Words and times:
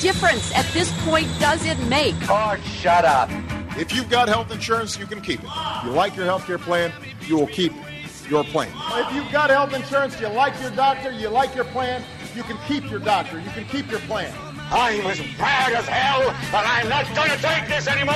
difference 0.00 0.54
at 0.56 0.66
this 0.72 0.90
point 1.04 1.28
does 1.38 1.64
it 1.64 1.78
make? 1.88 2.14
Oh, 2.28 2.56
shut 2.64 3.04
up. 3.04 3.30
If 3.78 3.94
you've 3.94 4.10
got 4.10 4.28
health 4.28 4.50
insurance, 4.50 4.98
you 4.98 5.06
can 5.06 5.20
keep 5.20 5.40
it. 5.40 5.50
If 5.50 5.84
you 5.84 5.90
like 5.90 6.16
your 6.16 6.24
health 6.24 6.46
care 6.46 6.58
plan, 6.58 6.92
you 7.26 7.36
will 7.36 7.46
keep 7.46 7.72
your 8.28 8.42
plan. 8.44 8.72
If 8.92 9.14
you've 9.14 9.30
got 9.30 9.50
health 9.50 9.74
insurance, 9.74 10.18
you 10.20 10.28
like 10.28 10.58
your 10.60 10.70
doctor, 10.70 11.10
you 11.10 11.28
like 11.28 11.54
your 11.54 11.64
plan, 11.66 12.02
you 12.34 12.42
can 12.42 12.56
keep 12.66 12.90
your 12.90 13.00
doctor, 13.00 13.40
you 13.40 13.50
can 13.50 13.64
keep 13.66 13.90
your 13.90 14.00
plan. 14.00 14.32
I'm 14.72 15.04
as 15.06 15.18
mad 15.38 15.72
as 15.72 15.86
hell, 15.86 16.30
and 16.30 16.54
I'm 16.54 16.88
not 16.88 17.06
going 17.14 17.30
to 17.30 17.38
take 17.38 17.68
this 17.68 17.88
anymore. 17.88 18.14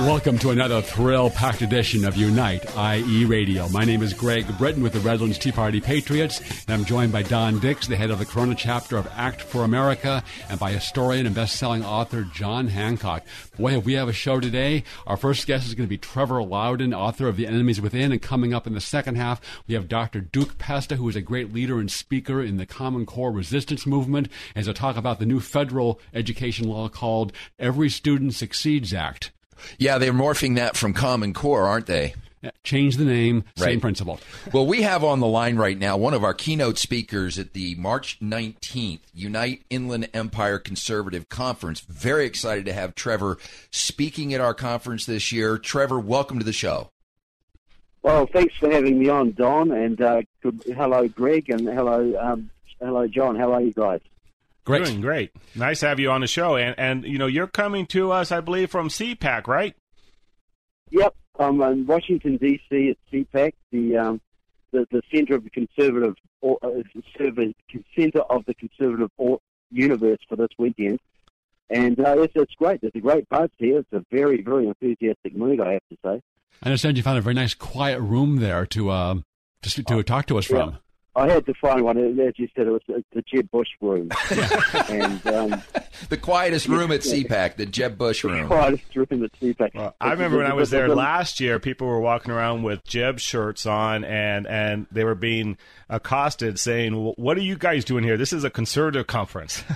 Welcome 0.00 0.38
to 0.38 0.50
another 0.50 0.80
thrill-packed 0.80 1.60
edition 1.60 2.06
of 2.06 2.16
Unite 2.16 2.64
IE 2.76 3.24
Radio. 3.26 3.68
My 3.68 3.84
name 3.84 4.02
is 4.02 4.14
Greg 4.14 4.46
Britton 4.56 4.82
with 4.82 4.94
the 4.94 5.00
Redlands 5.00 5.38
Tea 5.38 5.52
Party 5.52 5.80
Patriots, 5.80 6.40
and 6.66 6.70
I'm 6.70 6.84
joined 6.86 7.12
by 7.12 7.22
Don 7.22 7.58
Dix, 7.58 7.86
the 7.86 7.96
head 7.96 8.10
of 8.10 8.18
the 8.18 8.24
Corona 8.24 8.54
chapter 8.54 8.96
of 8.96 9.06
Act 9.14 9.42
for 9.42 9.62
America, 9.62 10.24
and 10.48 10.58
by 10.58 10.72
historian 10.72 11.26
and 11.26 11.34
best-selling 11.34 11.84
author 11.84 12.24
John 12.32 12.68
Hancock. 12.68 13.24
Boy, 13.58 13.72
have 13.72 13.84
we 13.84 13.92
have 13.94 14.08
a 14.08 14.12
show 14.12 14.40
today. 14.40 14.84
Our 15.06 15.18
first 15.18 15.46
guest 15.46 15.66
is 15.66 15.74
going 15.74 15.86
to 15.86 15.90
be 15.90 15.98
Trevor 15.98 16.42
Loudon, 16.42 16.94
author 16.94 17.28
of 17.28 17.36
The 17.36 17.46
Enemies 17.46 17.80
Within, 17.80 18.12
and 18.12 18.22
coming 18.22 18.54
up 18.54 18.66
in 18.66 18.74
the 18.74 18.80
second 18.80 19.16
half, 19.16 19.40
we 19.66 19.74
have 19.74 19.88
Dr. 19.88 20.20
Duke 20.20 20.56
Pesta, 20.58 20.96
who 20.96 21.08
is 21.08 21.16
a 21.16 21.20
great 21.20 21.52
leader 21.52 21.78
and 21.78 21.90
speaker 21.90 22.42
in 22.42 22.56
the 22.56 22.66
Common 22.66 23.04
Core 23.04 23.32
resistance 23.32 23.86
movement, 23.86 24.28
as 24.54 24.68
I 24.68 24.72
talk 24.72 24.96
about 24.96 25.18
the 25.18 25.26
new 25.26 25.40
federal 25.40 26.00
education 26.14 26.68
law 26.68 26.88
called 26.88 27.32
Every 27.58 27.90
Student 27.90 28.34
Succeeds 28.34 28.89
Act. 28.92 29.30
Yeah, 29.78 29.98
they're 29.98 30.12
morphing 30.12 30.56
that 30.56 30.76
from 30.76 30.94
Common 30.94 31.34
Core, 31.34 31.64
aren't 31.66 31.86
they? 31.86 32.14
Yeah, 32.42 32.52
change 32.64 32.96
the 32.96 33.04
name, 33.04 33.44
same 33.54 33.66
Right. 33.66 33.80
principle. 33.82 34.18
Well, 34.50 34.66
we 34.66 34.80
have 34.80 35.04
on 35.04 35.20
the 35.20 35.26
line 35.26 35.56
right 35.56 35.76
now 35.78 35.98
one 35.98 36.14
of 36.14 36.24
our 36.24 36.32
keynote 36.32 36.78
speakers 36.78 37.38
at 37.38 37.52
the 37.52 37.74
March 37.74 38.16
19th 38.22 39.00
Unite 39.12 39.62
Inland 39.68 40.08
Empire 40.14 40.58
Conservative 40.58 41.28
Conference. 41.28 41.80
Very 41.80 42.24
excited 42.24 42.64
to 42.64 42.72
have 42.72 42.94
Trevor 42.94 43.36
speaking 43.70 44.32
at 44.32 44.40
our 44.40 44.54
conference 44.54 45.04
this 45.04 45.30
year. 45.32 45.58
Trevor, 45.58 46.00
welcome 46.00 46.38
to 46.38 46.44
the 46.44 46.54
show. 46.54 46.88
Well, 48.02 48.24
thanks 48.32 48.56
for 48.56 48.70
having 48.70 48.98
me 48.98 49.10
on, 49.10 49.32
Don, 49.32 49.70
and 49.72 50.00
uh, 50.00 50.22
good, 50.42 50.62
hello, 50.74 51.06
Greg, 51.08 51.50
and 51.50 51.68
hello, 51.68 52.16
um, 52.18 52.48
hello, 52.80 53.06
John. 53.06 53.36
How 53.36 53.52
are 53.52 53.60
you 53.60 53.72
guys? 53.74 54.00
Great. 54.70 54.86
Doing 54.86 55.00
great. 55.00 55.32
Nice 55.54 55.80
to 55.80 55.88
have 55.88 56.00
you 56.00 56.10
on 56.10 56.20
the 56.20 56.26
show. 56.26 56.56
And, 56.56 56.74
and 56.78 57.04
you 57.04 57.18
know, 57.18 57.26
you're 57.26 57.46
coming 57.46 57.86
to 57.88 58.12
us, 58.12 58.32
I 58.32 58.40
believe, 58.40 58.70
from 58.70 58.88
CPAC, 58.88 59.46
right? 59.46 59.74
Yep, 60.90 61.14
I'm 61.38 61.60
in 61.62 61.86
Washington 61.86 62.36
D.C. 62.36 62.90
at 62.90 62.96
CPAC, 63.12 63.52
the 63.70 63.96
um, 63.96 64.20
the, 64.72 64.86
the 64.90 65.02
center 65.12 65.34
of 65.34 65.44
the 65.44 65.50
conservative, 65.50 66.14
or, 66.40 66.58
uh, 66.62 66.82
conservative 66.92 67.54
center 67.96 68.20
of 68.20 68.44
the 68.46 68.54
conservative 68.54 69.10
universe 69.70 70.18
for 70.28 70.36
this 70.36 70.48
weekend, 70.58 71.00
and 71.68 71.98
uh, 72.00 72.22
it's, 72.22 72.32
it's 72.34 72.54
great. 72.54 72.80
There's 72.80 72.92
a 72.94 73.00
great 73.00 73.28
buzz 73.28 73.50
here. 73.58 73.78
It's 73.78 73.92
a 73.92 74.04
very, 74.10 74.42
very 74.42 74.66
enthusiastic 74.66 75.36
mood, 75.36 75.60
I 75.60 75.74
have 75.74 75.82
to 75.90 75.96
say. 76.04 76.22
I 76.62 76.66
understand 76.66 76.96
you 76.96 77.02
found 77.02 77.18
a 77.18 77.22
very 77.22 77.34
nice, 77.34 77.54
quiet 77.54 78.00
room 78.00 78.36
there 78.36 78.66
to 78.66 78.90
um, 78.90 79.24
to, 79.62 79.82
to 79.82 80.02
talk 80.02 80.26
to 80.26 80.38
us 80.38 80.46
from. 80.46 80.78
I 81.16 81.28
had 81.28 81.44
to 81.46 81.54
find 81.54 81.82
one, 81.84 81.98
as 82.20 82.34
you 82.38 82.48
said, 82.54 82.68
it 82.68 82.70
was 82.70 82.82
the- 82.86 83.04
the 83.12 83.22
Jeb 83.22 83.50
Bush 83.50 83.68
room, 83.80 84.10
and 84.88 85.26
um, 85.26 85.62
The 86.08 86.16
quietest 86.16 86.68
room 86.68 86.92
at 86.92 87.00
CPAC, 87.00 87.56
the 87.56 87.66
Jeb 87.66 87.98
Bush 87.98 88.22
room. 88.22 88.46
quietest 88.46 88.94
room 88.94 89.24
at 89.24 89.32
CPAC. 89.40 89.92
I 90.00 90.12
remember 90.12 90.36
when 90.38 90.46
I 90.46 90.54
was 90.54 90.70
there 90.70 90.84
The- 90.86 90.94
the- 90.94 91.00
last 91.00 91.40
year, 91.40 91.58
people 91.58 91.88
were 91.88 92.00
walking 92.00 92.30
around 92.32 92.62
with 92.62 92.84
Jeb 92.84 93.18
shirts 93.18 93.66
on, 93.66 94.04
and 94.04 94.46
and 94.46 94.86
they 94.92 95.02
were 95.04 95.16
being 95.16 95.58
accosted, 95.88 96.58
saying, 96.60 96.94
"Well, 96.94 97.14
"What 97.16 97.36
are 97.36 97.42
you 97.42 97.56
guys 97.56 97.84
doing 97.84 98.04
here? 98.04 98.16
This 98.16 98.32
is 98.32 98.44
a 98.44 98.50
conservative 98.50 99.06
conference." 99.06 99.64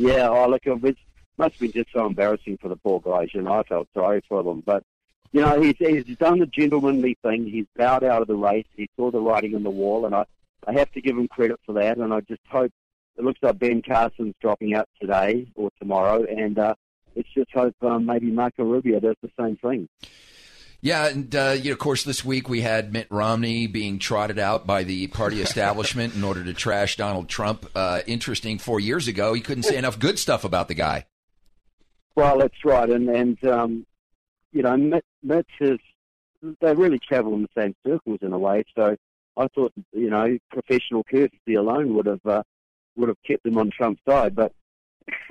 Yeah, 0.00 0.28
oh, 0.28 0.48
look, 0.48 0.62
it 0.64 0.96
must 1.38 1.54
have 1.54 1.58
been 1.60 1.72
just 1.72 1.90
so 1.92 2.06
embarrassing 2.06 2.58
for 2.62 2.68
the 2.68 2.76
poor 2.76 3.00
guys. 3.00 3.30
You 3.34 3.42
know, 3.42 3.54
I 3.54 3.64
felt 3.64 3.88
sorry 3.94 4.22
for 4.28 4.44
them. 4.44 4.62
But, 4.64 4.84
you 5.32 5.40
know, 5.40 5.60
he's, 5.60 5.76
he's 5.78 6.16
done 6.16 6.38
the 6.38 6.46
gentlemanly 6.46 7.16
thing. 7.22 7.46
He's 7.46 7.66
bowed 7.76 8.04
out 8.04 8.22
of 8.22 8.28
the 8.28 8.36
race. 8.36 8.66
He 8.76 8.88
saw 8.96 9.10
the 9.10 9.20
writing 9.20 9.54
on 9.54 9.62
the 9.62 9.70
wall, 9.70 10.06
and 10.06 10.14
I, 10.14 10.24
I 10.66 10.72
have 10.72 10.90
to 10.92 11.00
give 11.00 11.16
him 11.16 11.28
credit 11.28 11.60
for 11.66 11.72
that. 11.74 11.98
And 11.98 12.12
I 12.12 12.20
just 12.20 12.40
hope 12.48 12.72
it 13.16 13.24
looks 13.24 13.40
like 13.42 13.58
Ben 13.58 13.82
Carson's 13.82 14.34
dropping 14.40 14.74
out 14.74 14.88
today 15.00 15.46
or 15.54 15.70
tomorrow, 15.78 16.24
and 16.24 16.58
uh, 16.58 16.74
let's 17.16 17.28
just 17.34 17.50
hope 17.52 17.74
um, 17.82 18.06
maybe 18.06 18.30
Marco 18.30 18.64
Rubio 18.64 19.00
does 19.00 19.16
the 19.22 19.30
same 19.38 19.56
thing. 19.56 19.88
Yeah, 20.80 21.08
and 21.08 21.34
uh, 21.34 21.56
you 21.58 21.70
know, 21.70 21.72
of 21.72 21.80
course, 21.80 22.04
this 22.04 22.24
week 22.24 22.48
we 22.48 22.60
had 22.60 22.92
Mitt 22.92 23.08
Romney 23.10 23.66
being 23.66 23.98
trotted 23.98 24.38
out 24.38 24.66
by 24.66 24.84
the 24.84 25.08
party 25.08 25.42
establishment 25.42 26.14
in 26.14 26.22
order 26.22 26.44
to 26.44 26.54
trash 26.54 26.96
Donald 26.96 27.28
Trump. 27.28 27.68
Uh, 27.74 28.02
interesting, 28.06 28.58
four 28.58 28.78
years 28.78 29.08
ago, 29.08 29.34
he 29.34 29.40
couldn't 29.40 29.64
say 29.64 29.76
enough 29.76 29.98
good 29.98 30.18
stuff 30.18 30.44
about 30.44 30.68
the 30.68 30.74
guy. 30.74 31.06
Well, 32.14 32.38
that's 32.38 32.64
right, 32.64 32.88
and 32.88 33.08
and 33.08 33.44
um, 33.44 33.86
you 34.52 34.62
know, 34.62 34.76
Mitt, 34.76 35.04
Mitt 35.22 35.46
is 35.60 35.78
they 36.60 36.74
really 36.74 36.98
travel 36.98 37.34
in 37.34 37.42
the 37.42 37.60
same 37.60 37.74
circles 37.86 38.18
in 38.22 38.32
a 38.32 38.38
way. 38.38 38.64
So 38.76 38.96
I 39.36 39.48
thought, 39.48 39.72
you 39.92 40.10
know, 40.10 40.38
professional 40.50 41.04
courtesy 41.04 41.54
alone 41.54 41.94
would 41.94 42.06
have 42.06 42.24
uh, 42.26 42.42
would 42.96 43.08
have 43.08 43.22
kept 43.26 43.44
them 43.44 43.58
on 43.58 43.70
Trump's 43.70 44.02
side. 44.08 44.34
But 44.34 44.52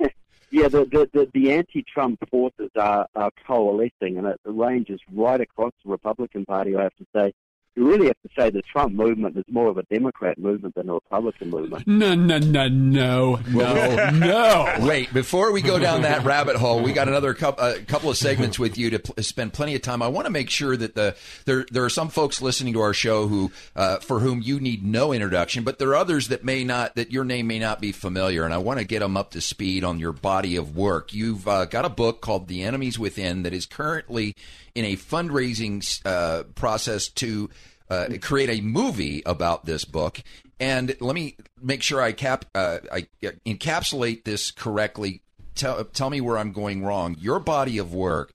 yeah, 0.50 0.68
the 0.68 0.84
the, 0.84 1.08
the, 1.12 1.30
the 1.32 1.52
anti-Trump 1.52 2.20
forces 2.30 2.70
are, 2.76 3.06
are 3.14 3.30
coalescing, 3.46 4.18
and 4.18 4.26
it 4.26 4.40
ranges 4.44 5.00
right 5.12 5.40
across 5.40 5.72
the 5.84 5.90
Republican 5.90 6.44
Party. 6.44 6.76
I 6.76 6.84
have 6.84 6.96
to 6.96 7.06
say. 7.14 7.32
You 7.78 7.88
really 7.88 8.08
have 8.08 8.16
to 8.22 8.28
say 8.36 8.50
the 8.50 8.60
Trump 8.62 8.92
movement 8.92 9.36
is 9.36 9.44
more 9.48 9.68
of 9.68 9.78
a 9.78 9.84
Democrat 9.84 10.36
movement 10.36 10.74
than 10.74 10.88
a 10.88 10.94
Republican 10.94 11.50
movement. 11.50 11.86
No, 11.86 12.12
no, 12.16 12.38
no, 12.38 12.66
no, 12.66 13.36
no, 13.36 14.10
no. 14.10 14.76
Wait, 14.80 15.14
before 15.14 15.52
we 15.52 15.62
go 15.62 15.78
down 15.78 16.02
that 16.02 16.24
rabbit 16.24 16.56
hole, 16.56 16.82
we 16.82 16.92
got 16.92 17.06
another 17.06 17.34
couple, 17.34 17.62
uh, 17.62 17.74
couple 17.86 18.10
of 18.10 18.16
segments 18.16 18.58
with 18.58 18.76
you 18.76 18.90
to 18.90 18.98
pl- 18.98 19.22
spend 19.22 19.52
plenty 19.52 19.76
of 19.76 19.82
time. 19.82 20.02
I 20.02 20.08
want 20.08 20.26
to 20.26 20.32
make 20.32 20.50
sure 20.50 20.76
that 20.76 20.96
the 20.96 21.14
there 21.44 21.66
there 21.70 21.84
are 21.84 21.90
some 21.90 22.08
folks 22.08 22.42
listening 22.42 22.72
to 22.72 22.80
our 22.80 22.92
show 22.92 23.28
who 23.28 23.52
uh, 23.76 23.98
for 23.98 24.18
whom 24.18 24.42
you 24.42 24.58
need 24.58 24.84
no 24.84 25.12
introduction, 25.12 25.62
but 25.62 25.78
there 25.78 25.90
are 25.90 25.96
others 25.96 26.26
that 26.28 26.42
may 26.42 26.64
not 26.64 26.96
that 26.96 27.12
your 27.12 27.24
name 27.24 27.46
may 27.46 27.60
not 27.60 27.80
be 27.80 27.92
familiar, 27.92 28.44
and 28.44 28.52
I 28.52 28.58
want 28.58 28.80
to 28.80 28.84
get 28.84 28.98
them 28.98 29.16
up 29.16 29.30
to 29.32 29.40
speed 29.40 29.84
on 29.84 30.00
your 30.00 30.12
body 30.12 30.56
of 30.56 30.76
work. 30.76 31.14
You've 31.14 31.46
uh, 31.46 31.66
got 31.66 31.84
a 31.84 31.90
book 31.90 32.22
called 32.22 32.48
The 32.48 32.64
Enemies 32.64 32.98
Within 32.98 33.44
that 33.44 33.52
is 33.52 33.66
currently 33.66 34.34
in 34.78 34.84
a 34.84 34.96
fundraising 34.96 35.82
uh, 36.06 36.44
process 36.54 37.08
to 37.08 37.50
uh, 37.90 38.06
create 38.20 38.48
a 38.48 38.62
movie 38.62 39.22
about 39.26 39.64
this 39.64 39.84
book. 39.84 40.22
And 40.60 40.96
let 41.00 41.14
me 41.14 41.36
make 41.60 41.82
sure 41.82 42.00
I 42.00 42.12
cap 42.12 42.44
uh, 42.54 42.78
I 42.92 43.08
encapsulate 43.44 44.24
this 44.24 44.52
correctly. 44.52 45.22
Tell 45.56 45.84
tell 45.84 46.10
me 46.10 46.20
where 46.20 46.38
I'm 46.38 46.52
going 46.52 46.84
wrong. 46.84 47.16
Your 47.18 47.40
body 47.40 47.78
of 47.78 47.92
work 47.92 48.32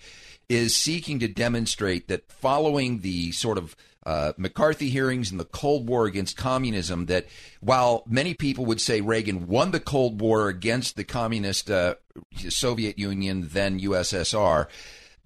is 0.49 0.75
seeking 0.75 1.19
to 1.19 1.29
demonstrate 1.29 2.09
that 2.09 2.29
following 2.29 2.99
the 2.99 3.31
sort 3.31 3.57
of 3.57 3.75
uh, 4.05 4.33
McCarthy 4.35 4.89
hearings 4.89 5.31
and 5.31 5.39
the 5.39 5.45
Cold 5.45 5.87
War 5.87 6.05
against 6.05 6.35
communism, 6.35 7.05
that 7.05 7.25
while 7.61 8.03
many 8.05 8.33
people 8.33 8.65
would 8.65 8.81
say 8.81 8.99
Reagan 8.99 9.47
won 9.47 9.71
the 9.71 9.79
Cold 9.79 10.19
War 10.19 10.49
against 10.49 10.97
the 10.97 11.05
communist 11.05 11.71
uh, 11.71 11.95
Soviet 12.49 12.99
Union, 12.99 13.47
then 13.53 13.79
USSR, 13.79 14.67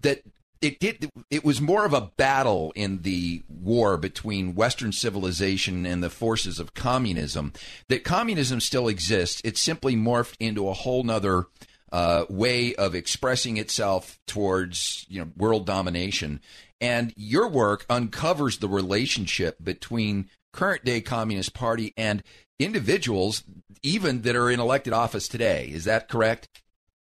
that 0.02 0.22
it 0.62 0.80
did 0.80 1.10
it 1.30 1.44
was 1.44 1.62
more 1.62 1.86
of 1.86 1.94
a 1.94 2.12
battle 2.18 2.72
in 2.76 3.02
the 3.02 3.44
war 3.48 3.98
between 3.98 4.56
western 4.56 4.92
civilization 4.92 5.86
and 5.86 6.04
the 6.04 6.10
forces 6.10 6.60
of 6.60 6.74
communism. 6.74 7.54
That 7.90 8.04
communism 8.04 8.60
still 8.60 8.88
exists 8.88 9.42
it's 9.44 9.62
simply 9.62 9.96
morphed 9.96 10.36
into 10.40 10.68
a 10.68 10.74
whole 10.74 11.04
nother 11.04 11.46
uh, 11.92 12.26
way 12.30 12.76
of 12.76 12.96
expressing 12.96 13.58
itself 13.58 14.20
towards 14.28 15.06
you 15.10 15.22
know 15.22 15.32
world 15.38 15.66
domination. 15.66 16.42
And 16.80 17.14
your 17.16 17.48
work 17.48 17.86
uncovers 17.90 18.60
the 18.60 18.70
relationship 18.70 19.58
between 19.64 20.30
current 20.54 20.86
day 20.86 21.02
communist 21.02 21.54
party 21.54 21.94
and 21.98 22.24
individuals 22.60 23.44
even 23.84 24.24
that 24.24 24.36
are 24.36 24.50
in 24.50 24.60
elected 24.60 24.94
office 24.94 25.28
today. 25.28 25.70
Is 25.72 25.86
that 25.86 26.10
correct? 26.10 26.50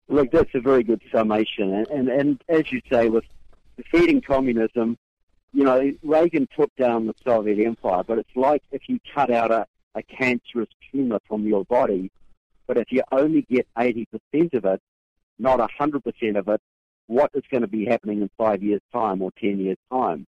Look, 0.09 0.31
that's 0.31 0.55
a 0.55 0.61
very 0.61 0.83
good 0.83 1.03
summation. 1.11 1.73
And, 1.75 1.87
and, 1.89 2.09
and 2.09 2.45
as 2.49 2.71
you 2.71 2.81
say, 2.91 3.09
with 3.09 3.25
defeating 3.77 4.21
communism, 4.21 4.97
you 5.53 5.65
know, 5.65 5.93
Reagan 6.03 6.49
took 6.57 6.75
down 6.77 7.07
the 7.07 7.15
Soviet 7.25 7.65
Empire, 7.65 8.03
but 8.07 8.19
it's 8.19 8.37
like 8.37 8.63
if 8.73 8.83
you 8.89 8.99
cut 9.15 9.31
out 9.31 9.51
a, 9.51 9.67
a 9.95 10.03
cancerous 10.03 10.69
tumor 10.91 11.19
from 11.27 11.47
your 11.47 11.65
body, 11.65 12.11
but 12.67 12.77
if 12.77 12.91
you 12.91 13.03
only 13.13 13.43
get 13.43 13.67
80% 13.77 14.07
of 14.55 14.65
it, 14.65 14.83
not 15.39 15.59
100% 15.59 16.39
of 16.39 16.49
it, 16.49 16.61
what 17.07 17.31
is 17.35 17.45
going 17.51 17.61
to 17.61 17.69
be 17.69 17.85
happening 17.85 18.21
in 18.21 18.31
five 18.37 18.63
years' 18.63 18.83
time 18.93 19.23
or 19.23 19.31
10 19.41 19.59
years' 19.59 19.79
time? 19.91 20.27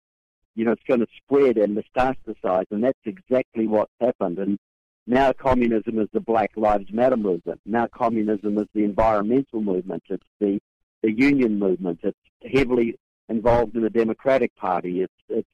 You 0.54 0.64
know, 0.64 0.72
it's 0.72 0.82
going 0.86 1.00
to 1.00 1.06
spread 1.16 1.56
and 1.56 1.76
metastasize, 1.76 2.66
and 2.70 2.84
that's 2.84 2.98
exactly 3.04 3.66
what's 3.66 3.92
happened. 4.00 4.38
And 4.38 4.58
now 5.06 5.32
communism 5.32 5.98
is 5.98 6.08
the 6.12 6.20
Black 6.20 6.52
Lives 6.56 6.92
Matter 6.92 7.16
movement. 7.16 7.60
Now 7.66 7.88
communism 7.88 8.58
is 8.58 8.68
the 8.74 8.84
environmental 8.84 9.60
movement. 9.60 10.04
It's 10.08 10.26
the, 10.38 10.60
the 11.02 11.12
union 11.12 11.58
movement. 11.58 12.00
It's 12.02 12.18
heavily 12.54 12.96
involved 13.30 13.74
in 13.76 13.82
the 13.82 13.90
Democratic 13.90 14.54
Party. 14.56 15.02
It's, 15.02 15.12
it's, 15.28 15.48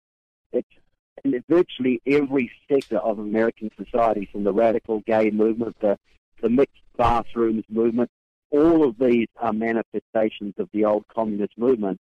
it's 0.53 0.69
in 1.25 1.45
virtually 1.49 2.01
every 2.07 2.51
sector 2.69 2.99
of 2.99 3.19
American 3.19 3.71
society, 3.77 4.29
from 4.33 4.43
the 4.45 4.53
radical 4.53 5.01
gay 5.07 5.31
movement, 5.31 5.77
the, 5.81 5.97
the 6.43 6.49
mixed 6.49 6.83
bathrooms 6.97 7.65
movement, 7.69 8.11
all 8.51 8.87
of 8.89 8.99
these 8.99 9.29
are 9.37 9.53
manifestations 9.53 10.55
of 10.59 10.69
the 10.73 10.85
old 10.85 11.05
communist 11.15 11.53
movement, 11.57 11.99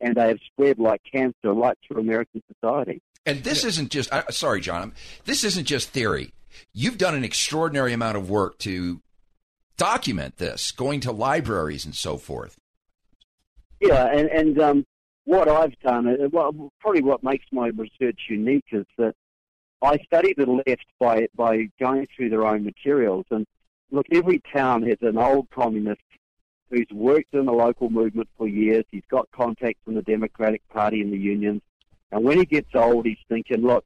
and 0.00 0.14
they 0.14 0.28
have 0.28 0.38
spread 0.52 0.78
like 0.78 1.00
cancer 1.10 1.52
right 1.52 1.76
through 1.86 2.00
American 2.00 2.42
society. 2.52 3.00
And 3.24 3.42
this 3.42 3.64
isn't 3.64 3.90
just, 3.90 4.12
uh, 4.12 4.22
sorry, 4.30 4.60
John, 4.60 4.92
this 5.24 5.42
isn't 5.42 5.64
just 5.64 5.90
theory. 5.90 6.32
You've 6.72 6.98
done 6.98 7.14
an 7.14 7.24
extraordinary 7.24 7.92
amount 7.92 8.16
of 8.16 8.30
work 8.30 8.58
to 8.58 9.00
document 9.76 10.36
this, 10.36 10.72
going 10.72 11.00
to 11.00 11.12
libraries 11.12 11.84
and 11.84 11.94
so 11.94 12.16
forth. 12.16 12.56
Yeah, 13.80 14.06
and, 14.06 14.28
and 14.28 14.60
um, 14.60 14.84
what 15.26 15.48
I've 15.48 15.78
done, 15.80 16.08
uh, 16.08 16.28
well, 16.32 16.70
probably 16.80 17.02
what 17.02 17.22
makes 17.22 17.44
my 17.52 17.68
research 17.68 18.18
unique 18.30 18.64
is 18.72 18.86
that 18.96 19.14
I 19.82 19.98
study 19.98 20.34
the 20.34 20.46
left 20.46 20.86
by, 20.98 21.26
by 21.34 21.68
going 21.78 22.06
through 22.16 22.30
their 22.30 22.46
own 22.46 22.64
materials. 22.64 23.26
And 23.30 23.44
look, 23.90 24.06
every 24.10 24.40
town 24.52 24.82
has 24.84 24.98
an 25.02 25.18
old 25.18 25.50
communist 25.50 26.00
who's 26.70 26.86
worked 26.92 27.34
in 27.34 27.44
the 27.44 27.52
local 27.52 27.90
movement 27.90 28.28
for 28.38 28.48
years. 28.48 28.84
He's 28.90 29.04
got 29.10 29.28
contacts 29.32 29.82
in 29.86 29.94
the 29.94 30.02
Democratic 30.02 30.66
Party 30.68 31.02
and 31.02 31.12
the 31.12 31.18
unions. 31.18 31.60
And 32.12 32.24
when 32.24 32.38
he 32.38 32.44
gets 32.44 32.74
old, 32.74 33.04
he's 33.04 33.18
thinking, 33.28 33.62
look, 33.62 33.84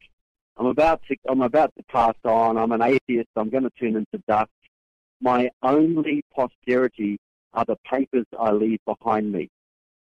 I'm 0.58 0.66
about 0.66 1.00
to, 1.08 1.16
I'm 1.26 1.40
about 1.40 1.74
to 1.76 1.82
pass 1.84 2.14
on. 2.22 2.58
I'm 2.58 2.72
an 2.72 2.82
atheist. 2.82 3.30
I'm 3.34 3.48
going 3.48 3.64
to 3.64 3.70
turn 3.70 3.96
into 3.96 4.22
dust. 4.28 4.50
My 5.22 5.50
only 5.62 6.22
posterity 6.34 7.18
are 7.54 7.64
the 7.64 7.76
papers 7.90 8.26
I 8.38 8.52
leave 8.52 8.80
behind 8.84 9.32
me. 9.32 9.48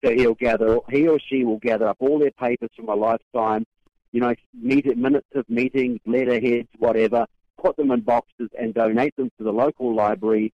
So 0.05 0.11
he'll 0.11 0.35
gather, 0.35 0.79
he 0.91 1.07
or 1.07 1.19
she 1.19 1.43
will 1.43 1.57
gather 1.57 1.87
up 1.87 1.97
all 1.99 2.19
their 2.19 2.29
papers 2.29 2.69
from 2.75 2.89
a 2.89 2.95
lifetime, 2.95 3.65
you 4.11 4.21
know, 4.21 4.35
meet, 4.53 4.85
minutes 4.95 5.25
of 5.33 5.49
meetings, 5.49 5.99
letterheads, 6.05 6.67
whatever, 6.77 7.25
put 7.59 7.75
them 7.75 7.89
in 7.89 8.01
boxes 8.01 8.49
and 8.59 8.71
donate 8.71 9.15
them 9.15 9.31
to 9.39 9.43
the 9.43 9.51
local 9.51 9.95
library 9.95 10.53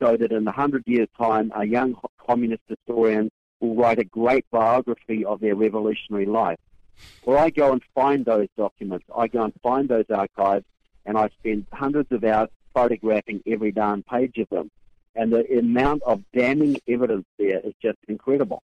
so 0.00 0.16
that 0.16 0.30
in 0.30 0.46
a 0.46 0.52
hundred 0.52 0.84
years' 0.86 1.08
time, 1.18 1.50
a 1.56 1.66
young 1.66 1.96
communist 2.24 2.62
historian 2.68 3.32
will 3.58 3.74
write 3.74 3.98
a 3.98 4.04
great 4.04 4.48
biography 4.52 5.24
of 5.24 5.40
their 5.40 5.56
revolutionary 5.56 6.26
life. 6.26 6.60
Well, 7.24 7.38
I 7.38 7.50
go 7.50 7.72
and 7.72 7.82
find 7.96 8.24
those 8.24 8.46
documents. 8.56 9.06
I 9.16 9.26
go 9.26 9.42
and 9.42 9.52
find 9.60 9.88
those 9.88 10.06
archives, 10.08 10.66
and 11.04 11.18
I 11.18 11.30
spend 11.40 11.66
hundreds 11.72 12.12
of 12.12 12.22
hours 12.22 12.50
photographing 12.72 13.42
every 13.44 13.72
darn 13.72 14.04
page 14.04 14.38
of 14.38 14.48
them. 14.50 14.70
And 15.16 15.32
the 15.32 15.58
amount 15.58 16.02
of 16.02 16.22
damning 16.32 16.76
evidence 16.88 17.24
there 17.38 17.60
is 17.60 17.72
just 17.80 17.98
incredible. 18.08 18.62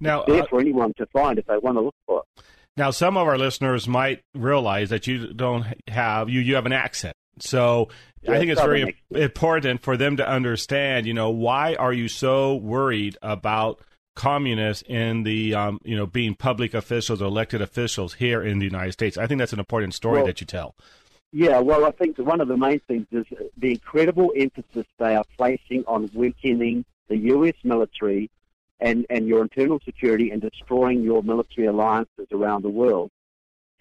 Now, 0.00 0.20
it's 0.20 0.32
there 0.32 0.42
uh, 0.42 0.46
for 0.46 0.60
anyone 0.60 0.92
to 0.98 1.06
find 1.06 1.38
if 1.38 1.46
they 1.46 1.58
want 1.58 1.78
to 1.78 1.82
look 1.82 1.94
for 2.06 2.22
it. 2.36 2.42
Now, 2.76 2.90
some 2.90 3.16
of 3.16 3.26
our 3.26 3.38
listeners 3.38 3.88
might 3.88 4.22
realize 4.34 4.90
that 4.90 5.06
you 5.06 5.32
don't 5.32 5.64
have 5.88 6.28
you 6.28 6.40
you 6.40 6.54
have 6.56 6.66
an 6.66 6.72
accent. 6.72 7.16
So 7.38 7.88
Yeah, 8.22 8.32
I 8.32 8.38
think 8.38 8.50
it's 8.50 8.60
very 8.60 8.96
important 9.10 9.82
for 9.82 9.96
them 9.96 10.16
to 10.18 10.28
understand. 10.28 11.06
You 11.06 11.14
know, 11.14 11.30
why 11.30 11.74
are 11.74 11.92
you 11.92 12.08
so 12.08 12.56
worried 12.56 13.16
about 13.22 13.80
communists 14.14 14.82
in 14.88 15.22
the 15.22 15.54
um, 15.54 15.78
you 15.84 15.96
know 15.96 16.06
being 16.06 16.34
public 16.34 16.74
officials 16.74 17.22
or 17.22 17.26
elected 17.26 17.62
officials 17.62 18.14
here 18.14 18.42
in 18.42 18.58
the 18.58 18.66
United 18.66 18.92
States? 18.92 19.16
I 19.16 19.26
think 19.26 19.38
that's 19.38 19.52
an 19.54 19.58
important 19.58 19.94
story 19.94 20.18
Well- 20.18 20.26
that 20.26 20.40
you 20.40 20.46
tell. 20.46 20.74
Yeah, 21.38 21.58
well, 21.58 21.84
I 21.84 21.90
think 21.90 22.16
one 22.16 22.40
of 22.40 22.48
the 22.48 22.56
main 22.56 22.80
things 22.88 23.06
is 23.12 23.26
the 23.58 23.72
incredible 23.72 24.32
emphasis 24.34 24.86
they 24.96 25.14
are 25.14 25.24
placing 25.36 25.84
on 25.86 26.08
weakening 26.14 26.86
the 27.08 27.16
U.S. 27.34 27.52
military 27.62 28.30
and, 28.80 29.04
and 29.10 29.28
your 29.28 29.42
internal 29.42 29.78
security 29.84 30.30
and 30.30 30.40
destroying 30.40 31.02
your 31.02 31.22
military 31.22 31.66
alliances 31.66 32.26
around 32.32 32.62
the 32.62 32.70
world. 32.70 33.10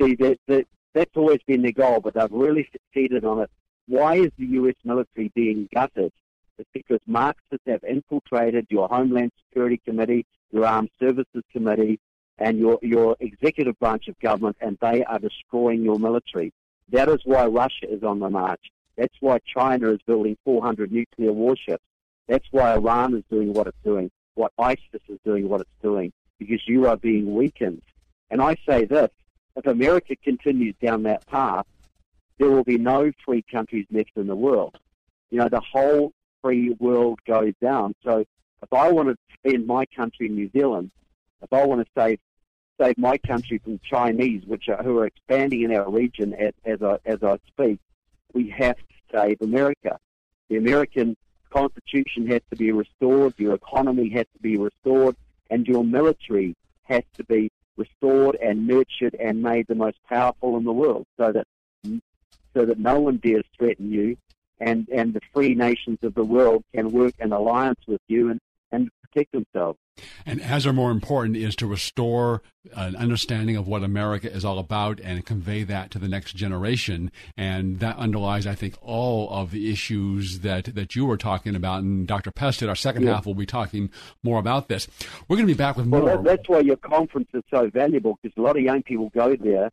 See, 0.01 0.15
that, 0.15 0.37
that, 0.47 0.67
that's 0.93 1.15
always 1.15 1.39
been 1.47 1.61
their 1.61 1.71
goal, 1.71 2.01
but 2.01 2.15
they've 2.15 2.29
really 2.29 2.67
succeeded 2.73 3.23
on 3.23 3.39
it. 3.39 3.49
Why 3.87 4.15
is 4.15 4.31
the 4.37 4.47
U.S. 4.47 4.75
military 4.83 5.31
being 5.33 5.69
gutted? 5.73 6.11
It's 6.57 6.69
because 6.73 6.99
Marxists 7.07 7.65
have 7.67 7.85
infiltrated 7.85 8.67
your 8.69 8.89
Homeland 8.89 9.31
Security 9.47 9.79
Committee, 9.85 10.25
your 10.51 10.65
Armed 10.65 10.89
Services 10.99 11.43
Committee, 11.53 12.01
and 12.37 12.59
your, 12.59 12.79
your 12.81 13.15
executive 13.21 13.79
branch 13.79 14.09
of 14.09 14.19
government, 14.19 14.57
and 14.59 14.77
they 14.81 15.05
are 15.05 15.19
destroying 15.19 15.83
your 15.83 15.97
military. 15.99 16.51
That 16.89 17.09
is 17.09 17.19
why 17.25 17.45
Russia 17.45 17.89
is 17.89 18.03
on 18.03 18.19
the 18.19 18.29
march. 18.29 18.71
That's 18.97 19.15
why 19.19 19.39
China 19.45 19.91
is 19.91 19.99
building 20.05 20.37
400 20.45 20.91
nuclear 20.91 21.33
warships. 21.33 21.83
That's 22.27 22.47
why 22.51 22.73
Iran 22.73 23.15
is 23.15 23.23
doing 23.29 23.53
what 23.53 23.67
it's 23.67 23.77
doing, 23.83 24.09
what 24.35 24.51
ISIS 24.57 25.01
is 25.09 25.19
doing 25.23 25.49
what 25.49 25.61
it's 25.61 25.81
doing, 25.81 26.11
because 26.39 26.67
you 26.67 26.87
are 26.87 26.97
being 26.97 27.35
weakened. 27.35 27.81
And 28.29 28.41
I 28.41 28.55
say 28.67 28.85
this, 28.85 29.09
if 29.55 29.65
America 29.65 30.15
continues 30.15 30.75
down 30.81 31.03
that 31.03 31.25
path, 31.27 31.65
there 32.37 32.49
will 32.49 32.63
be 32.63 32.77
no 32.77 33.11
free 33.23 33.43
countries 33.49 33.85
left 33.91 34.11
in 34.15 34.27
the 34.27 34.35
world. 34.35 34.77
You 35.31 35.39
know, 35.39 35.49
the 35.49 35.61
whole 35.61 36.11
free 36.41 36.71
world 36.79 37.19
goes 37.25 37.53
down. 37.61 37.95
So 38.03 38.25
if 38.61 38.73
I 38.73 38.91
want 38.91 39.09
to 39.09 39.17
defend 39.43 39.67
my 39.67 39.85
country, 39.85 40.29
New 40.29 40.49
Zealand, 40.51 40.91
if 41.41 41.51
I 41.53 41.65
want 41.65 41.85
to 41.85 41.91
save 41.97 42.19
save 42.79 42.97
my 42.97 43.17
country 43.17 43.57
from 43.59 43.79
Chinese, 43.83 44.43
which 44.45 44.69
are 44.69 44.83
who 44.83 44.99
are 44.99 45.05
expanding 45.05 45.61
in 45.61 45.73
our 45.73 45.89
region 45.89 46.33
as, 46.33 46.53
as 46.65 46.81
I 46.81 46.97
as 47.05 47.23
I 47.23 47.37
speak, 47.47 47.79
we 48.33 48.49
have 48.49 48.77
to 48.77 48.83
save 49.11 49.41
America. 49.41 49.99
The 50.49 50.57
American 50.57 51.15
Constitution 51.49 52.27
has 52.27 52.41
to 52.49 52.55
be 52.55 52.71
restored. 52.71 53.33
Your 53.37 53.53
economy 53.53 54.09
has 54.09 54.25
to 54.33 54.39
be 54.41 54.57
restored, 54.57 55.15
and 55.49 55.65
your 55.67 55.83
military 55.83 56.55
has 56.83 57.03
to 57.15 57.23
be 57.23 57.49
restored 57.77 58.35
and 58.41 58.67
nurtured 58.67 59.15
and 59.19 59.41
made 59.41 59.67
the 59.67 59.75
most 59.75 59.97
powerful 60.07 60.57
in 60.57 60.63
the 60.63 60.73
world, 60.73 61.05
so 61.17 61.31
that 61.31 61.47
so 62.53 62.65
that 62.65 62.79
no 62.79 62.99
one 62.99 63.17
dares 63.17 63.45
threaten 63.57 63.91
you, 63.91 64.17
and 64.59 64.87
and 64.89 65.13
the 65.13 65.21
free 65.33 65.55
nations 65.55 65.99
of 66.03 66.13
the 66.13 66.23
world 66.23 66.63
can 66.73 66.91
work 66.91 67.13
in 67.19 67.31
alliance 67.31 67.79
with 67.87 68.01
you 68.07 68.29
and 68.29 68.39
and 68.71 68.89
protect 69.01 69.31
themselves. 69.31 69.79
And 70.25 70.41
as 70.41 70.67
are 70.67 70.73
more 70.73 70.91
important 70.91 71.37
is 71.37 71.55
to 71.57 71.67
restore 71.67 72.41
an 72.75 72.95
understanding 72.97 73.55
of 73.55 73.67
what 73.67 73.83
America 73.83 74.29
is 74.31 74.43
all 74.43 74.59
about 74.59 74.99
and 74.99 75.25
convey 75.25 75.63
that 75.63 75.91
to 75.91 75.99
the 75.99 76.09
next 76.09 76.35
generation. 76.35 77.11
And 77.37 77.79
that 77.79 77.95
underlies, 77.97 78.45
I 78.45 78.55
think, 78.55 78.75
all 78.81 79.29
of 79.29 79.51
the 79.51 79.71
issues 79.71 80.39
that, 80.39 80.75
that 80.75 80.95
you 80.95 81.05
were 81.05 81.17
talking 81.17 81.55
about. 81.55 81.83
And 81.83 82.05
Dr. 82.07 82.31
Pestet, 82.31 82.67
our 82.67 82.75
second 82.75 83.03
Yeah. 83.03 83.15
half, 83.15 83.25
will 83.25 83.35
be 83.35 83.45
talking 83.45 83.89
more 84.23 84.39
about 84.39 84.67
this. 84.67 84.87
We're 85.29 85.37
going 85.37 85.47
to 85.47 85.53
be 85.53 85.57
back 85.57 85.77
with 85.77 85.87
Well, 85.87 86.01
more. 86.01 86.17
that, 86.17 86.23
that's 86.23 86.49
why 86.49 86.59
your 86.59 86.77
conference 86.77 87.29
is 87.33 87.43
so 87.49 87.69
valuable 87.69 88.19
because 88.21 88.35
a 88.37 88.41
lot 88.41 88.57
of 88.57 88.63
young 88.63 88.83
people 88.83 89.09
go 89.15 89.35
there. 89.35 89.69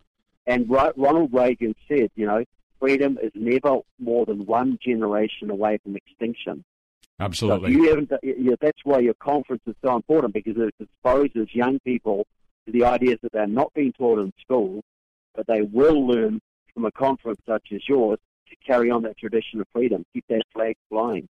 And 0.46 0.68
Ronald 0.68 1.32
Reagan 1.32 1.74
said, 1.88 2.10
you 2.14 2.26
know, 2.26 2.44
freedom 2.80 3.18
is 3.22 3.30
never 3.34 3.78
more 3.98 4.26
than 4.26 4.44
one 4.46 4.78
generation 4.84 5.50
away 5.50 5.78
from 5.82 5.96
extinction. 5.96 6.64
Absolutely. 7.20 7.72
So 7.72 7.80
you 7.80 7.88
haven't, 7.88 8.12
yeah, 8.22 8.54
that's 8.60 8.80
why 8.84 8.98
your 8.98 9.14
conference 9.14 9.62
is 9.66 9.74
so 9.84 9.94
important 9.94 10.34
because 10.34 10.56
it 10.56 10.74
exposes 10.80 11.54
young 11.54 11.78
people 11.80 12.26
to 12.66 12.72
the 12.72 12.84
ideas 12.84 13.18
that 13.22 13.32
they're 13.32 13.46
not 13.46 13.72
being 13.74 13.92
taught 13.92 14.18
in 14.18 14.32
school, 14.40 14.82
but 15.34 15.46
they 15.46 15.62
will 15.62 16.06
learn 16.06 16.40
from 16.74 16.84
a 16.84 16.92
conference 16.92 17.40
such 17.46 17.68
as 17.72 17.80
yours 17.88 18.18
to 18.48 18.56
carry 18.66 18.90
on 18.90 19.02
that 19.02 19.16
tradition 19.18 19.60
of 19.60 19.66
freedom, 19.72 20.04
keep 20.12 20.24
that 20.28 20.42
flag 20.52 20.76
flying. 20.88 21.28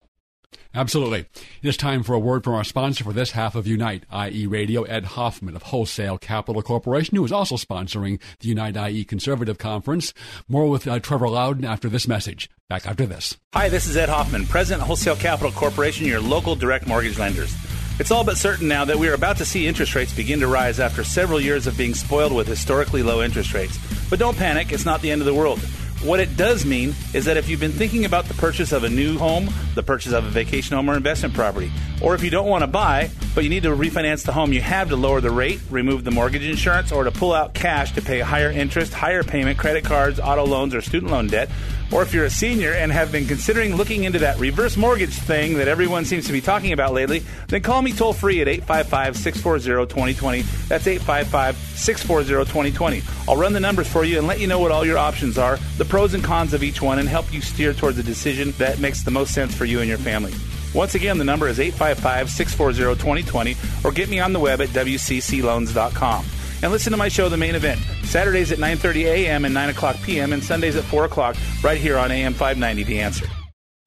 Absolutely. 0.73 1.25
It 1.63 1.67
is 1.67 1.77
time 1.77 2.03
for 2.03 2.13
a 2.13 2.19
word 2.19 2.43
from 2.43 2.53
our 2.53 2.63
sponsor 2.63 3.03
for 3.03 3.11
this 3.11 3.31
half 3.31 3.55
of 3.55 3.65
Unite, 3.65 4.03
IE 4.13 4.45
Radio, 4.45 4.83
Ed 4.83 5.03
Hoffman 5.05 5.55
of 5.55 5.63
Wholesale 5.63 6.19
Capital 6.19 6.61
Corporation, 6.61 7.17
who 7.17 7.25
is 7.25 7.31
also 7.31 7.55
sponsoring 7.55 8.21
the 8.39 8.49
Unite 8.49 8.77
IE 8.77 9.03
Conservative 9.03 9.57
Conference. 9.57 10.13
More 10.47 10.69
with 10.69 10.87
uh, 10.87 10.99
Trevor 10.99 11.27
Loudon 11.27 11.65
after 11.65 11.89
this 11.89 12.07
message. 12.07 12.49
Back 12.69 12.85
after 12.85 13.07
this. 13.07 13.35
Hi, 13.53 13.67
this 13.67 13.87
is 13.87 13.97
Ed 13.97 14.09
Hoffman, 14.09 14.45
President 14.45 14.81
of 14.81 14.87
Wholesale 14.87 15.15
Capital 15.15 15.51
Corporation, 15.51 16.05
your 16.05 16.21
local 16.21 16.55
direct 16.55 16.85
mortgage 16.87 17.17
lenders. 17.17 17.55
It's 17.99 18.11
all 18.11 18.23
but 18.23 18.37
certain 18.37 18.67
now 18.67 18.85
that 18.85 18.97
we 18.97 19.09
are 19.09 19.15
about 19.15 19.37
to 19.37 19.45
see 19.45 19.67
interest 19.67 19.95
rates 19.95 20.13
begin 20.13 20.39
to 20.39 20.47
rise 20.47 20.79
after 20.79 21.03
several 21.03 21.41
years 21.41 21.65
of 21.65 21.77
being 21.77 21.95
spoiled 21.95 22.31
with 22.31 22.47
historically 22.47 23.01
low 23.01 23.23
interest 23.23 23.53
rates. 23.55 23.77
But 24.09 24.19
don't 24.19 24.37
panic, 24.37 24.71
it's 24.71 24.85
not 24.85 25.01
the 25.01 25.09
end 25.09 25.21
of 25.21 25.25
the 25.25 25.33
world. 25.33 25.59
What 26.01 26.21
it 26.21 26.37
does 26.37 26.65
mean 26.65 26.95
is 27.13 27.25
that 27.25 27.35
if 27.35 27.49
you've 27.49 27.59
been 27.59 27.73
thinking 27.73 28.05
about 28.05 28.23
the 28.25 28.33
purchase 28.35 28.71
of 28.71 28.85
a 28.85 28.89
new 28.89 29.17
home, 29.17 29.49
the 29.75 29.83
purchase 29.83 30.13
of 30.13 30.25
a 30.25 30.29
vacation 30.29 30.77
home 30.77 30.89
or 30.89 30.95
investment 30.95 31.33
property, 31.33 31.69
or 32.01 32.15
if 32.15 32.23
you 32.23 32.29
don't 32.29 32.47
want 32.47 32.61
to 32.61 32.67
buy, 32.67 33.09
but 33.35 33.43
you 33.43 33.49
need 33.49 33.63
to 33.63 33.75
refinance 33.75 34.25
the 34.25 34.31
home 34.31 34.53
you 34.53 34.61
have 34.61 34.87
to 34.89 34.95
lower 34.95 35.19
the 35.19 35.29
rate, 35.29 35.59
remove 35.69 36.05
the 36.05 36.11
mortgage 36.11 36.43
insurance, 36.43 36.93
or 36.93 37.03
to 37.03 37.11
pull 37.11 37.33
out 37.33 37.53
cash 37.53 37.91
to 37.91 38.01
pay 38.01 38.21
higher 38.21 38.49
interest, 38.49 38.93
higher 38.93 39.23
payment, 39.23 39.59
credit 39.59 39.83
cards, 39.83 40.21
auto 40.21 40.45
loans, 40.45 40.73
or 40.73 40.79
student 40.79 41.11
loan 41.11 41.27
debt, 41.27 41.49
or 41.91 42.03
if 42.03 42.13
you're 42.13 42.25
a 42.25 42.29
senior 42.29 42.73
and 42.73 42.91
have 42.91 43.11
been 43.11 43.25
considering 43.25 43.75
looking 43.75 44.03
into 44.03 44.19
that 44.19 44.39
reverse 44.39 44.77
mortgage 44.77 45.13
thing 45.13 45.55
that 45.55 45.67
everyone 45.67 46.05
seems 46.05 46.25
to 46.27 46.31
be 46.31 46.41
talking 46.41 46.71
about 46.71 46.93
lately, 46.93 47.23
then 47.47 47.61
call 47.61 47.81
me 47.81 47.91
toll 47.91 48.13
free 48.13 48.41
at 48.41 48.47
855 48.47 49.17
640 49.17 49.87
2020. 49.89 50.41
That's 50.67 50.87
855 50.87 51.55
640 51.55 52.45
2020. 52.45 53.01
I'll 53.27 53.37
run 53.37 53.53
the 53.53 53.59
numbers 53.59 53.87
for 53.87 54.03
you 54.03 54.17
and 54.17 54.27
let 54.27 54.39
you 54.39 54.47
know 54.47 54.59
what 54.59 54.71
all 54.71 54.85
your 54.85 54.97
options 54.97 55.37
are, 55.37 55.57
the 55.77 55.85
pros 55.85 56.13
and 56.13 56.23
cons 56.23 56.53
of 56.53 56.63
each 56.63 56.81
one, 56.81 56.99
and 56.99 57.09
help 57.09 57.31
you 57.33 57.41
steer 57.41 57.73
towards 57.73 57.97
a 57.97 58.03
decision 58.03 58.51
that 58.57 58.79
makes 58.79 59.03
the 59.03 59.11
most 59.11 59.33
sense 59.33 59.53
for 59.53 59.65
you 59.65 59.79
and 59.79 59.89
your 59.89 59.97
family. 59.97 60.33
Once 60.73 60.93
again, 60.93 61.17
the 61.17 61.23
number 61.23 61.47
is 61.47 61.59
855 61.59 62.29
640 62.29 62.99
2020 63.01 63.55
or 63.83 63.91
get 63.91 64.09
me 64.09 64.19
on 64.19 64.33
the 64.33 64.39
web 64.39 64.61
at 64.61 64.69
WCCLoans.com. 64.69 66.25
And 66.61 66.71
listen 66.73 66.91
to 66.91 66.97
my 66.97 67.07
show, 67.07 67.29
The 67.29 67.37
Main 67.37 67.55
Event, 67.55 67.79
Saturdays 68.03 68.51
at 68.51 68.57
9.30 68.57 69.05
a.m. 69.05 69.45
and 69.45 69.53
9 69.53 69.69
o'clock 69.69 69.95
p.m. 70.03 70.33
and 70.33 70.43
Sundays 70.43 70.75
at 70.75 70.83
4 70.83 71.05
o'clock 71.05 71.37
right 71.63 71.77
here 71.77 71.97
on 71.97 72.11
AM 72.11 72.33
590, 72.33 72.83
The 72.83 72.99
Answer. 72.99 73.27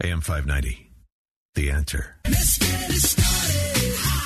AM 0.02 0.20
590. 0.20 0.90
The 1.54 1.70
answer. 1.70 2.16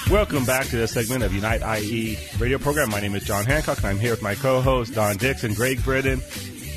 Welcome 0.09 0.45
back 0.45 0.67
to 0.67 0.77
this 0.77 0.93
segment 0.93 1.25
of 1.25 1.35
Unite 1.35 1.61
IE 1.83 2.17
radio 2.39 2.59
program. 2.59 2.89
My 2.89 3.01
name 3.01 3.17
is 3.17 3.25
John 3.25 3.45
Hancock, 3.45 3.79
and 3.79 3.87
I'm 3.87 3.99
here 3.99 4.13
with 4.13 4.23
my 4.23 4.37
co-host 4.37 4.95
Don 4.95 5.17
Dixon, 5.17 5.53
Greg 5.53 5.83
Britton. 5.83 6.23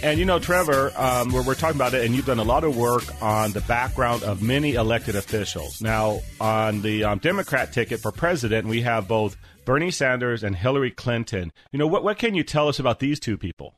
And 0.02 0.18
you 0.18 0.26
know, 0.26 0.40
Trevor, 0.40 0.92
um, 0.98 1.32
we're, 1.32 1.44
we're 1.44 1.54
talking 1.54 1.76
about 1.76 1.94
it, 1.94 2.04
and 2.04 2.16
you've 2.16 2.26
done 2.26 2.40
a 2.40 2.44
lot 2.44 2.64
of 2.64 2.76
work 2.76 3.04
on 3.22 3.52
the 3.52 3.62
background 3.62 4.24
of 4.24 4.42
many 4.42 4.74
elected 4.74 5.16
officials. 5.16 5.82
Now, 5.82 6.22
on 6.42 6.82
the 6.82 7.04
um, 7.04 7.20
Democrat 7.20 7.72
ticket 7.72 8.00
for 8.00 8.12
president, 8.12 8.68
we 8.68 8.82
have 8.82 9.08
both 9.08 9.38
Bernie 9.66 9.92
Sanders 9.92 10.44
and 10.44 10.56
Hillary 10.56 10.92
Clinton. 10.92 11.52
You 11.72 11.80
know, 11.80 11.88
what 11.88 12.04
what 12.04 12.18
can 12.18 12.36
you 12.36 12.44
tell 12.44 12.68
us 12.68 12.80
about 12.80 13.00
these 13.00 13.20
two 13.20 13.38
people? 13.38 13.76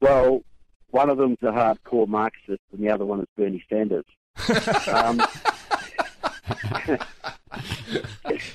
Well, 0.00 0.42
one 0.90 1.10
of 1.10 1.18
them's 1.18 1.38
a 1.42 1.46
hardcore 1.46 2.08
Marxist, 2.08 2.62
and 2.72 2.82
the 2.82 2.90
other 2.90 3.04
one 3.04 3.20
is 3.20 3.26
Bernie 3.36 3.64
Sanders. 3.68 4.04
um, 4.88 5.20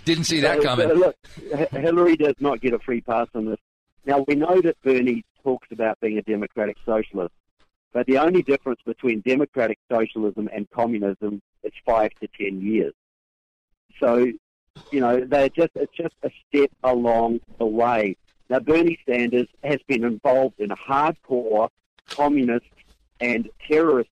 Didn't 0.05 0.25
see 0.25 0.39
that 0.41 0.61
so, 0.61 0.63
coming. 0.63 0.89
so 0.89 0.93
look, 0.95 1.15
Hillary 1.71 2.15
does 2.15 2.35
not 2.39 2.61
get 2.61 2.73
a 2.73 2.79
free 2.79 3.01
pass 3.01 3.27
on 3.35 3.45
this. 3.45 3.59
Now 4.05 4.25
we 4.27 4.35
know 4.35 4.61
that 4.61 4.81
Bernie 4.83 5.23
talks 5.43 5.67
about 5.71 5.99
being 5.99 6.17
a 6.17 6.21
democratic 6.21 6.77
socialist, 6.85 7.33
but 7.91 8.05
the 8.07 8.17
only 8.17 8.41
difference 8.41 8.79
between 8.85 9.21
democratic 9.21 9.79
socialism 9.91 10.49
and 10.53 10.69
communism 10.71 11.41
is 11.63 11.73
five 11.85 12.11
to 12.21 12.27
ten 12.37 12.61
years. 12.61 12.93
So, 13.99 14.31
you 14.91 14.99
know, 14.99 15.19
they're 15.25 15.49
just 15.49 15.71
it's 15.75 15.93
just 15.93 16.15
a 16.23 16.31
step 16.47 16.71
along 16.83 17.39
the 17.57 17.65
way. 17.65 18.15
Now 18.49 18.59
Bernie 18.59 18.99
Sanders 19.07 19.47
has 19.63 19.79
been 19.87 20.03
involved 20.03 20.59
in 20.59 20.69
hardcore 20.69 21.69
communist 22.09 22.65
and 23.19 23.49
terrorist 23.67 24.09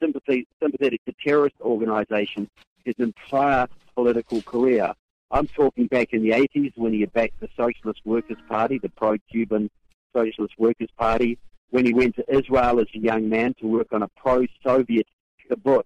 sympathy 0.00 0.46
sympathetic 0.62 1.04
to 1.04 1.14
terrorist 1.24 1.56
organisations 1.60 2.48
his 2.84 2.94
entire 2.98 3.66
political 3.94 4.42
career. 4.42 4.92
I'm 5.30 5.46
talking 5.48 5.86
back 5.86 6.12
in 6.12 6.22
the 6.22 6.30
80s 6.30 6.72
when 6.76 6.92
he 6.92 7.04
backed 7.06 7.40
the 7.40 7.48
Socialist 7.56 8.00
Workers' 8.04 8.36
Party, 8.48 8.78
the 8.78 8.90
pro-Cuban 8.90 9.70
Socialist 10.14 10.54
Workers' 10.58 10.90
Party, 10.96 11.38
when 11.70 11.84
he 11.84 11.92
went 11.92 12.14
to 12.16 12.24
Israel 12.32 12.78
as 12.78 12.86
a 12.94 12.98
young 12.98 13.28
man 13.28 13.54
to 13.54 13.66
work 13.66 13.88
on 13.92 14.02
a 14.02 14.08
pro-Soviet 14.08 15.06
kibbutz 15.50 15.84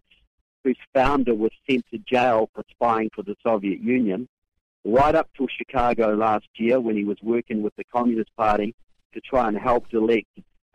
whose 0.64 0.78
founder 0.94 1.34
was 1.34 1.50
sent 1.68 1.84
to 1.90 1.98
jail 1.98 2.48
for 2.54 2.64
spying 2.70 3.10
for 3.14 3.22
the 3.22 3.36
Soviet 3.44 3.80
Union, 3.80 4.28
right 4.84 5.14
up 5.14 5.28
till 5.36 5.46
Chicago 5.48 6.14
last 6.14 6.48
year 6.56 6.80
when 6.80 6.96
he 6.96 7.04
was 7.04 7.18
working 7.22 7.62
with 7.62 7.74
the 7.76 7.84
Communist 7.84 8.34
Party 8.36 8.74
to 9.14 9.20
try 9.20 9.48
and 9.48 9.58
help 9.58 9.86
elect 9.92 10.26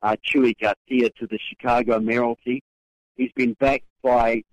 uh, 0.02 0.16
Chuy 0.26 0.54
Garcia 0.60 1.10
to 1.20 1.28
the 1.28 1.40
Chicago 1.50 2.00
mayoralty. 2.00 2.62
He's 3.16 3.32
been 3.36 3.54
backed 3.60 3.86
by 4.02 4.44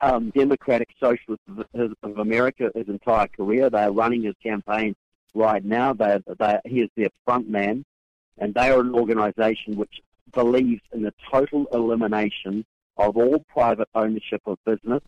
um, 0.00 0.30
Democratic 0.30 0.88
Socialists 0.98 1.44
of, 1.74 1.92
of 2.02 2.18
America 2.18 2.70
his 2.74 2.88
entire 2.88 3.28
career. 3.28 3.70
They 3.70 3.82
are 3.82 3.92
running 3.92 4.22
his 4.22 4.34
campaign 4.42 4.94
right 5.34 5.64
now. 5.64 5.92
They, 5.92 6.18
they, 6.38 6.58
he 6.64 6.80
is 6.80 6.90
their 6.96 7.10
front 7.24 7.48
man, 7.48 7.84
and 8.38 8.52
they 8.54 8.70
are 8.70 8.80
an 8.80 8.94
organization 8.94 9.76
which 9.76 10.00
believes 10.32 10.82
in 10.92 11.02
the 11.02 11.14
total 11.30 11.66
elimination 11.72 12.64
of 13.08 13.16
all 13.16 13.44
private 13.48 13.88
ownership 13.94 14.42
of 14.46 14.58
business. 14.64 15.02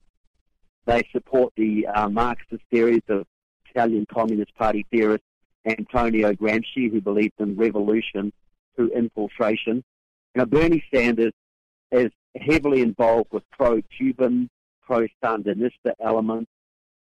They 0.86 1.02
support 1.12 1.52
the 1.56 1.86
uh, 1.86 2.08
Marxist 2.08 2.62
theories 2.70 3.02
of 3.08 3.24
Italian 3.70 4.06
Communist 4.12 4.54
Party 4.56 4.84
theorist 4.90 5.24
Antonio 5.64 6.32
Gramsci, 6.32 6.90
who 6.90 7.00
believed 7.00 7.34
in 7.38 7.56
revolution 7.56 8.32
through 8.76 8.90
infiltration. 8.90 9.82
Now, 10.34 10.44
Bernie 10.44 10.84
Sanders 10.92 11.32
is 11.90 12.10
heavily 12.38 12.82
involved 12.82 13.28
with 13.32 13.44
pro-Cuban, 13.52 14.50
pro-Sandinista 14.82 15.92
elements, 16.00 16.50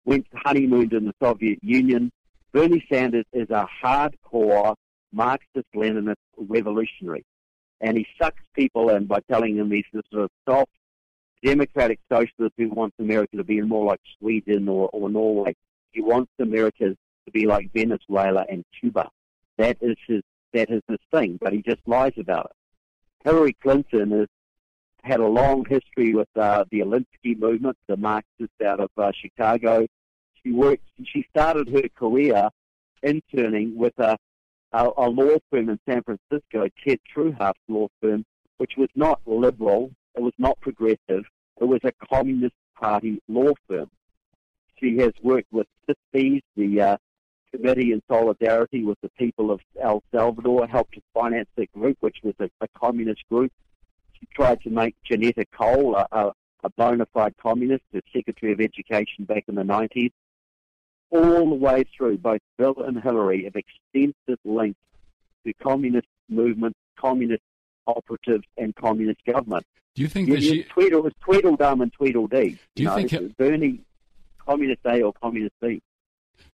went 0.04 0.26
honeymooned 0.34 0.92
in 0.92 1.06
the 1.06 1.14
Soviet 1.20 1.58
Union. 1.62 2.12
Bernie 2.52 2.84
Sanders 2.92 3.24
is 3.32 3.48
a 3.50 3.66
hardcore 3.82 4.74
Marxist-Leninist 5.12 6.16
revolutionary. 6.36 7.24
And 7.80 7.96
he 7.96 8.06
sucks 8.20 8.42
people 8.54 8.90
in 8.90 9.06
by 9.06 9.20
telling 9.30 9.56
them 9.56 9.70
he's 9.70 9.84
this 9.92 10.02
sort 10.12 10.24
of 10.24 10.30
soft 10.48 10.70
democratic 11.42 11.98
socialist 12.10 12.54
who 12.56 12.68
wants 12.68 12.96
America 12.98 13.36
to 13.36 13.44
be 13.44 13.60
more 13.60 13.84
like 13.84 14.00
Sweden 14.18 14.68
or, 14.68 14.88
or 14.92 15.10
Norway. 15.10 15.54
He 15.92 16.00
wants 16.00 16.30
America 16.38 16.96
to 17.26 17.32
be 17.32 17.46
like 17.46 17.72
Venezuela 17.72 18.44
and 18.48 18.64
Cuba. 18.78 19.10
That 19.58 19.76
is 19.80 19.96
his 20.06 20.22
that 20.52 20.70
is 20.70 20.82
his 20.88 20.98
thing, 21.12 21.38
but 21.40 21.52
he 21.52 21.62
just 21.62 21.80
lies 21.86 22.12
about 22.18 22.46
it. 22.46 22.56
Hillary 23.24 23.56
Clinton 23.62 24.10
has 24.10 24.28
had 25.02 25.20
a 25.20 25.26
long 25.26 25.64
history 25.64 26.14
with 26.14 26.28
uh, 26.36 26.64
the 26.70 26.80
Alinsky 26.80 27.38
movement, 27.38 27.76
the 27.86 27.96
Marxists 27.96 28.60
out 28.64 28.80
of 28.80 28.90
uh, 28.96 29.12
Chicago. 29.14 29.86
She 30.42 30.52
worked. 30.52 30.84
She 31.04 31.24
started 31.30 31.68
her 31.70 31.88
career 31.96 32.50
interning 33.02 33.76
with 33.76 33.98
a, 33.98 34.16
a, 34.72 34.90
a 34.96 35.08
law 35.08 35.36
firm 35.50 35.68
in 35.70 35.78
San 35.88 36.02
Francisco, 36.02 36.68
Ted 36.84 37.00
Treuhaft's 37.14 37.58
law 37.68 37.88
firm, 38.00 38.24
which 38.58 38.72
was 38.76 38.88
not 38.94 39.20
liberal. 39.26 39.90
It 40.14 40.22
was 40.22 40.34
not 40.38 40.60
progressive. 40.60 41.24
It 41.60 41.64
was 41.64 41.80
a 41.84 41.92
Communist 42.06 42.54
Party 42.78 43.20
law 43.28 43.52
firm. 43.68 43.90
She 44.78 44.98
has 44.98 45.12
worked 45.22 45.52
with 45.52 45.66
CISPES, 45.88 46.42
the 46.56 46.80
uh, 46.80 46.96
Committee 47.52 47.92
in 47.92 48.02
Solidarity 48.08 48.84
with 48.84 48.98
the 49.02 49.10
People 49.10 49.50
of 49.50 49.60
El 49.80 50.02
Salvador, 50.12 50.66
helped 50.66 50.94
to 50.94 51.02
finance 51.14 51.48
that 51.56 51.70
group, 51.72 51.96
which 52.00 52.18
was 52.22 52.34
a, 52.40 52.50
a 52.60 52.68
communist 52.76 53.22
group. 53.30 53.52
She 54.14 54.26
tried 54.34 54.60
to 54.62 54.70
make 54.70 54.96
Johnnetta 55.08 55.44
Cole 55.52 55.94
a, 55.96 56.06
a, 56.12 56.32
a 56.64 56.70
bona 56.70 57.06
fide 57.12 57.36
communist, 57.36 57.84
the 57.92 58.02
Secretary 58.14 58.52
of 58.52 58.60
Education 58.60 59.24
back 59.24 59.44
in 59.48 59.54
the 59.54 59.62
90s. 59.62 60.12
All 61.10 61.50
the 61.50 61.54
way 61.54 61.84
through, 61.96 62.18
both 62.18 62.40
Bill 62.56 62.82
and 62.84 63.00
Hillary 63.02 63.44
have 63.44 63.56
extensive 63.56 64.38
links 64.44 64.80
to 65.44 65.52
communist 65.54 66.08
movements, 66.28 66.78
communist 66.96 67.42
operatives, 67.86 68.44
and 68.56 68.74
communist 68.76 69.24
government. 69.24 69.64
Do 69.94 70.02
you 70.02 70.08
think 70.08 70.28
You- 70.28 70.34
that 70.36 70.42
she? 70.42 70.62
Tweedle, 70.64 71.06
it's 71.06 71.18
Tweedledum 71.20 71.80
and 71.80 71.92
Tweedledee. 71.92 72.58
Do 72.74 72.82
you 72.82 72.88
know, 72.88 72.96
think 72.96 73.12
it- 73.12 73.36
Bernie, 73.36 73.80
Communist 74.38 74.80
A 74.86 75.02
or 75.02 75.12
Communist 75.12 75.54
B? 75.60 75.80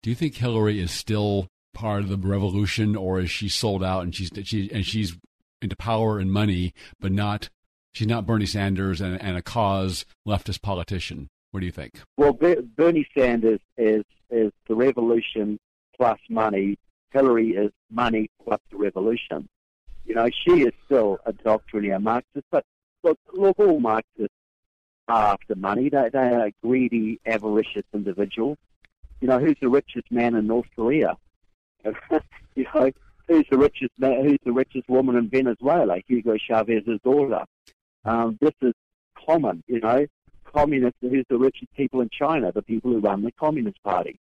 Do 0.02 0.10
you 0.10 0.16
think 0.16 0.36
Hillary 0.36 0.80
is 0.80 0.92
still 0.92 1.48
part 1.74 2.02
of 2.04 2.10
the 2.10 2.18
revolution, 2.18 2.96
or 2.96 3.20
is 3.20 3.30
she 3.30 3.50
sold 3.50 3.84
out 3.84 4.04
and 4.04 4.16
she's 4.16 4.32
she 4.44 4.72
and 4.72 4.86
she's 4.86 5.18
into 5.62 5.76
power 5.76 6.20
and 6.20 6.32
money, 6.32 6.74
but 7.00 7.12
not 7.12 7.50
she's 7.94 8.08
not 8.08 8.26
Bernie 8.26 8.46
Sanders 8.46 9.02
and, 9.02 9.22
and 9.22 9.38
a 9.38 9.42
cause 9.42 10.06
leftist 10.28 10.62
politician? 10.62 11.28
What 11.52 11.60
do 11.60 11.66
you 11.66 11.72
think? 11.72 12.02
Well, 12.18 12.34
Ber- 12.34 12.62
Bernie 12.62 13.08
Sanders 13.18 13.60
is 13.78 14.04
is 14.30 14.52
the 14.68 14.76
revolution 14.76 15.60
plus 15.98 16.20
money. 16.30 16.78
Hillary 17.12 17.52
is 17.52 17.72
money 17.92 18.30
plus 18.44 18.60
the 18.72 18.78
revolution. 18.78 19.48
You 20.06 20.16
know, 20.16 20.30
she 20.46 20.64
is 20.64 20.74
still 20.86 21.20
a 21.26 21.34
doctrinaire 21.34 22.00
Marxist, 22.00 22.46
but 22.52 22.64
look, 23.04 23.20
look, 23.34 23.60
all 23.60 23.80
Marxists 23.80 24.34
are 25.08 25.34
after 25.34 25.56
money. 25.56 25.90
They 25.90 26.10
they 26.12 26.20
are 26.20 26.52
greedy, 26.64 27.20
avaricious 27.26 27.84
individuals. 27.94 28.58
You 29.22 29.28
know, 29.28 29.40
who's 29.40 29.58
the 29.62 29.70
richest 29.70 30.12
man 30.12 30.36
in 30.36 30.48
North 30.48 30.68
Korea? 30.76 31.18
you 32.56 32.66
know, 32.74 32.92
who's 33.28 33.46
the 33.50 33.58
richest 33.58 33.92
man, 33.98 34.24
who's 34.24 34.40
the 34.44 34.52
richest 34.52 34.88
woman 34.90 35.16
in 35.16 35.30
Venezuela? 35.30 35.98
Hugo 36.08 36.38
Chavez's 36.38 37.00
daughter. 37.04 37.46
Um, 38.04 38.38
this 38.42 38.54
is 38.62 38.74
common. 39.26 39.64
You 39.68 39.80
know, 39.80 40.06
communists. 40.54 41.00
Who's 41.02 41.26
the 41.30 41.38
richest 41.38 41.74
people 41.76 42.02
in 42.02 42.10
China? 42.10 42.52
The 42.52 42.62
people 42.62 42.92
who 42.92 43.00
run 43.00 43.24
the 43.24 43.32
Communist 43.32 43.82
Party. 43.84 44.20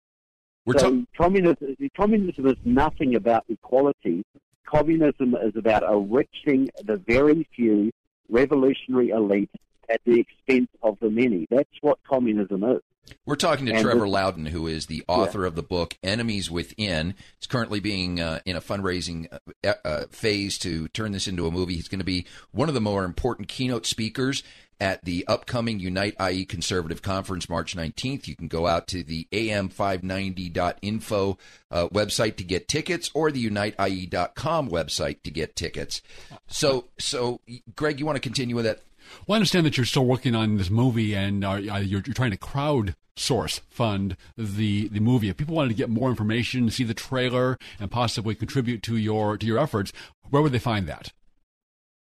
We're 0.64 0.78
so 0.78 0.90
ta- 0.90 1.06
communism, 1.16 1.76
communism 1.96 2.46
is 2.46 2.56
nothing 2.64 3.16
about 3.16 3.44
equality. 3.48 4.24
Communism 4.66 5.34
is 5.34 5.54
about 5.56 5.82
enriching 5.82 6.70
the 6.84 6.96
very 6.96 7.46
few, 7.54 7.90
revolutionary 8.28 9.10
elite 9.10 9.50
at 9.88 10.00
the 10.04 10.20
expense 10.20 10.68
of 10.82 10.98
the 11.00 11.10
many. 11.10 11.46
That's 11.50 11.68
what 11.80 11.98
communism 12.08 12.62
is. 12.64 12.80
We're 13.26 13.34
talking 13.34 13.66
to 13.66 13.72
And 13.72 13.82
Trevor 13.82 14.00
this- 14.04 14.10
Loudon, 14.10 14.46
who 14.46 14.66
is 14.68 14.86
the 14.86 15.02
author 15.08 15.44
of 15.44 15.56
the 15.56 15.62
book 15.62 15.96
Enemies 16.04 16.50
Within. 16.50 17.14
It's 17.36 17.48
currently 17.48 17.80
being 17.80 18.20
uh, 18.20 18.40
in 18.46 18.54
a 18.56 18.60
fundraising 18.60 19.26
uh, 19.64 19.74
uh, 19.84 20.04
phase 20.10 20.56
to 20.58 20.86
turn 20.88 21.12
this 21.12 21.26
into 21.26 21.46
a 21.46 21.50
movie. 21.50 21.74
He's 21.74 21.88
going 21.88 21.98
to 21.98 22.04
be 22.04 22.26
one 22.52 22.68
of 22.68 22.74
the 22.74 22.80
more 22.80 23.04
important 23.04 23.48
keynote 23.48 23.86
speakers 23.86 24.44
at 24.80 25.04
the 25.04 25.24
upcoming 25.28 25.78
Unite 25.78 26.14
IE 26.20 26.44
Conservative 26.44 27.02
Conference 27.02 27.48
March 27.48 27.76
19th. 27.76 28.26
You 28.26 28.36
can 28.36 28.48
go 28.48 28.66
out 28.66 28.86
to 28.88 29.02
the 29.02 29.26
am590.info 29.32 31.38
uh, 31.70 31.88
website 31.88 32.36
to 32.36 32.44
get 32.44 32.68
tickets 32.68 33.10
or 33.14 33.30
the 33.30 33.48
uniteye.com 33.48 34.68
website 34.68 35.22
to 35.22 35.30
get 35.30 35.56
tickets. 35.56 36.02
So, 36.48 36.88
so 36.98 37.40
Greg, 37.76 38.00
you 38.00 38.06
want 38.06 38.16
to 38.16 38.20
continue 38.20 38.56
with 38.56 38.64
that? 38.64 38.80
Well, 39.26 39.34
I 39.34 39.36
understand 39.36 39.66
that 39.66 39.76
you're 39.76 39.86
still 39.86 40.06
working 40.06 40.34
on 40.34 40.56
this 40.56 40.70
movie 40.70 41.14
and 41.14 41.44
uh, 41.44 41.50
uh, 41.50 41.58
you're, 41.58 42.02
you're 42.04 42.14
trying 42.14 42.30
to 42.32 42.36
crowd 42.36 42.94
source 43.16 43.60
fund 43.68 44.16
the 44.36 44.88
the 44.88 45.00
movie. 45.00 45.28
If 45.28 45.36
people 45.36 45.54
wanted 45.54 45.68
to 45.68 45.74
get 45.74 45.90
more 45.90 46.08
information, 46.08 46.70
see 46.70 46.84
the 46.84 46.94
trailer, 46.94 47.58
and 47.78 47.90
possibly 47.90 48.34
contribute 48.34 48.82
to 48.84 48.96
your 48.96 49.36
to 49.36 49.46
your 49.46 49.58
efforts, 49.58 49.92
where 50.30 50.42
would 50.42 50.52
they 50.52 50.58
find 50.58 50.86
that? 50.88 51.12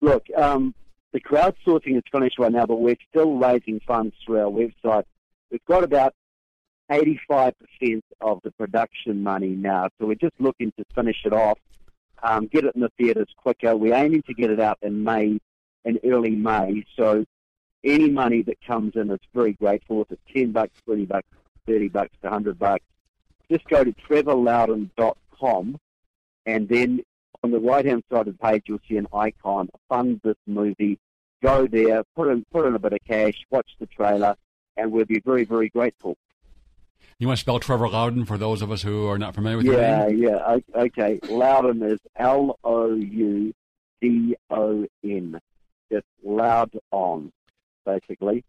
Look, 0.01 0.25
um, 0.35 0.75
the 1.13 1.21
crowdsourcing 1.21 1.97
is 1.97 2.03
finished 2.11 2.37
right 2.37 2.51
now, 2.51 2.65
but 2.65 2.79
we're 2.79 2.97
still 3.09 3.37
raising 3.37 3.79
funds 3.87 4.13
through 4.25 4.39
our 4.39 4.51
website. 4.51 5.05
We've 5.49 5.65
got 5.65 5.83
about 5.83 6.13
85% 6.91 7.53
of 8.21 8.39
the 8.43 8.51
production 8.51 9.23
money 9.23 9.49
now, 9.49 9.89
so 9.97 10.05
we're 10.05 10.15
just 10.15 10.35
looking 10.39 10.71
to 10.77 10.85
finish 10.93 11.17
it 11.25 11.33
off, 11.33 11.57
um, 12.21 12.47
get 12.47 12.65
it 12.65 12.75
in 12.75 12.81
the 12.81 12.91
theatres 12.97 13.29
quicker. 13.37 13.75
We're 13.75 13.95
aiming 13.95 14.23
to 14.23 14.33
get 14.33 14.51
it 14.51 14.59
out 14.59 14.77
in 14.81 15.03
May, 15.03 15.39
in 15.87 15.99
early 16.03 16.31
May, 16.35 16.83
so 16.95 17.25
any 17.83 18.09
money 18.09 18.41
that 18.43 18.57
comes 18.65 18.95
in 18.95 19.09
is 19.11 19.19
very 19.33 19.53
grateful. 19.53 20.01
If 20.01 20.11
it's 20.11 20.21
10 20.33 20.51
bucks, 20.51 20.73
20 20.85 21.05
bucks, 21.05 21.27
30 21.65 21.87
bucks, 21.89 22.11
100 22.21 22.59
bucks, 22.59 22.83
just 23.49 23.65
go 23.69 23.83
to 23.83 23.93
trevorloudon.com 23.93 25.77
and 26.45 26.69
then 26.69 27.01
on 27.43 27.51
the 27.51 27.59
right 27.59 27.85
hand 27.85 28.03
side 28.11 28.27
of 28.27 28.37
the 28.37 28.43
page 28.45 28.63
you'll 28.67 28.79
see 28.87 28.97
an 28.97 29.07
icon, 29.13 29.69
fund 29.89 30.19
this 30.23 30.35
movie. 30.45 30.97
Go 31.41 31.67
there, 31.67 32.03
put 32.15 32.29
in 32.29 32.43
put 32.51 32.65
in 32.65 32.73
a 32.75 32.79
bit 32.79 32.93
of 32.93 32.99
cash, 33.07 33.45
watch 33.51 33.69
the 33.79 33.85
trailer, 33.85 34.35
and 34.75 34.91
we'll 34.91 35.05
be 35.05 35.19
very, 35.19 35.45
very 35.45 35.69
grateful. 35.69 36.17
You 37.19 37.27
want 37.27 37.37
to 37.37 37.41
spell 37.41 37.59
Trevor 37.59 37.89
Loudon 37.89 38.25
for 38.25 38.37
those 38.37 38.61
of 38.61 38.71
us 38.71 38.81
who 38.81 39.07
are 39.07 39.17
not 39.19 39.35
familiar 39.35 39.57
with 39.57 39.65
your 39.67 39.79
Yeah, 39.79 40.05
name? 40.07 40.17
yeah, 40.23 40.37
o- 40.75 40.81
okay. 40.81 41.19
Loudon 41.29 41.83
is 41.83 41.99
L 42.15 42.57
O 42.63 42.93
U 42.95 43.53
D 44.01 44.35
O 44.49 44.85
N. 45.03 45.39
Just 45.91 46.05
loud 46.23 46.71
on, 46.91 47.31
basically. 47.85 48.43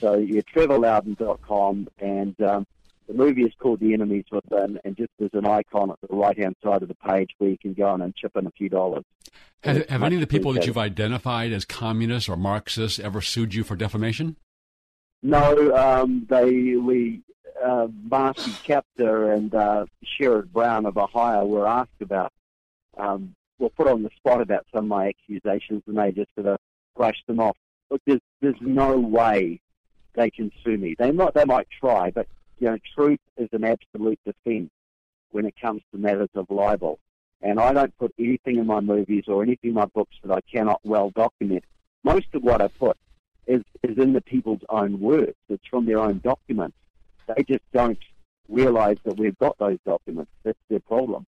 So 0.00 0.18
yeah, 0.18 0.42
trevorloudon.com 0.54 1.88
and 1.98 2.40
um, 2.42 2.66
the 3.08 3.14
movie 3.14 3.42
is 3.42 3.52
called 3.58 3.80
The 3.80 3.94
Enemies 3.94 4.24
Within 4.30 4.78
and 4.84 4.96
just 4.96 5.10
there's 5.18 5.30
an 5.34 5.46
icon 5.46 5.90
at 5.90 5.96
the 6.00 6.14
right 6.14 6.36
hand 6.36 6.56
side 6.62 6.82
of 6.82 6.88
the 6.88 6.94
page 6.94 7.30
where 7.38 7.50
you 7.50 7.58
can 7.58 7.74
go 7.74 7.86
on 7.88 8.02
and 8.02 8.14
chip 8.14 8.32
in 8.36 8.46
a 8.46 8.50
few 8.50 8.68
dollars. 8.68 9.04
Have, 9.64 9.88
have 9.88 10.02
any 10.02 10.16
of 10.16 10.20
the 10.20 10.26
people 10.26 10.52
that 10.52 10.66
you've 10.66 10.78
identified 10.78 11.52
as 11.52 11.64
communists 11.64 12.28
or 12.28 12.36
Marxists 12.36 12.98
ever 12.98 13.20
sued 13.20 13.54
you 13.54 13.64
for 13.64 13.76
defamation? 13.76 14.36
No, 15.22 15.74
um, 15.76 16.26
they 16.28 16.76
we 16.76 17.22
uh, 17.64 17.86
Marcy 18.10 18.50
Kaptur 18.50 19.34
and 19.34 19.54
uh, 19.54 19.86
Sherrod 20.04 20.50
Brown 20.52 20.84
of 20.84 20.96
Ohio 20.96 21.46
were 21.46 21.66
asked 21.66 22.00
about. 22.00 22.32
Um, 22.96 23.34
were 23.58 23.70
put 23.70 23.86
on 23.86 24.02
the 24.02 24.10
spot 24.16 24.40
about 24.40 24.66
some 24.74 24.84
of 24.84 24.88
my 24.88 25.08
accusations, 25.08 25.82
and 25.86 25.96
they 25.96 26.10
just 26.10 26.34
sort 26.34 26.48
of 26.48 26.58
brushed 26.96 27.26
them 27.26 27.40
off. 27.40 27.56
Look, 27.90 28.00
there's 28.06 28.20
there's 28.40 28.60
no 28.60 28.98
way 28.98 29.60
they 30.14 30.30
can 30.30 30.50
sue 30.64 30.76
me. 30.76 30.94
They 30.98 31.10
might 31.10 31.34
they 31.34 31.44
might 31.44 31.68
try, 31.70 32.10
but 32.10 32.26
you 32.58 32.68
know, 32.68 32.78
truth 32.94 33.20
is 33.36 33.48
an 33.52 33.64
absolute 33.64 34.20
defence 34.24 34.70
when 35.30 35.46
it 35.46 35.54
comes 35.60 35.82
to 35.90 35.98
matters 35.98 36.28
of 36.34 36.46
libel. 36.50 36.98
And 37.40 37.58
I 37.58 37.72
don't 37.72 37.96
put 37.98 38.14
anything 38.18 38.56
in 38.56 38.66
my 38.66 38.80
movies 38.80 39.24
or 39.26 39.42
anything 39.42 39.70
in 39.70 39.74
my 39.74 39.86
books 39.86 40.14
that 40.22 40.32
I 40.32 40.40
cannot 40.42 40.80
well 40.84 41.10
document. 41.10 41.64
Most 42.04 42.28
of 42.34 42.42
what 42.42 42.62
I 42.62 42.68
put 42.68 42.96
is, 43.46 43.62
is 43.82 43.98
in 43.98 44.12
the 44.12 44.20
people's 44.20 44.60
own 44.68 45.00
words. 45.00 45.34
It's 45.48 45.66
from 45.66 45.86
their 45.86 45.98
own 45.98 46.20
documents. 46.22 46.76
They 47.26 47.42
just 47.42 47.64
don't 47.72 47.98
realize 48.48 48.98
that 49.04 49.18
we've 49.18 49.38
got 49.38 49.58
those 49.58 49.78
documents. 49.84 50.30
That's 50.44 50.58
their 50.68 50.80
problem. 50.80 51.26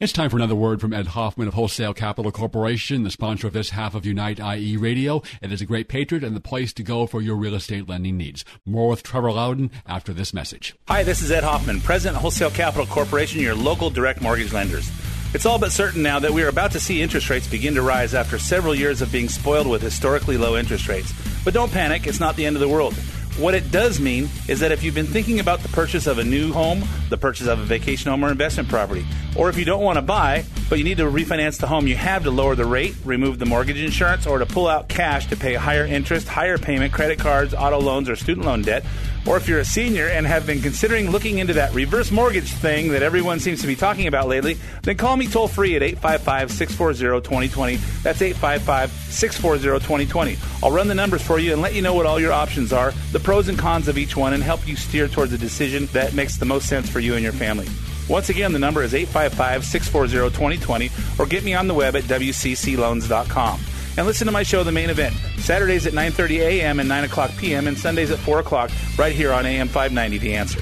It's 0.00 0.12
time 0.12 0.30
for 0.30 0.36
another 0.36 0.54
word 0.54 0.80
from 0.80 0.92
Ed 0.92 1.08
Hoffman 1.08 1.48
of 1.48 1.54
Wholesale 1.54 1.94
Capital 1.94 2.32
Corporation, 2.32 3.02
the 3.02 3.10
sponsor 3.10 3.46
of 3.46 3.52
this 3.52 3.70
half 3.70 3.94
of 3.94 4.06
Unite 4.06 4.40
IE 4.40 4.76
Radio. 4.76 5.22
It 5.40 5.52
is 5.52 5.60
a 5.60 5.66
great 5.66 5.88
patriot 5.88 6.24
and 6.24 6.34
the 6.34 6.40
place 6.40 6.72
to 6.74 6.82
go 6.82 7.06
for 7.06 7.20
your 7.20 7.36
real 7.36 7.54
estate 7.54 7.88
lending 7.88 8.16
needs. 8.16 8.44
More 8.64 8.88
with 8.88 9.02
Trevor 9.02 9.30
Loudon 9.32 9.70
after 9.86 10.12
this 10.12 10.32
message. 10.32 10.74
Hi, 10.88 11.02
this 11.02 11.22
is 11.22 11.30
Ed 11.30 11.44
Hoffman, 11.44 11.80
President 11.80 12.16
of 12.16 12.22
Wholesale 12.22 12.50
Capital 12.50 12.86
Corporation, 12.86 13.40
your 13.40 13.54
local 13.54 13.90
direct 13.90 14.22
mortgage 14.22 14.52
lenders. 14.52 14.90
It's 15.34 15.46
all 15.46 15.58
but 15.58 15.72
certain 15.72 16.02
now 16.02 16.18
that 16.18 16.32
we 16.32 16.42
are 16.42 16.48
about 16.48 16.72
to 16.72 16.80
see 16.80 17.00
interest 17.00 17.30
rates 17.30 17.46
begin 17.46 17.74
to 17.74 17.82
rise 17.82 18.14
after 18.14 18.38
several 18.38 18.74
years 18.74 19.02
of 19.02 19.12
being 19.12 19.28
spoiled 19.28 19.66
with 19.66 19.82
historically 19.82 20.36
low 20.36 20.56
interest 20.56 20.88
rates. 20.88 21.12
But 21.44 21.54
don't 21.54 21.70
panic, 21.70 22.06
it's 22.06 22.20
not 22.20 22.34
the 22.36 22.46
end 22.46 22.56
of 22.56 22.60
the 22.60 22.68
world. 22.68 22.94
What 23.38 23.54
it 23.54 23.70
does 23.72 23.98
mean 23.98 24.28
is 24.46 24.60
that 24.60 24.72
if 24.72 24.82
you've 24.82 24.94
been 24.94 25.06
thinking 25.06 25.40
about 25.40 25.60
the 25.60 25.68
purchase 25.68 26.06
of 26.06 26.18
a 26.18 26.24
new 26.24 26.52
home, 26.52 26.84
the 27.08 27.16
purchase 27.16 27.46
of 27.46 27.58
a 27.58 27.64
vacation 27.64 28.10
home 28.10 28.24
or 28.24 28.30
investment 28.30 28.68
property, 28.68 29.06
or 29.36 29.48
if 29.48 29.56
you 29.56 29.64
don't 29.64 29.82
want 29.82 29.96
to 29.96 30.02
buy, 30.02 30.44
but 30.72 30.78
you 30.78 30.86
need 30.86 30.96
to 30.96 31.04
refinance 31.04 31.58
the 31.58 31.66
home 31.66 31.86
you 31.86 31.94
have 31.94 32.22
to 32.22 32.30
lower 32.30 32.54
the 32.54 32.64
rate, 32.64 32.94
remove 33.04 33.38
the 33.38 33.44
mortgage 33.44 33.76
insurance, 33.76 34.26
or 34.26 34.38
to 34.38 34.46
pull 34.46 34.66
out 34.66 34.88
cash 34.88 35.26
to 35.26 35.36
pay 35.36 35.52
higher 35.52 35.84
interest, 35.84 36.26
higher 36.26 36.56
payment, 36.56 36.94
credit 36.94 37.18
cards, 37.18 37.52
auto 37.52 37.78
loans, 37.78 38.08
or 38.08 38.16
student 38.16 38.46
loan 38.46 38.62
debt, 38.62 38.82
or 39.26 39.36
if 39.36 39.46
you're 39.46 39.58
a 39.58 39.66
senior 39.66 40.08
and 40.08 40.26
have 40.26 40.46
been 40.46 40.62
considering 40.62 41.10
looking 41.10 41.40
into 41.40 41.52
that 41.52 41.74
reverse 41.74 42.10
mortgage 42.10 42.50
thing 42.50 42.92
that 42.92 43.02
everyone 43.02 43.38
seems 43.38 43.60
to 43.60 43.66
be 43.66 43.76
talking 43.76 44.06
about 44.06 44.28
lately, 44.28 44.56
then 44.82 44.96
call 44.96 45.14
me 45.14 45.26
toll 45.26 45.46
free 45.46 45.76
at 45.76 45.82
855 45.82 46.50
640 46.50 47.20
2020. 47.20 47.76
That's 48.02 48.22
855 48.22 48.90
640 49.12 49.84
2020. 49.84 50.38
I'll 50.62 50.72
run 50.72 50.88
the 50.88 50.94
numbers 50.94 51.20
for 51.20 51.38
you 51.38 51.52
and 51.52 51.60
let 51.60 51.74
you 51.74 51.82
know 51.82 51.92
what 51.92 52.06
all 52.06 52.18
your 52.18 52.32
options 52.32 52.72
are, 52.72 52.94
the 53.12 53.20
pros 53.20 53.48
and 53.48 53.58
cons 53.58 53.88
of 53.88 53.98
each 53.98 54.16
one, 54.16 54.32
and 54.32 54.42
help 54.42 54.66
you 54.66 54.76
steer 54.76 55.06
towards 55.06 55.34
a 55.34 55.38
decision 55.38 55.84
that 55.92 56.14
makes 56.14 56.38
the 56.38 56.46
most 56.46 56.66
sense 56.66 56.88
for 56.88 56.98
you 56.98 57.12
and 57.12 57.22
your 57.22 57.34
family. 57.34 57.68
Once 58.12 58.28
again, 58.28 58.52
the 58.52 58.58
number 58.58 58.82
is 58.82 58.92
855 58.92 59.64
640 59.64 60.36
2020 60.36 60.90
or 61.18 61.24
get 61.24 61.42
me 61.44 61.54
on 61.54 61.66
the 61.66 61.72
web 61.72 61.96
at 61.96 62.04
WCCLoans.com. 62.04 63.60
And 63.96 64.06
listen 64.06 64.26
to 64.26 64.32
my 64.32 64.42
show, 64.42 64.62
The 64.62 64.70
Main 64.70 64.90
Event, 64.90 65.14
Saturdays 65.38 65.86
at 65.86 65.94
9.30 65.94 66.40
a.m. 66.40 66.78
and 66.78 66.90
9 66.90 67.04
o'clock 67.04 67.30
p.m. 67.38 67.66
and 67.66 67.76
Sundays 67.76 68.10
at 68.10 68.18
4 68.18 68.40
o'clock 68.40 68.70
right 68.98 69.14
here 69.14 69.32
on 69.32 69.46
AM 69.46 69.66
590, 69.66 70.18
The 70.18 70.34
Answer. 70.34 70.60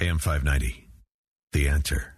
AM 0.00 0.18
590. 0.18 0.88
The 1.52 1.68
answer. 1.68 2.14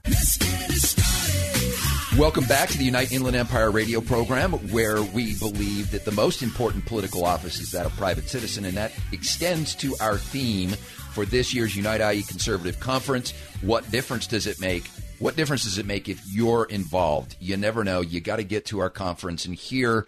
Welcome 2.16 2.44
back 2.44 2.68
to 2.68 2.78
the 2.78 2.84
Unite 2.84 3.10
Inland 3.10 3.36
Empire 3.36 3.70
radio 3.70 4.00
program, 4.00 4.52
where 4.70 5.02
we 5.02 5.34
believe 5.36 5.90
that 5.90 6.04
the 6.04 6.12
most 6.12 6.42
important 6.42 6.84
political 6.86 7.24
office 7.24 7.60
is 7.60 7.72
that 7.72 7.86
of 7.86 7.96
private 7.96 8.28
citizen, 8.28 8.64
and 8.64 8.76
that 8.76 8.92
extends 9.10 9.74
to 9.76 9.96
our 10.00 10.16
theme 10.16 10.74
for 11.12 11.24
this 11.24 11.52
year's 11.54 11.76
Unite 11.76 12.00
IE 12.00 12.22
Conservative 12.22 12.80
Conference. 12.80 13.32
What 13.62 13.90
difference 13.90 14.26
does 14.26 14.46
it 14.46 14.60
make? 14.60 14.88
What 15.18 15.36
difference 15.36 15.64
does 15.64 15.78
it 15.78 15.86
make 15.86 16.08
if 16.08 16.26
you're 16.26 16.64
involved? 16.64 17.36
You 17.40 17.56
never 17.56 17.84
know. 17.84 18.00
You 18.00 18.20
got 18.20 18.36
to 18.36 18.44
get 18.44 18.66
to 18.66 18.78
our 18.78 18.90
conference 18.90 19.44
and 19.44 19.54
hear. 19.54 20.06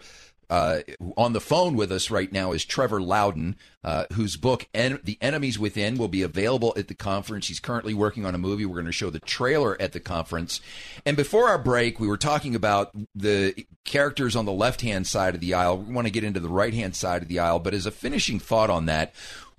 Uh, 0.49 0.81
on 1.17 1.33
the 1.33 1.39
phone 1.39 1.75
with 1.75 1.91
us 1.91 2.11
right 2.11 2.31
now 2.31 2.51
is 2.51 2.63
Trevor 2.63 3.01
Loudon, 3.01 3.55
uh, 3.83 4.05
whose 4.13 4.37
book 4.37 4.67
en- 4.73 4.99
"The 5.03 5.17
Enemies 5.19 5.57
Within" 5.57 5.97
will 5.97 6.09
be 6.09 6.21
available 6.21 6.73
at 6.77 6.89
the 6.89 6.93
conference. 6.93 7.47
He's 7.47 7.59
currently 7.59 7.93
working 7.93 8.25
on 8.25 8.35
a 8.35 8.37
movie. 8.37 8.65
We're 8.65 8.75
going 8.75 8.85
to 8.85 8.91
show 8.91 9.09
the 9.09 9.19
trailer 9.19 9.81
at 9.81 9.93
the 9.93 9.99
conference. 9.99 10.61
And 11.05 11.17
before 11.17 11.47
our 11.47 11.57
break, 11.57 11.99
we 11.99 12.07
were 12.07 12.17
talking 12.17 12.53
about 12.55 12.91
the 13.15 13.65
characters 13.83 14.35
on 14.35 14.45
the 14.45 14.51
left-hand 14.51 15.07
side 15.07 15.33
of 15.33 15.41
the 15.41 15.53
aisle. 15.55 15.77
We 15.77 15.93
want 15.93 16.07
to 16.07 16.13
get 16.13 16.23
into 16.23 16.39
the 16.39 16.49
right-hand 16.49 16.95
side 16.95 17.23
of 17.23 17.29
the 17.29 17.39
aisle, 17.39 17.59
but 17.59 17.73
as 17.73 17.85
a 17.85 17.91
finishing 17.91 18.39
thought 18.39 18.69
on 18.69 18.85
that, 18.85 19.13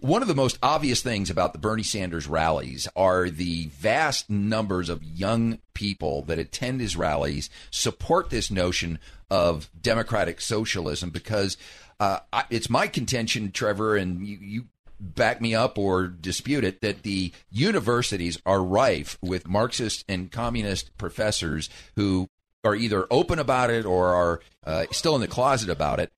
one 0.05 0.21
of 0.21 0.29
the 0.29 0.35
most 0.35 0.59
obvious 0.63 1.01
things 1.01 1.31
about 1.31 1.55
the 1.55 1.59
Bernie 1.59 1.83
Sanders 1.83 2.27
rallies 2.27 2.87
are 2.95 3.31
the 3.31 3.69
vast 3.69 4.29
numbers 4.29 4.91
of 4.91 5.03
young 5.03 5.61
people 5.73 6.21
that 6.25 6.39
attend 6.39 6.83
his 6.83 6.95
rallies, 6.95 7.49
support 7.71 8.29
this 8.29 8.51
notion 8.51 8.99
of 9.31 9.71
democratic 9.81 10.43
socialism, 10.43 11.09
because 11.09 11.57
uh, 11.99 12.19
I, 12.35 12.45
it's 12.51 12.69
my 12.69 12.87
contention, 12.87 13.51
Trevor, 13.51 13.97
and 13.97 14.27
you, 14.27 14.37
you 14.43 14.65
back 15.01 15.41
me 15.41 15.55
up 15.55 15.79
or 15.79 16.07
dispute 16.07 16.65
it, 16.65 16.83
that 16.83 17.03
the 17.03 17.33
universities 17.51 18.39
are 18.45 18.63
rife 18.63 19.17
with 19.23 19.49
Marxist 19.49 20.05
and 20.07 20.31
communist 20.31 20.95
professors 20.99 21.71
who 21.97 22.29
are 22.63 22.75
either 22.75 23.07
open 23.11 23.39
about 23.39 23.71
it 23.71 23.87
or 23.87 24.09
are 24.09 24.41
uh, 24.65 24.85
still 24.91 25.15
in 25.15 25.23
the 25.23 25.29
closet 25.29 25.71
about 25.71 25.99
it 25.99 26.13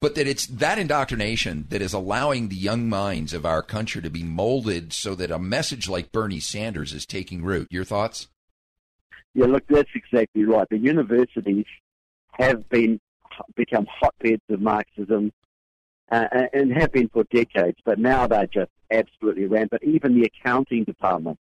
but 0.00 0.14
that 0.14 0.26
it's 0.26 0.46
that 0.46 0.78
indoctrination 0.78 1.66
that 1.68 1.82
is 1.82 1.92
allowing 1.92 2.48
the 2.48 2.56
young 2.56 2.88
minds 2.88 3.34
of 3.34 3.44
our 3.44 3.62
country 3.62 4.00
to 4.00 4.10
be 4.10 4.22
molded 4.22 4.92
so 4.92 5.14
that 5.14 5.30
a 5.30 5.38
message 5.38 5.88
like 5.88 6.10
Bernie 6.10 6.40
Sanders 6.40 6.94
is 6.94 7.04
taking 7.04 7.44
root. 7.44 7.68
Your 7.70 7.84
thoughts? 7.84 8.28
Yeah, 9.34 9.46
look, 9.46 9.64
that's 9.68 9.90
exactly 9.94 10.44
right. 10.44 10.66
The 10.70 10.78
universities 10.78 11.66
have 12.32 12.68
been 12.68 12.98
become 13.54 13.86
hotbeds 13.86 14.42
of 14.50 14.60
Marxism 14.60 15.32
uh, 16.10 16.26
and 16.52 16.72
have 16.72 16.92
been 16.92 17.08
for 17.08 17.24
decades, 17.24 17.78
but 17.84 17.98
now 17.98 18.26
they're 18.26 18.46
just 18.46 18.70
absolutely 18.90 19.46
rampant. 19.46 19.82
Even 19.84 20.14
the 20.14 20.24
accounting 20.24 20.84
department, 20.84 21.38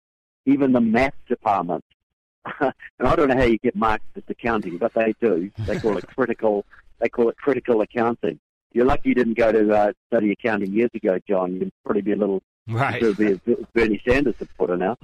even 0.46 0.72
the 0.72 0.80
math 0.80 1.14
department, 1.28 1.84
and 2.60 2.72
I 3.00 3.16
don't 3.16 3.28
know 3.28 3.36
how 3.36 3.44
you 3.44 3.58
get 3.58 3.76
Marxist 3.76 4.28
accounting, 4.28 4.78
but 4.78 4.92
they 4.94 5.14
do. 5.20 5.50
They 5.60 5.78
call 5.78 5.96
it 5.96 6.06
critical. 6.08 6.64
They 6.98 7.08
call 7.08 7.28
it 7.30 7.36
critical 7.36 7.80
accounting. 7.80 8.38
You're 8.72 8.86
lucky 8.86 9.10
you 9.10 9.14
didn't 9.14 9.38
go 9.38 9.50
to 9.50 9.74
uh, 9.74 9.92
study 10.08 10.32
accounting 10.32 10.72
years 10.72 10.90
ago, 10.94 11.18
John. 11.28 11.54
You'd 11.54 11.72
probably 11.84 12.02
be 12.02 12.12
a 12.12 12.16
little 12.16 12.42
right. 12.68 13.00
Be 13.16 13.32
a 13.32 13.40
Bernie 13.74 14.02
Sanders 14.06 14.36
supporter 14.38 14.76
now. 14.76 14.96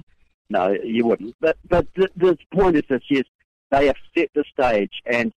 No, 0.49 0.69
you 0.83 1.05
wouldn't. 1.05 1.35
But 1.39 1.57
but 1.67 1.87
the, 1.95 2.09
the 2.15 2.37
point 2.53 2.75
is 2.75 2.83
this: 2.87 3.01
yes, 3.09 3.25
they 3.71 3.87
have 3.87 3.95
set 4.15 4.29
the 4.35 4.43
stage, 4.51 5.01
and 5.05 5.31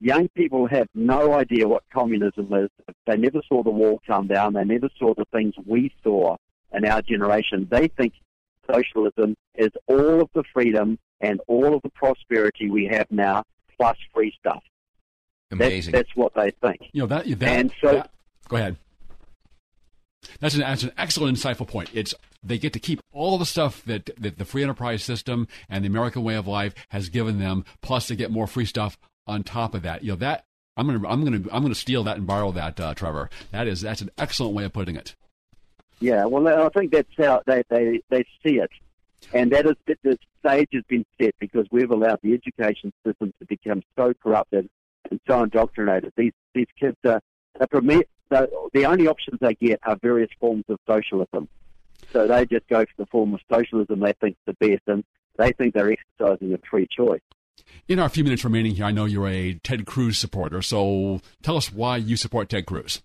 young 0.00 0.28
people 0.28 0.66
have 0.66 0.88
no 0.94 1.34
idea 1.34 1.68
what 1.68 1.82
communism 1.92 2.52
is. 2.54 2.70
They 3.06 3.16
never 3.16 3.40
saw 3.48 3.62
the 3.62 3.70
wall 3.70 4.00
come 4.06 4.26
down. 4.26 4.54
They 4.54 4.64
never 4.64 4.88
saw 4.98 5.14
the 5.14 5.26
things 5.32 5.54
we 5.66 5.92
saw 6.02 6.36
in 6.72 6.84
our 6.86 7.02
generation. 7.02 7.68
They 7.70 7.88
think 7.88 8.14
socialism 8.70 9.34
is 9.54 9.70
all 9.86 10.22
of 10.22 10.30
the 10.34 10.44
freedom 10.52 10.98
and 11.20 11.40
all 11.46 11.74
of 11.74 11.82
the 11.82 11.90
prosperity 11.90 12.70
we 12.70 12.86
have 12.86 13.06
now, 13.10 13.44
plus 13.76 13.96
free 14.12 14.34
stuff. 14.38 14.62
Amazing. 15.50 15.92
That's, 15.92 16.08
that's 16.08 16.16
what 16.16 16.34
they 16.34 16.50
think. 16.50 16.90
You 16.92 17.02
know 17.02 17.06
that. 17.06 17.26
that 17.26 17.48
and 17.48 17.72
so, 17.80 17.92
that, 17.92 18.10
go 18.48 18.56
ahead. 18.56 18.76
That's 20.40 20.54
an, 20.54 20.60
that's 20.60 20.82
an 20.82 20.92
excellent, 20.96 21.36
insightful 21.36 21.68
point. 21.68 21.90
It's 21.92 22.14
they 22.42 22.58
get 22.58 22.72
to 22.72 22.78
keep 22.78 23.00
all 23.12 23.38
the 23.38 23.46
stuff 23.46 23.82
that, 23.84 24.10
that 24.18 24.38
the 24.38 24.44
free 24.44 24.62
enterprise 24.62 25.02
system 25.02 25.48
and 25.68 25.84
the 25.84 25.88
American 25.88 26.22
way 26.22 26.34
of 26.34 26.46
life 26.46 26.74
has 26.90 27.08
given 27.08 27.38
them, 27.38 27.64
plus 27.82 28.08
they 28.08 28.16
get 28.16 28.30
more 28.30 28.46
free 28.46 28.66
stuff 28.66 28.98
on 29.26 29.42
top 29.42 29.74
of 29.74 29.82
that. 29.82 30.02
You 30.02 30.12
know 30.12 30.16
that 30.16 30.44
I'm 30.76 30.86
gonna 30.86 31.08
I'm 31.08 31.24
gonna 31.24 31.42
I'm 31.52 31.62
gonna 31.62 31.74
steal 31.74 32.02
that 32.04 32.16
and 32.16 32.26
borrow 32.26 32.52
that, 32.52 32.78
uh, 32.80 32.94
Trevor. 32.94 33.30
That 33.52 33.68
is 33.68 33.80
that's 33.80 34.00
an 34.00 34.10
excellent 34.18 34.54
way 34.54 34.64
of 34.64 34.72
putting 34.72 34.96
it. 34.96 35.14
Yeah, 36.00 36.24
well, 36.24 36.46
I 36.48 36.68
think 36.70 36.92
that's 36.92 37.08
how 37.16 37.42
they 37.46 37.62
they, 37.68 38.00
they 38.10 38.24
see 38.44 38.58
it, 38.58 38.70
and 39.32 39.52
that 39.52 39.66
is 39.66 39.76
that 39.86 39.98
the 40.02 40.18
stage 40.40 40.68
has 40.72 40.82
been 40.88 41.04
set 41.20 41.34
because 41.38 41.66
we've 41.70 41.90
allowed 41.90 42.18
the 42.22 42.34
education 42.34 42.92
system 43.06 43.32
to 43.38 43.46
become 43.46 43.82
so 43.96 44.12
corrupted 44.22 44.60
and 44.60 44.70
so 45.26 45.42
indoctrinated. 45.42 46.12
These 46.16 46.32
these 46.54 46.66
kids 46.78 46.96
uh, 47.04 47.20
are, 47.60 47.68
are 47.72 47.80
the, 48.30 48.50
the 48.72 48.86
only 48.86 49.06
options 49.06 49.38
they 49.40 49.54
get 49.54 49.80
are 49.84 49.96
various 50.02 50.30
forms 50.40 50.64
of 50.68 50.78
socialism. 50.86 51.48
So 52.12 52.26
they 52.26 52.46
just 52.46 52.68
go 52.68 52.84
for 52.84 52.94
the 52.98 53.06
form 53.06 53.34
of 53.34 53.40
socialism 53.50 54.00
they 54.00 54.12
think 54.20 54.36
is 54.46 54.54
the 54.58 54.68
best, 54.68 54.82
and 54.86 55.04
they 55.36 55.52
think 55.52 55.74
they're 55.74 55.92
exercising 55.92 56.54
a 56.54 56.58
free 56.68 56.86
choice. 56.90 57.20
In 57.88 57.98
our 57.98 58.08
few 58.08 58.24
minutes 58.24 58.44
remaining 58.44 58.74
here, 58.74 58.84
I 58.84 58.92
know 58.92 59.04
you're 59.04 59.28
a 59.28 59.54
Ted 59.54 59.86
Cruz 59.86 60.18
supporter, 60.18 60.62
so 60.62 61.20
tell 61.42 61.56
us 61.56 61.72
why 61.72 61.96
you 61.96 62.16
support 62.16 62.48
Ted 62.48 62.66
Cruz. 62.66 63.02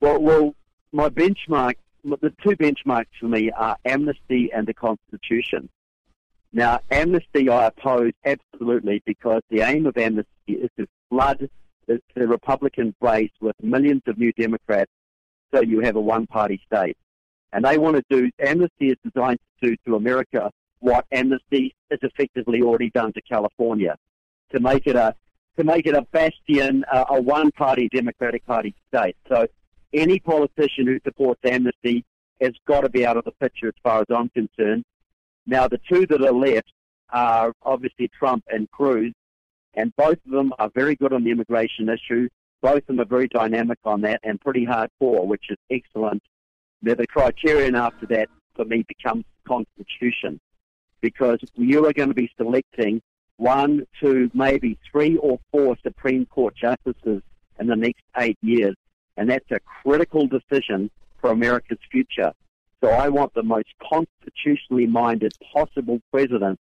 Well, 0.00 0.20
well, 0.20 0.54
my 0.92 1.08
benchmark, 1.08 1.74
the 2.04 2.32
two 2.42 2.56
benchmarks 2.56 3.06
for 3.18 3.26
me 3.26 3.50
are 3.50 3.76
amnesty 3.84 4.50
and 4.54 4.66
the 4.66 4.74
Constitution. 4.74 5.68
Now, 6.52 6.80
amnesty 6.90 7.48
I 7.48 7.66
oppose 7.66 8.12
absolutely 8.24 9.02
because 9.04 9.42
the 9.50 9.60
aim 9.60 9.86
of 9.86 9.96
amnesty 9.96 10.30
is 10.48 10.70
to 10.78 10.86
flood 11.10 11.48
the, 11.86 12.00
Republican 12.16 12.94
base 13.00 13.30
with 13.40 13.54
millions 13.62 14.02
of 14.06 14.18
new 14.18 14.32
Democrats 14.32 14.90
so 15.54 15.62
you 15.62 15.80
have 15.80 15.96
a 15.96 16.00
one-party 16.00 16.60
state. 16.66 16.96
And 17.52 17.64
they 17.64 17.78
want 17.78 17.96
to 17.96 18.04
do, 18.10 18.30
amnesty 18.40 18.90
is 18.90 18.96
designed 19.04 19.38
to 19.60 19.70
do 19.70 19.76
to 19.86 19.96
America 19.96 20.50
what 20.80 21.06
amnesty 21.12 21.74
has 21.90 22.00
effectively 22.02 22.62
already 22.62 22.90
done 22.90 23.12
to 23.12 23.22
California, 23.22 23.96
to 24.52 24.60
make 24.60 24.86
it 24.86 24.96
a 24.96 25.14
to 25.56 25.64
make 25.64 25.86
it 25.86 25.94
a 25.94 26.02
bastion, 26.12 26.84
uh, 26.92 27.06
a 27.08 27.20
one-party 27.20 27.88
Democratic 27.90 28.44
Party 28.44 28.74
state. 28.88 29.16
So 29.26 29.46
any 29.94 30.18
politician 30.18 30.86
who 30.86 31.00
supports 31.02 31.40
amnesty 31.44 32.04
has 32.42 32.52
got 32.66 32.82
to 32.82 32.90
be 32.90 33.06
out 33.06 33.16
of 33.16 33.24
the 33.24 33.32
picture 33.32 33.68
as 33.68 33.74
far 33.82 34.00
as 34.00 34.06
I'm 34.14 34.28
concerned. 34.28 34.84
Now, 35.46 35.68
the 35.68 35.80
two 35.88 36.06
that 36.06 36.22
are 36.22 36.32
left 36.32 36.72
are 37.10 37.52
obviously 37.62 38.08
Trump 38.08 38.44
and 38.48 38.70
Cruz, 38.70 39.12
and 39.74 39.94
both 39.96 40.18
of 40.26 40.32
them 40.32 40.52
are 40.58 40.70
very 40.74 40.96
good 40.96 41.12
on 41.12 41.22
the 41.24 41.30
immigration 41.30 41.88
issue. 41.88 42.28
Both 42.62 42.78
of 42.78 42.86
them 42.86 43.00
are 43.00 43.04
very 43.04 43.28
dynamic 43.28 43.78
on 43.84 44.00
that 44.00 44.20
and 44.24 44.40
pretty 44.40 44.66
hardcore, 44.66 45.26
which 45.26 45.44
is 45.50 45.58
excellent. 45.70 46.22
Now, 46.82 46.94
the 46.94 47.06
criterion 47.06 47.76
after 47.76 48.06
that, 48.06 48.28
for 48.54 48.64
me, 48.64 48.84
becomes 48.88 49.24
constitution, 49.46 50.40
because 51.00 51.38
you 51.54 51.86
are 51.86 51.92
going 51.92 52.08
to 52.08 52.14
be 52.14 52.30
selecting 52.36 53.00
one, 53.36 53.86
two, 54.00 54.30
maybe 54.34 54.78
three 54.90 55.16
or 55.18 55.38
four 55.52 55.76
Supreme 55.82 56.26
Court 56.26 56.54
justices 56.56 57.22
in 57.60 57.66
the 57.66 57.76
next 57.76 58.02
eight 58.18 58.38
years, 58.42 58.74
and 59.16 59.30
that's 59.30 59.50
a 59.50 59.60
critical 59.60 60.26
decision 60.26 60.90
for 61.20 61.30
America's 61.30 61.78
future. 61.90 62.32
So 62.82 62.90
I 62.90 63.08
want 63.08 63.34
the 63.34 63.42
most 63.42 63.68
constitutionally 63.82 64.86
minded 64.86 65.32
possible 65.52 66.00
president 66.10 66.58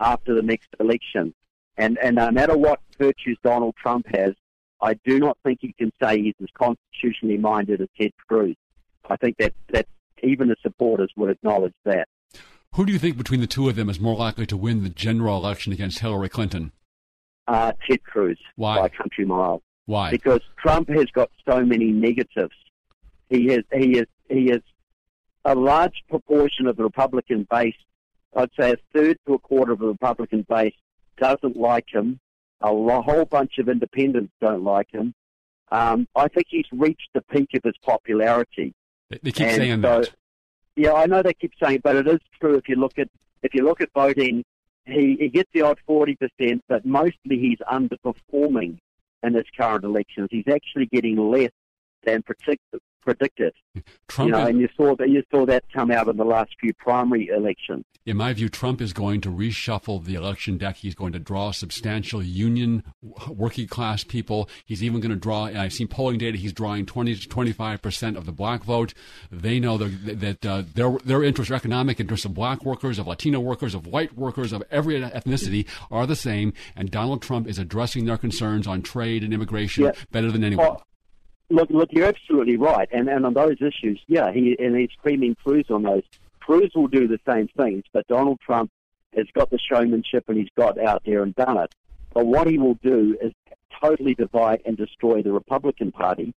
after 0.00 0.34
the 0.34 0.42
next 0.42 0.68
election. 0.80 1.34
And, 1.76 1.98
and 2.02 2.16
no 2.16 2.30
matter 2.30 2.56
what 2.56 2.80
virtues 2.98 3.38
Donald 3.42 3.74
Trump 3.76 4.06
has, 4.14 4.34
I 4.80 4.94
do 5.04 5.18
not 5.18 5.36
think 5.44 5.60
you 5.62 5.72
can 5.78 5.92
say 6.00 6.22
he's 6.22 6.34
as 6.42 6.48
constitutionally 6.54 7.36
minded 7.36 7.80
as 7.80 7.88
Ted 8.00 8.12
Cruz. 8.28 8.56
I 9.08 9.16
think 9.16 9.36
that, 9.38 9.54
that 9.72 9.86
even 10.22 10.48
the 10.48 10.56
supporters 10.62 11.12
would 11.16 11.30
acknowledge 11.30 11.74
that. 11.84 12.08
Who 12.74 12.84
do 12.84 12.92
you 12.92 12.98
think 12.98 13.16
between 13.16 13.40
the 13.40 13.46
two 13.46 13.68
of 13.68 13.76
them 13.76 13.88
is 13.88 13.98
more 13.98 14.16
likely 14.16 14.46
to 14.46 14.56
win 14.56 14.82
the 14.82 14.88
general 14.88 15.36
election 15.36 15.72
against 15.72 16.00
Hillary 16.00 16.28
Clinton? 16.28 16.72
Uh, 17.46 17.72
Ted 17.88 18.02
Cruz 18.04 18.38
Why? 18.56 18.78
by 18.78 18.88
country 18.88 19.24
mile. 19.24 19.62
Why? 19.86 20.10
Because 20.10 20.40
Trump 20.58 20.90
has 20.90 21.06
got 21.06 21.30
so 21.48 21.64
many 21.64 21.86
negatives. 21.86 22.54
He 23.30 23.46
has 23.46 23.64
he 23.72 23.98
is 23.98 24.06
he 24.28 24.50
is 24.50 24.60
a 25.52 25.54
large 25.54 26.04
proportion 26.08 26.66
of 26.66 26.76
the 26.76 26.82
Republican 26.82 27.46
base. 27.50 27.74
I'd 28.36 28.50
say 28.58 28.72
a 28.72 28.76
third 28.92 29.16
to 29.26 29.34
a 29.34 29.38
quarter 29.38 29.72
of 29.72 29.78
the 29.78 29.86
Republican 29.86 30.44
base 30.48 30.74
doesn't 31.16 31.56
like 31.56 31.86
him. 31.90 32.20
A 32.60 32.68
whole 32.68 33.24
bunch 33.24 33.58
of 33.58 33.68
independents 33.68 34.32
don't 34.40 34.62
like 34.64 34.90
him. 34.90 35.14
Um, 35.70 36.06
I 36.14 36.28
think 36.28 36.46
he's 36.50 36.66
reached 36.72 37.08
the 37.14 37.22
peak 37.22 37.50
of 37.54 37.62
his 37.64 37.74
popularity. 37.82 38.74
They, 39.10 39.18
they 39.22 39.32
keep 39.32 39.46
And 39.46 39.56
saying 39.56 39.82
so- 39.82 40.00
that. 40.00 40.10
Yeah, 40.76 40.92
I 40.92 41.06
know 41.06 41.22
they 41.22 41.34
keep 41.34 41.52
saying, 41.60 41.80
but 41.82 41.96
it 41.96 42.06
is 42.06 42.20
true. 42.40 42.54
If 42.54 42.68
you 42.68 42.76
look 42.76 42.98
at 43.00 43.08
if 43.42 43.52
you 43.52 43.64
look 43.64 43.80
at 43.80 43.88
voting, 43.94 44.44
he, 44.86 45.16
he 45.18 45.28
gets 45.28 45.50
the 45.52 45.62
odd 45.62 45.78
forty 45.86 46.14
percent, 46.16 46.62
but 46.68 46.86
mostly 46.86 47.36
he's 47.36 47.58
underperforming 47.68 48.78
in 49.24 49.34
his 49.34 49.46
current 49.56 49.82
elections. 49.84 50.28
He's 50.30 50.46
actually 50.46 50.86
getting 50.86 51.16
less 51.16 51.50
than 52.04 52.22
predict, 52.22 52.62
predicted. 53.08 53.54
Trump 54.06 54.28
you 54.28 54.32
know, 54.32 54.42
is- 54.42 54.48
and 54.50 54.60
you 54.60 54.68
saw 54.76 54.94
that 54.96 55.08
you 55.08 55.22
saw 55.30 55.46
that 55.46 55.64
come 55.72 55.90
out 55.90 56.08
in 56.08 56.16
the 56.16 56.24
last 56.24 56.50
few 56.60 56.74
primary 56.74 57.28
elections. 57.28 57.84
In 58.04 58.16
my 58.16 58.32
view, 58.32 58.48
Trump 58.48 58.80
is 58.80 58.92
going 58.94 59.20
to 59.22 59.30
reshuffle 59.30 60.02
the 60.02 60.14
election 60.14 60.56
deck. 60.56 60.76
He's 60.76 60.94
going 60.94 61.12
to 61.12 61.18
draw 61.18 61.50
substantial 61.50 62.22
union 62.22 62.82
working 63.28 63.66
class 63.66 64.02
people. 64.02 64.48
He's 64.64 64.82
even 64.82 65.00
going 65.00 65.10
to 65.10 65.16
draw, 65.16 65.44
and 65.46 65.58
I've 65.58 65.74
seen 65.74 65.88
polling 65.88 66.18
data, 66.18 66.38
he's 66.38 66.54
drawing 66.54 66.86
20 66.86 67.14
to 67.16 67.28
25% 67.28 68.16
of 68.16 68.24
the 68.24 68.32
black 68.32 68.64
vote. 68.64 68.94
They 69.30 69.60
know 69.60 69.76
that, 69.76 70.20
that 70.20 70.46
uh, 70.46 70.62
their, 70.74 70.92
their 71.04 71.22
interests, 71.22 71.52
economic 71.52 72.00
interests 72.00 72.24
of 72.24 72.32
black 72.32 72.64
workers, 72.64 72.98
of 72.98 73.06
Latino 73.06 73.40
workers, 73.40 73.74
of 73.74 73.86
white 73.86 74.16
workers, 74.16 74.52
of 74.54 74.62
every 74.70 74.98
ethnicity 75.00 75.66
are 75.90 76.06
the 76.06 76.16
same. 76.16 76.52
And 76.76 76.90
Donald 76.90 77.20
Trump 77.20 77.46
is 77.46 77.58
addressing 77.58 78.06
their 78.06 78.18
concerns 78.18 78.66
on 78.66 78.80
trade 78.80 79.22
and 79.22 79.34
immigration 79.34 79.84
Yeah. 79.84 79.92
better 80.10 80.30
than 80.30 80.44
anyone. 80.44 80.78
Look, 81.50 81.70
look, 81.70 81.88
you're 81.92 82.06
absolutely 82.06 82.56
right, 82.56 82.88
and 82.92 83.08
and 83.08 83.24
on 83.26 83.34
those 83.34 83.56
issues, 83.60 84.00
yeah, 84.06 84.32
he 84.32 84.56
and 84.58 84.76
he's 84.76 84.90
screaming 84.98 85.34
Cruz 85.42 85.66
on 85.70 85.82
those. 85.82 86.02
Cruz 86.40 86.70
will 86.74 86.88
do 86.88 87.06
the 87.06 87.18
same 87.28 87.48
things, 87.56 87.84
but 87.92 88.06
Donald 88.06 88.40
Trump 88.40 88.70
has 89.16 89.26
got 89.34 89.50
the 89.50 89.58
showmanship 89.58 90.24
and 90.28 90.38
he's 90.38 90.48
got 90.56 90.78
out 90.78 91.02
there 91.04 91.22
and 91.22 91.34
done 91.34 91.58
it. 91.58 91.74
But 92.14 92.26
what 92.26 92.46
he 92.46 92.58
will 92.58 92.78
do 92.82 93.16
is 93.20 93.32
totally 93.82 94.14
divide 94.14 94.62
and 94.64 94.76
destroy 94.76 95.22
the 95.22 95.32
Republican 95.32 95.92
Party. 95.92 96.34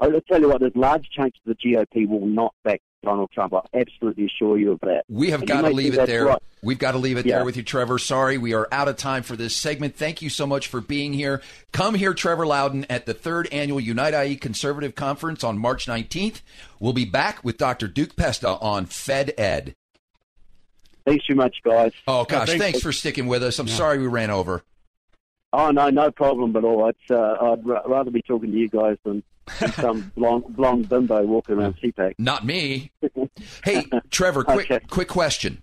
I'll 0.00 0.20
tell 0.22 0.40
you 0.40 0.48
what, 0.48 0.60
there's 0.60 0.74
large 0.74 1.08
chunks 1.10 1.38
of 1.46 1.56
the 1.56 1.68
GOP 1.72 2.08
will 2.08 2.26
not 2.26 2.52
back 2.64 2.80
Donald 3.04 3.30
Trump. 3.32 3.54
I 3.54 3.60
absolutely 3.74 4.26
assure 4.26 4.58
you 4.58 4.72
of 4.72 4.80
that. 4.80 5.04
We 5.08 5.30
have 5.30 5.42
And 5.42 5.48
got 5.48 5.62
to 5.62 5.70
leave 5.70 5.94
it 5.96 6.06
there. 6.06 6.26
right. 6.26 6.42
We've 6.64 6.78
got 6.78 6.92
to 6.92 6.98
leave 6.98 7.16
it 7.18 7.26
Yeah. 7.26 7.36
there 7.36 7.44
with 7.44 7.56
you, 7.56 7.62
Trevor. 7.62 7.98
Sorry, 7.98 8.38
we 8.38 8.54
are 8.54 8.66
out 8.72 8.88
of 8.88 8.96
time 8.96 9.22
for 9.22 9.36
this 9.36 9.54
segment. 9.54 9.94
Thank 9.96 10.22
you 10.22 10.30
so 10.30 10.46
much 10.46 10.66
for 10.66 10.80
being 10.80 11.12
here. 11.12 11.42
Come 11.72 11.94
here, 11.94 12.14
Trevor 12.14 12.46
Loudon, 12.46 12.86
at 12.88 13.06
the 13.06 13.14
third 13.14 13.48
annual 13.52 13.80
Unite 13.80 14.14
IE 14.14 14.36
Conservative 14.36 14.94
Conference 14.94 15.44
on 15.44 15.58
March 15.58 15.86
19th. 15.86 16.40
We'll 16.80 16.92
be 16.94 17.04
back 17.04 17.44
with 17.44 17.58
Dr. 17.58 17.86
Duke 17.86 18.16
Pesta 18.16 18.48
on 18.58 18.86
Fed 18.86 19.32
Ed. 19.38 19.74
Thanks 21.06 21.26
too 21.26 21.34
much, 21.34 21.56
guys. 21.62 21.92
Oh, 22.08 22.24
gosh, 22.24 22.48
thanks 22.54 22.80
for 22.80 22.92
sticking 22.92 23.26
with 23.26 23.42
us. 23.42 23.58
I'm 23.58 23.68
sorry 23.68 23.98
we 23.98 24.06
ran 24.06 24.30
over. 24.30 24.62
Oh 25.56 25.70
no, 25.70 25.88
no 25.88 26.10
problem 26.10 26.56
at 26.56 26.64
all. 26.64 26.88
It's 26.88 27.10
uh, 27.10 27.36
I'd 27.40 27.64
ra- 27.64 27.82
rather 27.86 28.10
be 28.10 28.22
talking 28.22 28.50
to 28.50 28.56
you 28.58 28.68
guys 28.68 28.96
than 29.04 29.22
than 29.60 29.72
some 29.74 30.12
blonde, 30.16 30.46
blonde 30.56 30.88
bimbo 30.88 31.22
walking 31.26 31.54
around 31.56 31.76
CPAC. 31.80 32.14
Not 32.18 32.44
me. 32.44 32.90
Hey, 33.64 33.84
Trevor, 34.10 34.42
quick 34.44 34.88
quick 34.90 35.06
question. 35.06 35.62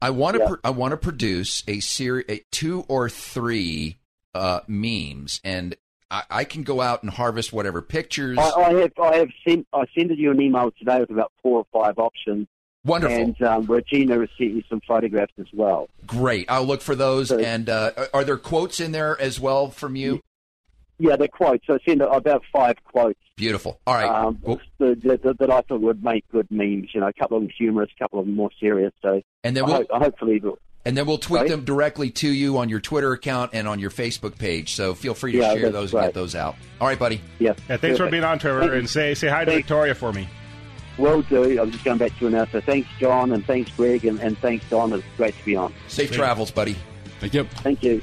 I 0.00 0.10
want 0.10 0.36
to 0.36 0.42
Yeah. 0.42 0.48
pr- 0.48 0.60
I 0.64 0.70
want 0.70 0.92
to 0.92 0.96
produce 0.96 1.62
a 1.66 1.80
series, 1.80 2.40
two 2.50 2.84
or 2.88 3.08
three 3.08 3.98
uh, 4.34 4.60
memes, 4.68 5.40
and 5.44 5.76
I, 6.10 6.22
I 6.30 6.44
can 6.44 6.62
go 6.62 6.80
out 6.80 7.02
and 7.02 7.10
harvest 7.10 7.52
whatever 7.52 7.82
pictures. 7.82 8.38
I, 8.38 8.50
I 8.50 8.72
have 8.74 8.92
I 9.00 9.16
have 9.16 9.30
sent 9.46 9.66
I 9.72 9.84
sent 9.96 10.16
you 10.16 10.30
an 10.30 10.40
email 10.40 10.70
today 10.78 11.00
with 11.00 11.10
about 11.10 11.32
four 11.42 11.58
or 11.58 11.66
five 11.72 11.98
options. 11.98 12.46
Wonderful. 12.84 13.16
And 13.16 13.42
um, 13.42 13.66
Regina 13.66 14.20
has 14.20 14.28
sent 14.38 14.52
you 14.52 14.62
some 14.70 14.80
photographs 14.86 15.32
as 15.38 15.48
well. 15.52 15.88
Great. 16.06 16.46
I'll 16.48 16.64
look 16.64 16.80
for 16.80 16.94
those. 16.94 17.30
And 17.30 17.68
uh, 17.68 17.90
are 18.14 18.24
there 18.24 18.38
quotes 18.38 18.78
in 18.80 18.92
there 18.92 19.20
as 19.20 19.40
well 19.40 19.68
from 19.68 19.96
you? 19.96 20.22
Yeah, 20.98 21.16
the 21.16 21.28
quotes. 21.28 21.66
So 21.66 21.74
I 21.74 21.78
sent 21.86 22.02
about 22.02 22.42
five 22.52 22.76
quotes. 22.84 23.18
Beautiful. 23.36 23.78
All 23.86 23.94
right. 23.94 24.08
Um, 24.08 24.38
that, 24.78 25.00
that, 25.22 25.36
that 25.38 25.50
I 25.50 25.60
thought 25.62 25.80
would 25.80 26.02
make 26.02 26.26
good 26.32 26.50
memes. 26.50 26.90
You 26.92 27.00
know, 27.00 27.06
a 27.08 27.12
couple 27.12 27.36
of 27.36 27.44
them 27.44 27.52
humorous, 27.56 27.90
a 27.94 28.02
couple 28.02 28.18
of 28.18 28.26
them 28.26 28.34
more 28.34 28.50
serious. 28.58 28.92
So, 29.02 29.22
And 29.44 29.56
then 29.56 29.64
we'll- 29.66 29.74
hope, 29.76 29.86
I 29.94 29.98
hopefully, 29.98 30.42
And 30.84 30.96
then 30.96 31.06
we'll 31.06 31.18
tweet 31.18 31.38
Sorry? 31.40 31.48
them 31.50 31.64
directly 31.64 32.10
to 32.10 32.28
you 32.28 32.58
on 32.58 32.68
your 32.68 32.80
Twitter 32.80 33.12
account 33.12 33.52
and 33.54 33.68
on 33.68 33.78
your 33.78 33.90
Facebook 33.90 34.38
page. 34.38 34.74
So 34.74 34.94
feel 34.94 35.14
free 35.14 35.32
to 35.32 35.38
Yeah, 35.38 35.52
share 35.52 35.62
that's 35.62 35.72
those 35.72 35.94
and 35.94 36.02
get 36.02 36.14
those 36.14 36.34
out. 36.34 36.56
All 36.80 36.88
right, 36.88 36.98
buddy. 36.98 37.20
yeah. 37.38 37.52
Yeah, 37.68 37.76
thanks 37.76 37.98
for 37.98 38.10
being 38.10 38.24
on, 38.24 38.40
Trevor, 38.40 38.72
and 38.74 38.88
say 38.90 39.14
say 39.14 39.28
hi 39.28 39.44
to 39.44 39.50
Thanks. 39.52 39.68
Victoria 39.68 39.94
for 39.94 40.12
me. 40.12 40.28
Will 40.98 41.22
do. 41.22 41.60
I'm 41.62 41.70
just 41.70 41.84
going 41.84 41.98
back 41.98 42.18
to 42.18 42.24
you 42.24 42.30
now. 42.30 42.44
So 42.46 42.60
thanks, 42.60 42.88
John, 42.98 43.30
and 43.30 43.46
thanks, 43.46 43.70
Greg, 43.76 44.04
and, 44.04 44.18
and 44.18 44.36
thanks, 44.38 44.64
Don. 44.68 44.92
It's 44.92 45.04
great 45.16 45.38
to 45.38 45.44
be 45.44 45.54
on. 45.54 45.72
Safe 45.86 46.10
travels, 46.10 46.50
buddy. 46.50 46.76
Thank 47.20 47.34
you. 47.34 47.44
Thank 47.44 47.84
you. 47.84 48.02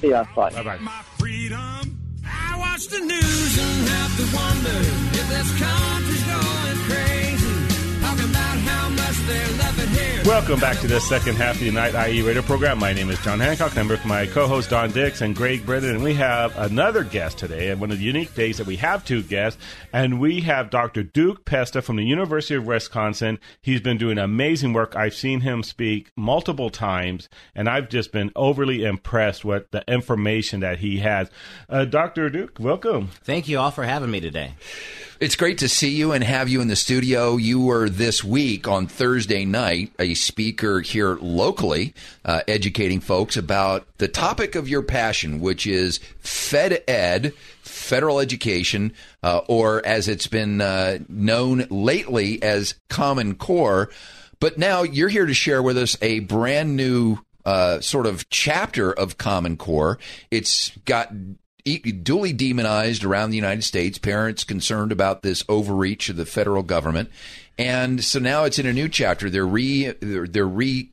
See 0.00 0.08
ya. 0.10 0.24
Bye. 0.34 0.50
Bye 0.50 0.78
bye. 0.78 1.92
I 2.32 2.56
watch 2.58 2.88
the 2.88 3.00
news 3.00 3.58
and 3.58 3.88
have 3.88 4.16
to 4.16 4.26
wonder 4.36 4.78
if 5.18 5.28
this 5.28 5.50
country's 5.58 6.24
going 6.24 6.78
crazy. 6.88 7.21
Welcome 10.24 10.60
back 10.60 10.78
to 10.78 10.86
the 10.86 11.00
second 11.00 11.34
half 11.34 11.56
of 11.56 11.60
the 11.60 11.70
Night 11.70 12.08
IE 12.08 12.22
radio 12.22 12.42
program. 12.42 12.78
My 12.78 12.92
name 12.92 13.10
is 13.10 13.18
John 13.20 13.40
Hancock. 13.40 13.72
and 13.72 13.80
I'm 13.80 13.88
with 13.88 14.04
my 14.06 14.24
co-host 14.26 14.70
Don 14.70 14.90
Dix 14.90 15.20
and 15.20 15.36
Greg 15.36 15.66
Brennan, 15.66 15.96
and 15.96 16.02
we 16.04 16.14
have 16.14 16.56
another 16.56 17.04
guest 17.04 17.38
today. 17.38 17.70
And 17.70 17.80
one 17.80 17.90
of 17.90 17.98
the 17.98 18.04
unique 18.04 18.34
days 18.34 18.58
that 18.58 18.66
we 18.66 18.76
have 18.76 19.04
two 19.04 19.22
guests, 19.22 19.60
and 19.92 20.20
we 20.20 20.40
have 20.42 20.70
Dr. 20.70 21.02
Duke 21.02 21.44
Pesta 21.44 21.82
from 21.82 21.96
the 21.96 22.04
University 22.04 22.54
of 22.54 22.66
Wisconsin. 22.66 23.38
He's 23.60 23.80
been 23.80 23.98
doing 23.98 24.16
amazing 24.16 24.72
work. 24.72 24.96
I've 24.96 25.14
seen 25.14 25.40
him 25.40 25.62
speak 25.62 26.10
multiple 26.16 26.70
times, 26.70 27.28
and 27.54 27.68
I've 27.68 27.90
just 27.90 28.12
been 28.12 28.32
overly 28.34 28.84
impressed 28.84 29.44
with 29.44 29.70
the 29.72 29.84
information 29.86 30.60
that 30.60 30.78
he 30.78 31.00
has. 31.00 31.30
Uh, 31.68 31.84
Dr. 31.84 32.30
Duke, 32.30 32.56
welcome. 32.58 33.08
Thank 33.24 33.48
you 33.48 33.58
all 33.58 33.72
for 33.72 33.84
having 33.84 34.10
me 34.10 34.20
today. 34.20 34.54
It's 35.20 35.36
great 35.36 35.58
to 35.58 35.68
see 35.68 35.90
you 35.90 36.10
and 36.10 36.24
have 36.24 36.48
you 36.48 36.60
in 36.60 36.66
the 36.66 36.74
studio. 36.74 37.36
You 37.36 37.60
were 37.60 37.88
this 37.88 38.24
week 38.24 38.66
on 38.66 38.88
Thursday 38.88 39.01
night 39.02 39.92
a 39.98 40.14
speaker 40.14 40.80
here 40.80 41.16
locally, 41.20 41.94
uh, 42.24 42.40
educating 42.46 43.00
folks 43.00 43.36
about 43.36 43.86
the 43.98 44.08
topic 44.08 44.54
of 44.54 44.68
your 44.68 44.82
passion, 44.82 45.40
which 45.40 45.66
is 45.66 45.98
Fed 46.20 46.82
Ed, 46.86 47.32
federal 47.62 48.20
education, 48.20 48.92
uh, 49.22 49.40
or 49.48 49.84
as 49.84 50.08
it's 50.08 50.26
been 50.26 50.60
uh, 50.60 50.98
known 51.08 51.66
lately 51.68 52.42
as 52.42 52.74
Common 52.88 53.34
Core. 53.34 53.90
But 54.40 54.58
now 54.58 54.82
you're 54.82 55.08
here 55.08 55.26
to 55.26 55.34
share 55.34 55.62
with 55.62 55.78
us 55.78 55.96
a 56.00 56.20
brand 56.20 56.76
new 56.76 57.18
uh, 57.44 57.80
sort 57.80 58.06
of 58.06 58.28
chapter 58.30 58.92
of 58.92 59.18
Common 59.18 59.56
Core. 59.56 59.98
It's 60.30 60.70
got 60.84 61.12
duly 61.64 62.32
demonized 62.32 63.04
around 63.04 63.30
the 63.30 63.36
United 63.36 63.62
States. 63.62 63.98
Parents 63.98 64.44
concerned 64.44 64.92
about 64.92 65.22
this 65.22 65.44
overreach 65.48 66.08
of 66.08 66.16
the 66.16 66.26
federal 66.26 66.62
government, 66.62 67.10
and 67.58 68.02
so 68.02 68.18
now 68.18 68.44
it's 68.44 68.58
in 68.58 68.66
a 68.66 68.72
new 68.72 68.88
chapter. 68.88 69.30
They're 69.30 69.46
re 69.46 69.92
they're, 70.00 70.26
they're 70.26 70.46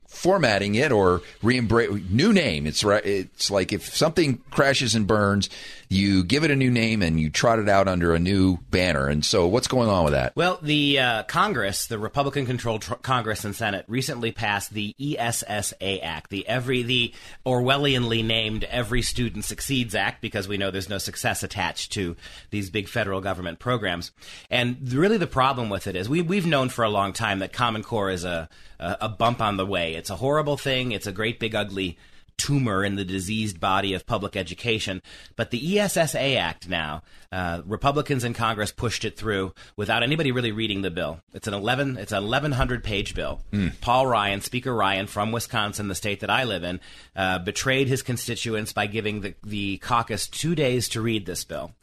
reformatting 0.09 0.75
it 0.75 0.91
or 0.91 1.21
re 1.41 1.59
new 1.61 2.33
name. 2.33 2.67
It's 2.67 2.83
right. 2.83 3.05
It's 3.05 3.51
like 3.51 3.71
if 3.73 3.95
something 3.95 4.41
crashes 4.51 4.95
and 4.95 5.07
burns, 5.07 5.49
you 5.87 6.23
give 6.23 6.43
it 6.43 6.51
a 6.51 6.55
new 6.55 6.69
name 6.69 7.01
and 7.01 7.19
you 7.19 7.29
trot 7.29 7.59
it 7.59 7.67
out 7.69 7.87
under 7.87 8.13
a 8.13 8.19
new 8.19 8.57
banner. 8.69 9.07
And 9.07 9.23
so, 9.25 9.47
what's 9.47 9.67
going 9.67 9.89
on 9.89 10.03
with 10.03 10.13
that? 10.13 10.35
Well, 10.35 10.59
the 10.61 10.99
uh, 10.99 11.23
Congress, 11.23 11.87
the 11.87 11.97
Republican-controlled 11.97 12.83
tr- 12.83 12.93
Congress 12.95 13.43
and 13.45 13.55
Senate, 13.55 13.85
recently 13.87 14.31
passed 14.31 14.73
the 14.73 14.95
ESSA 14.99 16.03
Act, 16.03 16.29
the 16.29 16.47
every 16.47 16.83
the 16.83 17.13
Orwellianly 17.45 18.23
named 18.23 18.63
"Every 18.65 19.01
Student 19.01 19.45
Succeeds 19.45 19.95
Act," 19.95 20.21
because 20.21 20.47
we 20.47 20.57
know 20.57 20.71
there's 20.71 20.89
no 20.89 20.97
success 20.97 21.43
attached 21.43 21.91
to 21.93 22.15
these 22.51 22.69
big 22.69 22.87
federal 22.87 23.21
government 23.21 23.59
programs. 23.59 24.11
And 24.49 24.91
really, 24.91 25.17
the 25.17 25.27
problem 25.27 25.69
with 25.69 25.87
it 25.87 25.95
is 25.95 26.09
we 26.09 26.21
we've 26.21 26.45
known 26.45 26.69
for 26.69 26.83
a 26.83 26.89
long 26.89 27.13
time 27.13 27.39
that 27.39 27.53
Common 27.53 27.83
Core 27.83 28.11
is 28.11 28.23
a 28.23 28.49
a, 28.79 29.09
bump 29.09 29.41
on 29.41 29.57
the 29.57 29.65
way. 29.65 29.95
It's 29.95 30.09
a 30.09 30.17
horrible 30.17 30.57
thing. 30.57 30.91
It's 30.91 31.07
a 31.07 31.11
great 31.11 31.39
big 31.39 31.55
ugly 31.55 31.97
tumor 32.37 32.83
in 32.83 32.95
the 32.95 33.05
diseased 33.05 33.59
body 33.59 33.93
of 33.93 34.05
public 34.05 34.35
education. 34.35 35.01
But 35.35 35.51
the 35.51 35.79
ESSA 35.79 36.19
Act 36.19 36.69
now, 36.69 37.03
uh, 37.31 37.61
Republicans 37.65 38.23
in 38.23 38.33
Congress 38.33 38.71
pushed 38.71 39.05
it 39.05 39.17
through 39.17 39.53
without 39.75 40.01
anybody 40.03 40.31
really 40.31 40.51
reading 40.51 40.81
the 40.81 40.89
bill. 40.89 41.21
It's 41.33 41.47
an 41.47 41.53
eleven, 41.53 41.97
it's 41.97 42.11
an 42.11 42.23
eleven 42.23 42.51
hundred 42.51 42.83
page 42.83 43.13
bill. 43.13 43.41
Paul 43.81 44.07
Ryan, 44.07 44.41
Speaker 44.41 44.73
Ryan 44.73 45.07
from 45.07 45.31
Wisconsin, 45.31 45.87
the 45.87 45.95
state 45.95 46.21
that 46.21 46.29
I 46.29 46.43
live 46.43 46.63
in, 46.63 46.79
uh, 47.15 47.39
betrayed 47.39 47.87
his 47.87 48.01
constituents 48.01 48.73
by 48.73 48.87
giving 48.87 49.21
the 49.21 49.35
the 49.43 49.77
caucus 49.77 50.27
two 50.27 50.55
days 50.55 50.89
to 50.89 51.01
read 51.01 51.25
this 51.25 51.43
bill. 51.43 51.73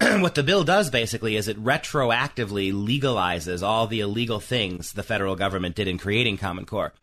what 0.20 0.34
the 0.34 0.42
bill 0.42 0.64
does 0.64 0.88
basically 0.88 1.36
is 1.36 1.46
it 1.46 1.62
retroactively 1.62 2.72
legalizes 2.72 3.62
all 3.62 3.86
the 3.86 4.00
illegal 4.00 4.40
things 4.40 4.92
the 4.92 5.02
federal 5.02 5.36
government 5.36 5.74
did 5.74 5.88
in 5.88 5.98
creating 5.98 6.38
Common 6.38 6.64
Core. 6.64 6.94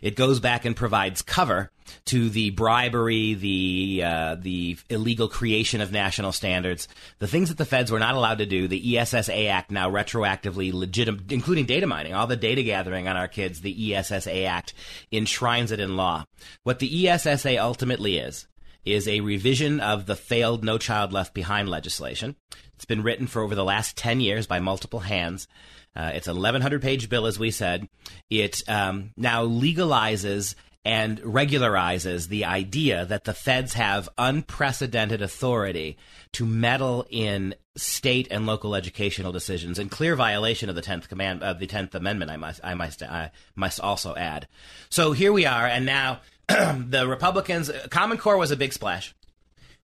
It 0.00 0.16
goes 0.16 0.40
back 0.40 0.64
and 0.64 0.74
provides 0.74 1.20
cover 1.20 1.70
to 2.06 2.30
the 2.30 2.50
bribery, 2.50 3.34
the 3.34 4.02
uh, 4.04 4.36
the 4.36 4.78
illegal 4.88 5.28
creation 5.28 5.80
of 5.80 5.92
national 5.92 6.32
standards, 6.32 6.88
the 7.18 7.26
things 7.26 7.45
that 7.48 7.58
the 7.58 7.64
feds 7.64 7.90
were 7.90 7.98
not 7.98 8.14
allowed 8.14 8.38
to 8.38 8.46
do. 8.46 8.68
The 8.68 8.98
ESSA 8.98 9.46
Act 9.48 9.70
now 9.70 9.90
retroactively 9.90 10.72
legitimate, 10.72 11.30
including 11.32 11.66
data 11.66 11.86
mining, 11.86 12.14
all 12.14 12.26
the 12.26 12.36
data 12.36 12.62
gathering 12.62 13.08
on 13.08 13.16
our 13.16 13.28
kids. 13.28 13.60
The 13.60 13.94
ESSA 13.94 14.44
Act 14.44 14.74
enshrines 15.12 15.72
it 15.72 15.80
in 15.80 15.96
law. 15.96 16.24
What 16.62 16.78
the 16.78 17.08
ESSA 17.08 17.62
ultimately 17.62 18.18
is 18.18 18.46
is 18.84 19.08
a 19.08 19.20
revision 19.20 19.80
of 19.80 20.06
the 20.06 20.16
failed 20.16 20.64
No 20.64 20.78
Child 20.78 21.12
Left 21.12 21.34
Behind 21.34 21.68
legislation. 21.68 22.36
It's 22.76 22.84
been 22.84 23.02
written 23.02 23.26
for 23.26 23.42
over 23.42 23.54
the 23.54 23.64
last 23.64 23.96
10 23.96 24.20
years 24.20 24.46
by 24.46 24.60
multiple 24.60 25.00
hands. 25.00 25.48
Uh, 25.96 26.12
it's 26.14 26.28
an 26.28 26.36
1,100 26.36 26.82
page 26.82 27.08
bill, 27.08 27.26
as 27.26 27.38
we 27.38 27.50
said. 27.50 27.88
It 28.30 28.62
um, 28.68 29.12
now 29.16 29.44
legalizes 29.44 30.54
and 30.84 31.20
regularizes 31.22 32.28
the 32.28 32.44
idea 32.44 33.04
that 33.06 33.24
the 33.24 33.34
feds 33.34 33.72
have 33.72 34.08
unprecedented 34.16 35.20
authority 35.20 35.96
to 36.36 36.44
meddle 36.44 37.06
in 37.08 37.54
state 37.76 38.28
and 38.30 38.44
local 38.44 38.74
educational 38.74 39.32
decisions 39.32 39.78
in 39.78 39.88
clear 39.88 40.14
violation 40.14 40.68
of 40.68 40.74
the 40.74 40.82
10th 40.82 41.08
command 41.08 41.42
of 41.42 41.58
the 41.58 41.66
10th 41.66 41.94
amendment 41.94 42.30
I 42.30 42.36
must 42.36 42.60
I 42.62 42.74
must 42.74 43.02
I 43.02 43.30
must 43.54 43.80
also 43.80 44.14
add. 44.14 44.46
So 44.90 45.12
here 45.12 45.32
we 45.32 45.46
are 45.46 45.66
and 45.66 45.86
now 45.86 46.20
the 46.48 47.06
Republicans 47.08 47.70
Common 47.88 48.18
Core 48.18 48.36
was 48.36 48.50
a 48.50 48.56
big 48.56 48.74
splash. 48.74 49.14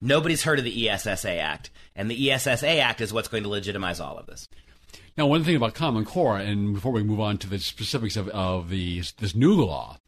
Nobody's 0.03 0.43
heard 0.43 0.59
of 0.59 0.67
the 0.67 0.91
ESSA 0.91 1.31
Act 1.31 1.71
and 1.97 2.11
the 2.11 2.31
ESSA 2.31 2.69
Act 2.69 3.01
is 3.01 3.15
what's 3.15 3.29
going 3.29 3.45
to 3.45 3.49
legitimize 3.49 3.99
all 3.99 4.19
of 4.19 4.27
this. 4.27 4.47
Now, 5.17 5.27
one 5.27 5.45
thing 5.45 5.57
about 5.57 5.75
Common 5.75 6.05
Core, 6.07 6.39
and 6.39 6.75
before 6.75 6.93
we 6.93 7.03
move 7.03 7.21
on 7.21 7.37
to 7.39 7.49
the 7.49 7.59
specifics 7.59 8.17
of, 8.17 8.29
of 8.29 8.71
the, 8.71 9.03
this 9.19 9.35
new 9.35 9.53
law, 9.53 9.99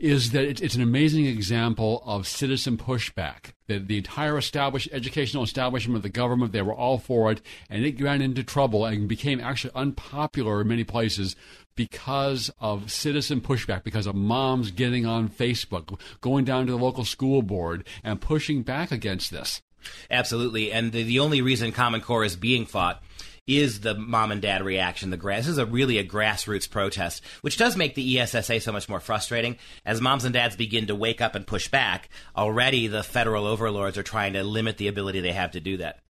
is 0.00 0.30
that 0.30 0.44
it, 0.44 0.62
it's 0.62 0.74
an 0.74 0.82
amazing 0.82 1.26
example 1.26 2.02
of 2.06 2.26
citizen 2.26 2.78
pushback. 2.78 3.52
The, 3.66 3.78
the 3.78 3.98
entire 3.98 4.38
established 4.38 4.88
educational 4.92 5.44
establishment 5.44 5.96
of 5.96 6.02
the 6.02 6.08
government, 6.08 6.52
they 6.52 6.62
were 6.62 6.74
all 6.74 6.98
for 6.98 7.30
it, 7.30 7.42
and 7.68 7.84
it 7.84 8.00
ran 8.00 8.22
into 8.22 8.42
trouble 8.42 8.86
and 8.86 9.08
became 9.08 9.40
actually 9.40 9.72
unpopular 9.74 10.62
in 10.62 10.68
many 10.68 10.84
places 10.84 11.36
because 11.76 12.50
of 12.60 12.90
citizen 12.90 13.40
pushback, 13.40 13.84
because 13.84 14.06
of 14.06 14.14
moms 14.14 14.70
getting 14.70 15.06
on 15.06 15.28
Facebook, 15.28 16.00
going 16.20 16.44
down 16.44 16.66
to 16.66 16.72
the 16.72 16.78
local 16.78 17.04
school 17.04 17.42
board, 17.42 17.86
and 18.02 18.20
pushing 18.20 18.62
back 18.62 18.90
against 18.90 19.30
this. 19.30 19.62
Absolutely, 20.10 20.72
and 20.72 20.92
the, 20.92 21.02
the 21.02 21.20
only 21.20 21.42
reason 21.42 21.72
Common 21.72 22.00
Core 22.00 22.24
is 22.24 22.36
being 22.36 22.66
fought 22.66 23.02
is 23.46 23.80
the 23.80 23.94
mom 23.94 24.30
and 24.30 24.40
dad 24.40 24.62
reaction. 24.62 25.10
The 25.10 25.16
grass 25.16 25.40
this 25.40 25.48
is 25.48 25.58
a 25.58 25.64
really 25.64 25.96
a 25.96 26.04
grassroots 26.04 26.68
protest, 26.68 27.22
which 27.40 27.56
does 27.56 27.74
make 27.74 27.94
the 27.94 28.20
ESSA 28.20 28.60
so 28.60 28.72
much 28.72 28.90
more 28.90 29.00
frustrating. 29.00 29.56
As 29.86 30.02
moms 30.02 30.26
and 30.26 30.34
dads 30.34 30.54
begin 30.54 30.88
to 30.88 30.94
wake 30.94 31.22
up 31.22 31.34
and 31.34 31.46
push 31.46 31.68
back, 31.68 32.10
already 32.36 32.88
the 32.88 33.02
federal 33.02 33.46
overlords 33.46 33.96
are 33.96 34.02
trying 34.02 34.34
to 34.34 34.44
limit 34.44 34.76
the 34.76 34.88
ability 34.88 35.20
they 35.20 35.32
have 35.32 35.52
to 35.52 35.60
do 35.60 35.78
that. 35.78 36.00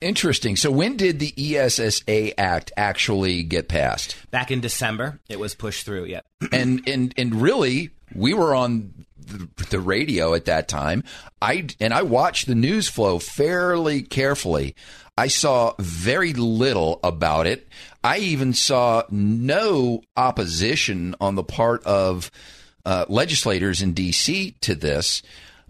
Interesting. 0.00 0.56
So, 0.56 0.72
when 0.72 0.96
did 0.96 1.20
the 1.20 1.32
ESSA 1.56 2.38
Act 2.40 2.72
actually 2.76 3.44
get 3.44 3.68
passed? 3.68 4.16
Back 4.32 4.50
in 4.50 4.60
December, 4.60 5.20
it 5.28 5.38
was 5.38 5.54
pushed 5.54 5.86
through. 5.86 6.06
Yeah, 6.06 6.22
and 6.50 6.82
and 6.88 7.14
and 7.16 7.40
really, 7.40 7.90
we 8.12 8.34
were 8.34 8.52
on 8.52 9.06
the, 9.26 9.80
radio 9.80 10.34
at 10.34 10.46
that 10.46 10.68
time. 10.68 11.04
I 11.42 11.66
and 11.80 11.92
I 11.92 12.02
watched 12.02 12.46
the 12.46 12.54
news 12.54 12.88
flow 12.88 13.18
fairly 13.18 14.02
carefully. 14.02 14.74
I 15.18 15.28
saw 15.28 15.74
very 15.78 16.32
little 16.32 17.00
about 17.02 17.46
it. 17.46 17.68
I 18.04 18.18
even 18.18 18.52
saw 18.52 19.04
no 19.10 20.02
opposition 20.16 21.14
on 21.20 21.34
the 21.34 21.44
part 21.44 21.82
of 21.84 22.30
uh, 22.84 23.06
legislators 23.08 23.82
in 23.82 23.94
D.C. 23.94 24.52
to 24.60 24.74
this. 24.74 25.22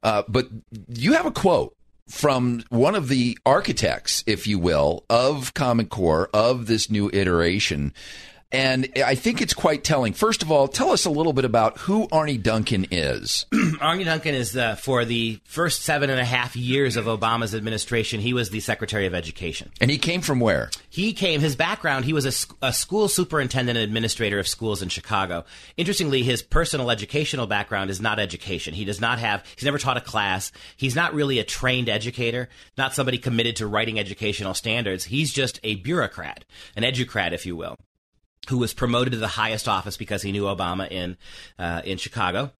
Uh, 0.02 0.22
but 0.28 0.48
you 0.88 1.14
have 1.14 1.26
a 1.26 1.30
quote 1.30 1.76
from 2.08 2.62
one 2.68 2.94
of 2.94 3.08
the 3.08 3.38
architects, 3.44 4.22
if 4.26 4.46
you 4.46 4.58
will, 4.58 5.04
of 5.10 5.54
Common 5.54 5.86
Core, 5.86 6.28
of 6.32 6.66
this 6.66 6.90
new 6.90 7.10
iteration. 7.12 7.92
And 8.52 8.88
I 9.04 9.16
think 9.16 9.42
it's 9.42 9.54
quite 9.54 9.82
telling. 9.82 10.12
First 10.12 10.42
of 10.42 10.52
all, 10.52 10.68
tell 10.68 10.92
us 10.92 11.04
a 11.04 11.10
little 11.10 11.32
bit 11.32 11.44
about 11.44 11.78
who 11.78 12.06
Arne 12.12 12.40
Duncan 12.40 12.86
is. 12.92 13.44
Arne 13.80 14.04
Duncan 14.04 14.36
is 14.36 14.56
uh, 14.56 14.76
for 14.76 15.04
the 15.04 15.40
first 15.44 15.82
seven 15.82 16.10
and 16.10 16.20
a 16.20 16.24
half 16.24 16.54
years 16.54 16.96
of 16.96 17.06
Obama's 17.06 17.56
administration. 17.56 18.20
He 18.20 18.32
was 18.32 18.50
the 18.50 18.60
Secretary 18.60 19.06
of 19.06 19.14
Education, 19.14 19.72
and 19.80 19.90
he 19.90 19.98
came 19.98 20.20
from 20.20 20.38
where? 20.38 20.70
He 20.88 21.12
came. 21.12 21.40
His 21.40 21.56
background. 21.56 22.04
He 22.04 22.12
was 22.12 22.24
a, 22.24 22.32
sc- 22.32 22.56
a 22.62 22.72
school 22.72 23.08
superintendent 23.08 23.76
and 23.76 23.84
administrator 23.84 24.38
of 24.38 24.46
schools 24.46 24.80
in 24.80 24.90
Chicago. 24.90 25.44
Interestingly, 25.76 26.22
his 26.22 26.42
personal 26.42 26.90
educational 26.90 27.48
background 27.48 27.90
is 27.90 28.00
not 28.00 28.20
education. 28.20 28.74
He 28.74 28.84
does 28.84 29.00
not 29.00 29.18
have. 29.18 29.44
He's 29.56 29.64
never 29.64 29.78
taught 29.78 29.96
a 29.96 30.00
class. 30.00 30.52
He's 30.76 30.94
not 30.94 31.14
really 31.14 31.40
a 31.40 31.44
trained 31.44 31.88
educator. 31.88 32.48
Not 32.78 32.94
somebody 32.94 33.18
committed 33.18 33.56
to 33.56 33.66
writing 33.66 33.98
educational 33.98 34.54
standards. 34.54 35.04
He's 35.04 35.32
just 35.32 35.58
a 35.64 35.74
bureaucrat, 35.74 36.44
an 36.76 36.84
educrat, 36.84 37.32
if 37.32 37.44
you 37.44 37.56
will 37.56 37.76
who 38.48 38.58
was 38.58 38.74
promoted 38.74 39.12
to 39.12 39.18
the 39.18 39.28
highest 39.28 39.68
office 39.68 39.96
because 39.96 40.22
he 40.22 40.32
knew 40.32 40.44
Obama 40.44 40.90
in 40.90 41.16
uh, 41.58 41.82
in 41.84 41.98
Chicago. 41.98 42.52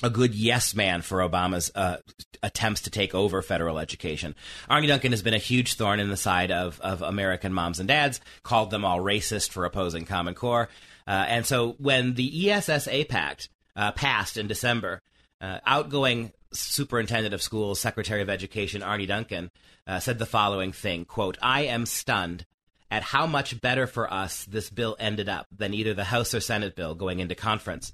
A 0.00 0.10
good 0.10 0.32
yes 0.32 0.76
man 0.76 1.02
for 1.02 1.18
Obama's 1.18 1.72
uh, 1.74 1.96
attempts 2.40 2.82
to 2.82 2.90
take 2.90 3.16
over 3.16 3.42
federal 3.42 3.80
education. 3.80 4.36
Arne 4.70 4.86
Duncan 4.86 5.10
has 5.10 5.22
been 5.22 5.34
a 5.34 5.38
huge 5.38 5.74
thorn 5.74 5.98
in 5.98 6.08
the 6.08 6.16
side 6.16 6.52
of, 6.52 6.80
of 6.80 7.02
American 7.02 7.52
moms 7.52 7.80
and 7.80 7.88
dads, 7.88 8.20
called 8.44 8.70
them 8.70 8.84
all 8.84 9.00
racist 9.00 9.50
for 9.50 9.64
opposing 9.64 10.04
Common 10.04 10.34
Core. 10.34 10.68
Uh, 11.08 11.24
and 11.26 11.44
so 11.44 11.74
when 11.78 12.14
the 12.14 12.50
ESSA 12.50 13.06
Pact 13.08 13.48
uh, 13.74 13.90
passed 13.90 14.36
in 14.36 14.46
December, 14.46 15.02
uh, 15.40 15.58
outgoing 15.66 16.32
superintendent 16.52 17.34
of 17.34 17.42
schools, 17.42 17.80
secretary 17.80 18.22
of 18.22 18.30
education, 18.30 18.84
Arne 18.84 19.06
Duncan, 19.06 19.50
uh, 19.86 19.98
said 19.98 20.18
the 20.18 20.26
following 20.26 20.70
thing, 20.70 21.04
quote, 21.04 21.38
I 21.42 21.62
am 21.62 21.86
stunned 21.86 22.44
at 22.90 23.02
how 23.02 23.26
much 23.26 23.60
better 23.60 23.86
for 23.86 24.12
us 24.12 24.44
this 24.44 24.70
bill 24.70 24.96
ended 24.98 25.28
up 25.28 25.46
than 25.56 25.74
either 25.74 25.94
the 25.94 26.04
House 26.04 26.34
or 26.34 26.40
Senate 26.40 26.74
bill 26.74 26.94
going 26.94 27.20
into 27.20 27.34
conference. 27.34 27.92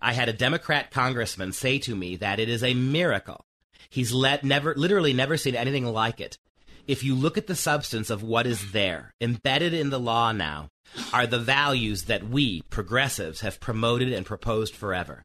I 0.00 0.12
had 0.12 0.28
a 0.28 0.32
Democrat 0.32 0.90
congressman 0.90 1.52
say 1.52 1.78
to 1.80 1.94
me 1.94 2.16
that 2.16 2.40
it 2.40 2.48
is 2.48 2.64
a 2.64 2.74
miracle. 2.74 3.44
He's 3.88 4.12
let 4.12 4.42
never 4.42 4.74
literally 4.74 5.12
never 5.12 5.36
seen 5.36 5.54
anything 5.54 5.86
like 5.86 6.20
it. 6.20 6.38
If 6.86 7.04
you 7.04 7.14
look 7.14 7.38
at 7.38 7.46
the 7.46 7.54
substance 7.54 8.10
of 8.10 8.24
what 8.24 8.46
is 8.46 8.72
there, 8.72 9.14
embedded 9.20 9.72
in 9.72 9.90
the 9.90 10.00
law 10.00 10.32
now, 10.32 10.68
are 11.12 11.26
the 11.26 11.38
values 11.38 12.04
that 12.04 12.28
we, 12.28 12.62
progressives, 12.62 13.40
have 13.40 13.60
promoted 13.60 14.12
and 14.12 14.26
proposed 14.26 14.74
forever. 14.74 15.22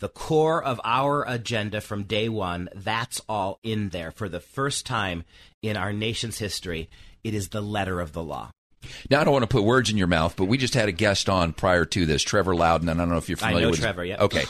The 0.00 0.08
core 0.08 0.62
of 0.62 0.80
our 0.84 1.24
agenda 1.26 1.80
from 1.80 2.02
day 2.02 2.28
one, 2.28 2.68
that's 2.74 3.20
all 3.28 3.60
in 3.62 3.90
there 3.90 4.10
for 4.10 4.28
the 4.28 4.40
first 4.40 4.84
time 4.84 5.24
in 5.62 5.76
our 5.76 5.92
nation's 5.92 6.38
history. 6.38 6.90
It 7.24 7.32
is 7.32 7.48
the 7.48 7.62
letter 7.62 8.00
of 8.00 8.12
the 8.12 8.22
law. 8.22 8.50
Now, 9.10 9.20
I 9.20 9.24
don't 9.24 9.32
want 9.32 9.42
to 9.42 9.48
put 9.48 9.64
words 9.64 9.90
in 9.90 9.96
your 9.96 10.06
mouth, 10.06 10.36
but 10.36 10.44
we 10.44 10.58
just 10.58 10.74
had 10.74 10.88
a 10.88 10.92
guest 10.92 11.28
on 11.28 11.52
prior 11.52 11.84
to 11.86 12.06
this, 12.06 12.22
Trevor 12.22 12.54
Loudon, 12.54 12.88
and 12.88 13.00
I 13.00 13.04
don't 13.04 13.12
know 13.12 13.18
if 13.18 13.28
you're 13.28 13.36
familiar 13.36 13.58
I 13.58 13.62
know 13.62 13.70
with 13.70 13.80
Trevor, 13.80 14.04
yeah. 14.04 14.22
Okay. 14.22 14.44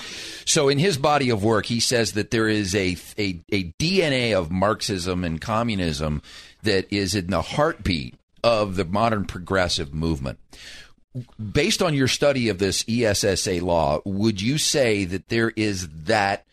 So, 0.45 0.69
in 0.69 0.79
his 0.79 0.99
body 0.99 1.31
of 1.31 1.43
work, 1.43 1.67
he 1.67 1.81
says 1.81 2.13
that 2.13 2.31
there 2.31 2.49
is 2.49 2.75
a, 2.75 2.97
a, 3.19 3.41
a 3.51 3.65
DNA 3.73 4.37
of 4.37 4.51
Marxism 4.51 5.25
and 5.25 5.41
communism 5.41 6.23
that 6.63 6.87
is 6.93 7.15
in 7.15 7.29
the 7.29 7.43
heartbeat 7.43 8.15
of 8.45 8.77
the 8.77 8.85
modern 8.85 9.25
progressive 9.25 9.95
movement. 9.95 10.39
Based 11.53 11.83
on 11.83 11.95
your 11.95 12.09
study 12.09 12.49
of 12.49 12.59
this 12.59 12.85
ESSA 12.89 13.65
law, 13.65 14.01
would 14.05 14.43
you 14.43 14.59
say 14.59 15.05
that 15.07 15.29
there 15.29 15.51
is 15.57 15.89
that 16.05 16.45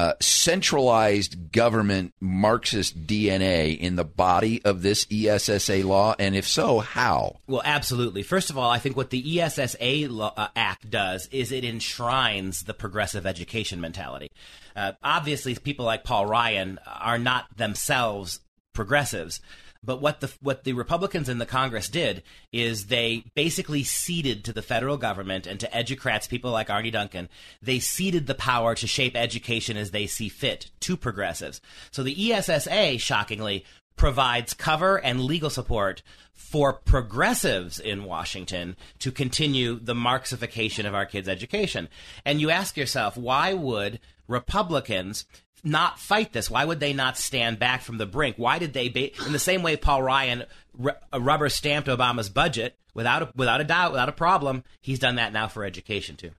uh, 0.00 0.14
centralized 0.18 1.52
government 1.52 2.14
Marxist 2.20 3.06
DNA 3.06 3.78
in 3.78 3.96
the 3.96 4.04
body 4.04 4.64
of 4.64 4.80
this 4.80 5.06
ESSA 5.12 5.86
law? 5.86 6.14
And 6.18 6.34
if 6.34 6.48
so, 6.48 6.78
how? 6.78 7.36
Well, 7.46 7.60
absolutely. 7.62 8.22
First 8.22 8.48
of 8.48 8.56
all, 8.56 8.70
I 8.70 8.78
think 8.78 8.96
what 8.96 9.10
the 9.10 9.40
ESSA 9.40 10.08
law, 10.08 10.32
uh, 10.38 10.48
Act 10.56 10.88
does 10.88 11.28
is 11.30 11.52
it 11.52 11.66
enshrines 11.66 12.62
the 12.62 12.72
progressive 12.72 13.26
education 13.26 13.78
mentality. 13.78 14.30
Uh, 14.74 14.92
obviously, 15.02 15.54
people 15.54 15.84
like 15.84 16.02
Paul 16.02 16.24
Ryan 16.24 16.78
are 16.86 17.18
not 17.18 17.54
themselves 17.58 18.40
progressives. 18.72 19.40
But 19.82 20.02
what 20.02 20.20
the 20.20 20.30
what 20.40 20.64
the 20.64 20.74
Republicans 20.74 21.28
in 21.28 21.38
the 21.38 21.46
Congress 21.46 21.88
did 21.88 22.22
is 22.52 22.86
they 22.86 23.24
basically 23.34 23.82
ceded 23.82 24.44
to 24.44 24.52
the 24.52 24.62
federal 24.62 24.98
government 24.98 25.46
and 25.46 25.58
to 25.60 25.68
educrats, 25.68 26.28
people 26.28 26.50
like 26.50 26.68
Arne 26.68 26.90
Duncan, 26.90 27.28
they 27.62 27.78
ceded 27.78 28.26
the 28.26 28.34
power 28.34 28.74
to 28.74 28.86
shape 28.86 29.16
education 29.16 29.76
as 29.76 29.90
they 29.90 30.06
see 30.06 30.28
fit 30.28 30.70
to 30.80 30.96
progressives. 30.96 31.60
So 31.90 32.02
the 32.02 32.32
ESSA, 32.32 32.98
shockingly, 32.98 33.64
provides 33.96 34.54
cover 34.54 34.96
and 34.96 35.24
legal 35.24 35.50
support 35.50 36.02
for 36.32 36.72
progressives 36.72 37.78
in 37.78 38.04
Washington 38.04 38.76
to 38.98 39.12
continue 39.12 39.78
the 39.78 39.94
Marxification 39.94 40.86
of 40.86 40.94
our 40.94 41.06
kids' 41.06 41.28
education. 41.28 41.88
And 42.24 42.40
you 42.40 42.50
ask 42.50 42.76
yourself, 42.76 43.16
why 43.16 43.52
would 43.52 44.00
Republicans 44.26 45.26
not 45.64 45.98
fight 45.98 46.32
this? 46.32 46.50
Why 46.50 46.64
would 46.64 46.80
they 46.80 46.92
not 46.92 47.16
stand 47.16 47.58
back 47.58 47.82
from 47.82 47.98
the 47.98 48.06
brink? 48.06 48.36
Why 48.36 48.58
did 48.58 48.72
they, 48.72 48.88
ba- 48.88 49.24
in 49.26 49.32
the 49.32 49.38
same 49.38 49.62
way 49.62 49.76
Paul 49.76 50.02
Ryan 50.02 50.44
r- 50.82 50.98
rubber 51.18 51.48
stamped 51.48 51.88
Obama's 51.88 52.28
budget 52.28 52.76
without 52.94 53.22
a, 53.22 53.32
without 53.34 53.60
a 53.60 53.64
doubt, 53.64 53.92
without 53.92 54.08
a 54.08 54.12
problem, 54.12 54.64
he's 54.80 54.98
done 54.98 55.16
that 55.16 55.32
now 55.32 55.48
for 55.48 55.64
education 55.64 56.16
too. 56.16 56.30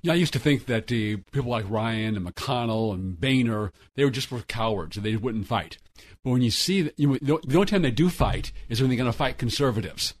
Yeah, 0.00 0.12
I 0.12 0.16
used 0.16 0.32
to 0.32 0.38
think 0.38 0.66
that 0.66 0.84
uh, 0.84 1.20
people 1.30 1.50
like 1.50 1.68
Ryan 1.68 2.16
and 2.16 2.26
McConnell 2.26 2.94
and 2.94 3.20
Boehner, 3.20 3.70
they 3.96 4.04
were 4.04 4.10
just 4.10 4.30
cowards 4.48 4.96
and 4.96 5.04
they 5.04 5.16
wouldn't 5.16 5.46
fight. 5.46 5.78
But 6.22 6.30
when 6.30 6.42
you 6.42 6.50
see 6.50 6.82
that, 6.82 6.98
you 6.98 7.18
know, 7.20 7.38
the 7.44 7.54
only 7.56 7.66
time 7.66 7.82
they 7.82 7.90
do 7.90 8.08
fight 8.08 8.52
is 8.68 8.80
when 8.80 8.88
they're 8.88 8.96
going 8.96 9.10
to 9.10 9.16
fight 9.16 9.36
conservatives. 9.36 10.14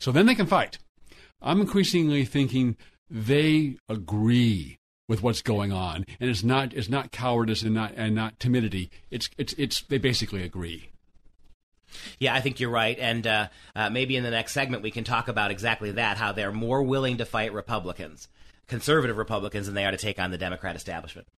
So 0.00 0.10
then 0.10 0.26
they 0.26 0.34
can 0.34 0.46
fight. 0.46 0.78
I'm 1.40 1.60
increasingly 1.60 2.24
thinking 2.24 2.76
they 3.08 3.76
agree 3.88 4.78
with 5.08 5.22
what's 5.22 5.42
going 5.42 5.72
on, 5.72 6.06
and 6.18 6.30
it's 6.30 6.42
not 6.42 6.72
it's 6.72 6.88
not 6.88 7.12
cowardice 7.12 7.62
and 7.62 7.74
not 7.74 7.92
and 7.96 8.14
not 8.14 8.38
timidity. 8.40 8.90
It's 9.10 9.28
it's 9.36 9.52
it's 9.54 9.82
they 9.82 9.98
basically 9.98 10.42
agree. 10.42 10.90
Yeah, 12.18 12.34
I 12.34 12.40
think 12.40 12.58
you're 12.58 12.70
right, 12.70 12.98
and 12.98 13.26
uh, 13.26 13.48
uh, 13.76 13.90
maybe 13.90 14.16
in 14.16 14.24
the 14.24 14.30
next 14.30 14.52
segment 14.52 14.82
we 14.82 14.90
can 14.90 15.04
talk 15.04 15.28
about 15.28 15.50
exactly 15.50 15.92
that: 15.92 16.16
how 16.16 16.32
they're 16.32 16.52
more 16.52 16.82
willing 16.82 17.18
to 17.18 17.24
fight 17.24 17.52
Republicans, 17.52 18.28
conservative 18.66 19.16
Republicans, 19.16 19.66
than 19.66 19.74
they 19.74 19.84
are 19.84 19.90
to 19.90 19.96
take 19.96 20.18
on 20.18 20.30
the 20.30 20.38
Democrat 20.38 20.76
establishment. 20.76 21.28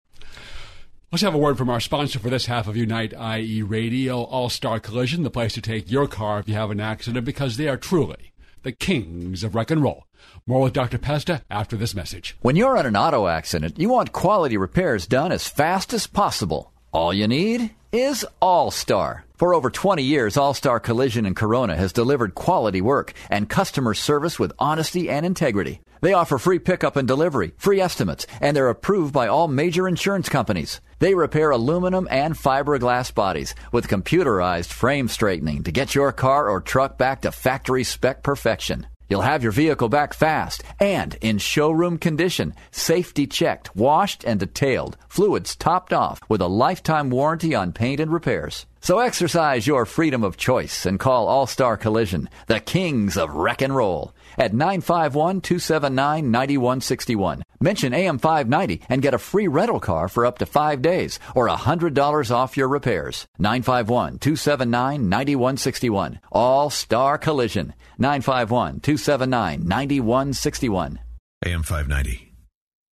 Let's 1.12 1.22
have 1.22 1.34
a 1.34 1.38
word 1.38 1.56
from 1.56 1.70
our 1.70 1.80
sponsor 1.80 2.18
for 2.18 2.30
this 2.30 2.46
half 2.46 2.66
of 2.66 2.76
Unite 2.76 3.12
IE 3.12 3.62
Radio, 3.62 4.22
All 4.22 4.48
Star 4.48 4.80
Collision, 4.80 5.22
the 5.22 5.30
place 5.30 5.52
to 5.54 5.60
take 5.60 5.90
your 5.90 6.08
car 6.08 6.40
if 6.40 6.48
you 6.48 6.54
have 6.54 6.70
an 6.70 6.80
accident, 6.80 7.24
because 7.24 7.56
they 7.56 7.68
are 7.68 7.76
truly 7.76 8.32
the 8.62 8.72
kings 8.72 9.44
of 9.44 9.54
wreck 9.54 9.70
and 9.70 9.82
roll. 9.82 10.05
More 10.46 10.60
with 10.60 10.72
Dr. 10.72 10.98
Pesta 10.98 11.42
after 11.50 11.76
this 11.76 11.94
message. 11.94 12.36
When 12.40 12.56
you're 12.56 12.76
in 12.76 12.86
an 12.86 12.96
auto 12.96 13.26
accident, 13.26 13.78
you 13.78 13.88
want 13.88 14.12
quality 14.12 14.56
repairs 14.56 15.06
done 15.06 15.32
as 15.32 15.48
fast 15.48 15.92
as 15.92 16.06
possible. 16.06 16.72
All 16.92 17.12
you 17.12 17.28
need 17.28 17.70
is 17.92 18.26
All 18.40 18.70
Star. 18.70 19.24
For 19.36 19.52
over 19.52 19.70
20 19.70 20.02
years, 20.02 20.36
All 20.36 20.54
Star 20.54 20.80
Collision 20.80 21.26
in 21.26 21.34
Corona 21.34 21.76
has 21.76 21.92
delivered 21.92 22.34
quality 22.34 22.80
work 22.80 23.12
and 23.28 23.48
customer 23.48 23.92
service 23.92 24.38
with 24.38 24.52
honesty 24.58 25.10
and 25.10 25.26
integrity. 25.26 25.80
They 26.00 26.12
offer 26.12 26.38
free 26.38 26.58
pickup 26.58 26.96
and 26.96 27.08
delivery, 27.08 27.52
free 27.56 27.80
estimates, 27.80 28.26
and 28.40 28.56
they're 28.56 28.68
approved 28.68 29.12
by 29.12 29.28
all 29.28 29.48
major 29.48 29.88
insurance 29.88 30.28
companies. 30.28 30.80
They 30.98 31.14
repair 31.14 31.50
aluminum 31.50 32.08
and 32.10 32.34
fiberglass 32.34 33.14
bodies 33.14 33.54
with 33.72 33.88
computerized 33.88 34.72
frame 34.72 35.08
straightening 35.08 35.62
to 35.64 35.72
get 35.72 35.94
your 35.94 36.12
car 36.12 36.48
or 36.48 36.60
truck 36.60 36.96
back 36.96 37.22
to 37.22 37.32
factory 37.32 37.84
spec 37.84 38.22
perfection. 38.22 38.86
You'll 39.08 39.22
have 39.22 39.42
your 39.42 39.52
vehicle 39.52 39.88
back 39.88 40.14
fast 40.14 40.64
and 40.80 41.16
in 41.20 41.38
showroom 41.38 41.98
condition, 41.98 42.54
safety 42.72 43.26
checked, 43.26 43.74
washed 43.76 44.24
and 44.24 44.40
detailed, 44.40 44.96
fluids 45.08 45.54
topped 45.54 45.92
off 45.92 46.20
with 46.28 46.40
a 46.40 46.48
lifetime 46.48 47.10
warranty 47.10 47.54
on 47.54 47.72
paint 47.72 48.00
and 48.00 48.12
repairs. 48.12 48.66
So 48.80 48.98
exercise 48.98 49.66
your 49.66 49.84
freedom 49.84 50.22
of 50.22 50.36
choice 50.36 50.86
and 50.86 50.98
call 50.98 51.28
All 51.28 51.46
Star 51.46 51.76
Collision, 51.76 52.28
the 52.46 52.60
kings 52.60 53.16
of 53.16 53.30
wreck 53.34 53.62
and 53.62 53.74
roll, 53.74 54.12
at 54.36 54.54
951 54.54 55.40
279 55.40 56.30
9161. 56.30 57.42
Mention 57.60 57.94
AM 57.94 58.18
590 58.18 58.82
and 58.88 59.02
get 59.02 59.14
a 59.14 59.18
free 59.18 59.48
rental 59.48 59.80
car 59.80 60.08
for 60.08 60.26
up 60.26 60.38
to 60.38 60.46
five 60.46 60.82
days 60.82 61.18
or 61.34 61.48
$100 61.48 62.30
off 62.30 62.56
your 62.56 62.68
repairs. 62.68 63.26
951 63.38 64.18
279 64.18 65.08
9161. 65.08 66.20
All 66.32 66.70
Star 66.70 67.18
Collision. 67.18 67.74
951 67.98 68.80
279 68.80 69.66
9161. 69.66 71.00
AM 71.44 71.62
590. 71.62 72.32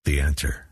The 0.05 0.21
answer. 0.21 0.67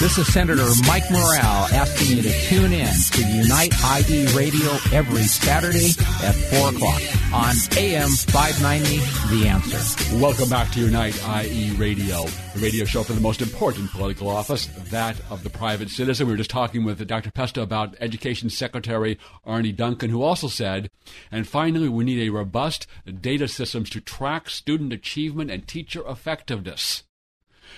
This 0.00 0.16
is 0.16 0.32
Senator 0.32 0.66
Mike 0.86 1.10
Morrell 1.10 1.68
asking 1.74 2.16
you 2.16 2.22
to 2.22 2.32
tune 2.44 2.72
in 2.72 2.88
to 2.88 3.22
Unite 3.22 3.74
IE 4.08 4.34
Radio 4.34 4.70
every 4.94 5.24
Saturday 5.24 5.90
at 6.24 6.34
4 6.34 6.70
o'clock 6.70 7.02
on 7.34 7.54
AM 7.76 8.08
590 8.08 8.96
The 9.28 9.46
Answer. 9.46 10.16
Welcome 10.16 10.48
back 10.48 10.72
to 10.72 10.80
Unite 10.80 11.22
IE 11.44 11.72
Radio, 11.72 12.24
the 12.54 12.60
radio 12.60 12.86
show 12.86 13.02
for 13.02 13.12
the 13.12 13.20
most 13.20 13.42
important 13.42 13.90
political 13.90 14.28
office, 14.28 14.68
that 14.88 15.20
of 15.28 15.42
the 15.42 15.50
private 15.50 15.90
citizen. 15.90 16.26
We 16.28 16.32
were 16.32 16.38
just 16.38 16.48
talking 16.48 16.82
with 16.82 17.06
Dr. 17.06 17.30
Pesta 17.30 17.60
about 17.60 17.94
Education 18.00 18.48
Secretary 18.48 19.18
Arne 19.44 19.76
Duncan, 19.76 20.08
who 20.08 20.22
also 20.22 20.48
said, 20.48 20.88
and 21.30 21.46
finally, 21.46 21.90
we 21.90 22.04
need 22.04 22.26
a 22.26 22.32
robust 22.32 22.86
data 23.20 23.48
systems 23.48 23.90
to 23.90 24.00
track 24.00 24.48
student 24.48 24.94
achievement 24.94 25.50
and 25.50 25.68
teacher 25.68 26.02
effectiveness. 26.08 27.02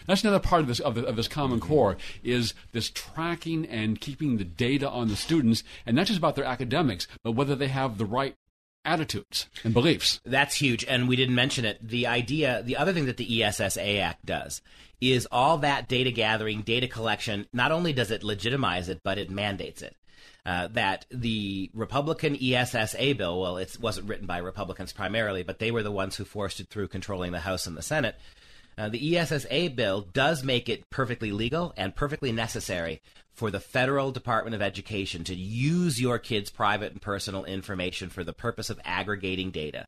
That's 0.06 0.22
another 0.22 0.40
part 0.40 0.62
of 0.62 0.68
this 0.68 0.80
of, 0.80 0.94
the, 0.94 1.04
of, 1.06 1.16
this 1.16 1.28
Common 1.28 1.60
Core 1.60 1.96
is 2.22 2.54
this 2.72 2.90
tracking 2.90 3.66
and 3.66 4.00
keeping 4.00 4.36
the 4.36 4.44
data 4.44 4.88
on 4.88 5.08
the 5.08 5.16
students, 5.16 5.64
and 5.86 5.96
not 5.96 6.06
just 6.06 6.18
about 6.18 6.36
their 6.36 6.44
academics, 6.44 7.06
but 7.22 7.32
whether 7.32 7.54
they 7.54 7.68
have 7.68 7.98
the 7.98 8.06
right 8.06 8.36
attitudes 8.84 9.46
and 9.64 9.72
beliefs. 9.72 10.20
That's 10.24 10.56
huge, 10.56 10.84
and 10.84 11.08
we 11.08 11.16
didn't 11.16 11.34
mention 11.34 11.64
it. 11.64 11.86
The 11.86 12.06
idea, 12.06 12.62
the 12.64 12.76
other 12.76 12.92
thing 12.92 13.06
that 13.06 13.16
the 13.16 13.42
ESSA 13.42 13.98
Act 13.98 14.26
does 14.26 14.60
is 15.00 15.26
all 15.30 15.58
that 15.58 15.88
data 15.88 16.10
gathering, 16.10 16.62
data 16.62 16.86
collection. 16.86 17.46
Not 17.52 17.72
only 17.72 17.92
does 17.92 18.10
it 18.10 18.22
legitimize 18.22 18.88
it, 18.88 19.00
but 19.02 19.18
it 19.18 19.30
mandates 19.30 19.82
it. 19.82 19.96
Uh, 20.44 20.66
that 20.68 21.06
the 21.10 21.70
Republican 21.72 22.36
ESSA 22.40 23.14
bill, 23.16 23.40
well, 23.40 23.56
it 23.58 23.76
wasn't 23.80 24.08
written 24.08 24.26
by 24.26 24.38
Republicans 24.38 24.92
primarily, 24.92 25.44
but 25.44 25.60
they 25.60 25.70
were 25.70 25.84
the 25.84 25.92
ones 25.92 26.16
who 26.16 26.24
forced 26.24 26.58
it 26.58 26.68
through 26.68 26.88
controlling 26.88 27.30
the 27.30 27.40
House 27.40 27.66
and 27.66 27.76
the 27.76 27.82
Senate. 27.82 28.16
Uh, 28.76 28.88
the 28.88 29.16
ESSA 29.16 29.70
bill 29.74 30.02
does 30.12 30.42
make 30.42 30.68
it 30.68 30.88
perfectly 30.90 31.32
legal 31.32 31.72
and 31.76 31.94
perfectly 31.94 32.32
necessary 32.32 33.00
for 33.34 33.50
the 33.50 33.60
federal 33.60 34.12
Department 34.12 34.54
of 34.54 34.62
Education 34.62 35.24
to 35.24 35.34
use 35.34 36.00
your 36.00 36.18
kids' 36.18 36.50
private 36.50 36.92
and 36.92 37.00
personal 37.00 37.44
information 37.44 38.10
for 38.10 38.24
the 38.24 38.32
purpose 38.32 38.70
of 38.70 38.80
aggregating 38.84 39.50
data. 39.50 39.86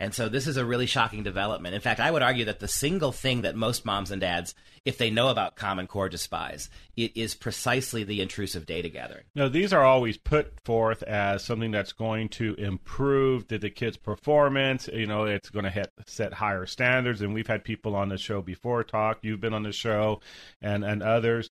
And 0.00 0.14
so 0.14 0.30
this 0.30 0.46
is 0.46 0.56
a 0.56 0.64
really 0.64 0.86
shocking 0.86 1.22
development. 1.22 1.74
In 1.74 1.82
fact, 1.82 2.00
I 2.00 2.10
would 2.10 2.22
argue 2.22 2.46
that 2.46 2.58
the 2.58 2.66
single 2.66 3.12
thing 3.12 3.42
that 3.42 3.54
most 3.54 3.84
moms 3.84 4.10
and 4.10 4.18
dads, 4.20 4.54
if 4.86 4.96
they 4.96 5.10
know 5.10 5.28
about 5.28 5.56
Common 5.56 5.86
Core, 5.86 6.08
despise 6.08 6.70
it 6.96 7.14
is 7.14 7.34
precisely 7.34 8.02
the 8.02 8.22
intrusive 8.22 8.64
data 8.64 8.88
gathering. 8.88 9.24
Now, 9.34 9.48
these 9.48 9.74
are 9.74 9.84
always 9.84 10.16
put 10.16 10.58
forth 10.64 11.02
as 11.02 11.44
something 11.44 11.70
that's 11.70 11.92
going 11.92 12.30
to 12.30 12.54
improve 12.54 13.48
the, 13.48 13.58
the 13.58 13.68
kids' 13.68 13.98
performance. 13.98 14.88
You 14.90 15.06
know, 15.06 15.24
it's 15.24 15.50
going 15.50 15.66
to 15.66 15.70
hit, 15.70 15.92
set 16.06 16.32
higher 16.32 16.64
standards. 16.64 17.20
And 17.20 17.34
we've 17.34 17.46
had 17.46 17.62
people 17.62 17.94
on 17.94 18.08
the 18.08 18.16
show 18.16 18.40
before 18.40 18.82
talk. 18.84 19.18
You've 19.20 19.40
been 19.40 19.54
on 19.54 19.64
the 19.64 19.72
show, 19.72 20.20
and 20.62 20.82
and 20.82 21.02
others. 21.02 21.50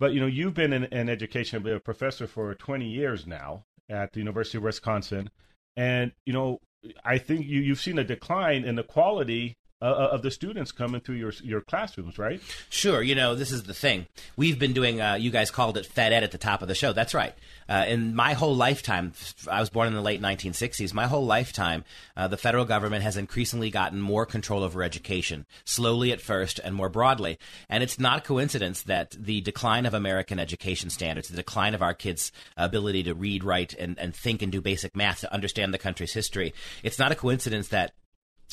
But 0.00 0.14
you 0.14 0.20
know, 0.20 0.26
you've 0.26 0.54
been 0.54 0.72
in, 0.72 0.84
in 0.84 1.08
education, 1.08 1.64
a 1.68 1.78
professor 1.78 2.26
for 2.26 2.54
20 2.54 2.88
years 2.88 3.26
now 3.26 3.66
at 3.88 4.12
the 4.12 4.20
University 4.20 4.58
of 4.58 4.64
Wisconsin, 4.64 5.30
and 5.76 6.12
you 6.24 6.32
know, 6.32 6.60
I 7.04 7.18
think 7.18 7.46
you 7.46 7.60
you've 7.60 7.80
seen 7.80 7.98
a 7.98 8.04
decline 8.04 8.64
in 8.64 8.74
the 8.74 8.82
quality 8.82 9.58
uh, 9.82 10.08
of 10.12 10.22
the 10.22 10.30
students 10.30 10.72
coming 10.72 11.00
through 11.00 11.16
your 11.16 11.32
your 11.42 11.60
classrooms, 11.60 12.18
right? 12.18 12.40
Sure. 12.68 13.02
You 13.02 13.14
know, 13.14 13.34
this 13.34 13.50
is 13.50 13.62
the 13.64 13.74
thing. 13.74 14.06
We've 14.36 14.58
been 14.58 14.72
doing. 14.72 15.00
Uh, 15.00 15.14
you 15.14 15.30
guys 15.30 15.50
called 15.50 15.76
it 15.76 15.86
Fed 15.86 16.12
Ed 16.12 16.22
at 16.22 16.32
the 16.32 16.38
top 16.38 16.62
of 16.62 16.68
the 16.68 16.74
show. 16.74 16.92
That's 16.92 17.14
right. 17.14 17.34
Uh, 17.68 17.84
in 17.86 18.14
my 18.14 18.32
whole 18.32 18.54
lifetime, 18.54 19.12
I 19.48 19.60
was 19.60 19.70
born 19.70 19.88
in 19.88 19.94
the 19.94 20.02
late 20.02 20.20
1960s. 20.20 20.92
My 20.92 21.06
whole 21.06 21.24
lifetime, 21.24 21.84
uh, 22.16 22.26
the 22.28 22.36
federal 22.36 22.64
government 22.64 23.04
has 23.04 23.16
increasingly 23.16 23.70
gotten 23.70 24.00
more 24.00 24.26
control 24.26 24.64
over 24.64 24.82
education, 24.82 25.46
slowly 25.64 26.10
at 26.10 26.20
first 26.20 26.58
and 26.62 26.74
more 26.74 26.88
broadly. 26.88 27.38
And 27.68 27.82
it's 27.82 27.98
not 27.98 28.18
a 28.18 28.22
coincidence 28.22 28.82
that 28.82 29.12
the 29.12 29.40
decline 29.40 29.86
of 29.86 29.94
American 29.94 30.40
education 30.40 30.90
standards, 30.90 31.28
the 31.28 31.36
decline 31.36 31.74
of 31.74 31.82
our 31.82 31.94
kids' 31.94 32.32
ability 32.56 33.04
to 33.04 33.14
read, 33.14 33.44
write, 33.44 33.72
and, 33.74 33.98
and 33.98 34.14
think 34.14 34.42
and 34.42 34.50
do 34.50 34.60
basic 34.60 34.96
math 34.96 35.20
to 35.20 35.32
understand 35.32 35.72
the 35.72 35.78
country's 35.78 36.12
history, 36.12 36.52
it's 36.82 36.98
not 36.98 37.12
a 37.12 37.16
coincidence 37.16 37.68
that 37.68 37.92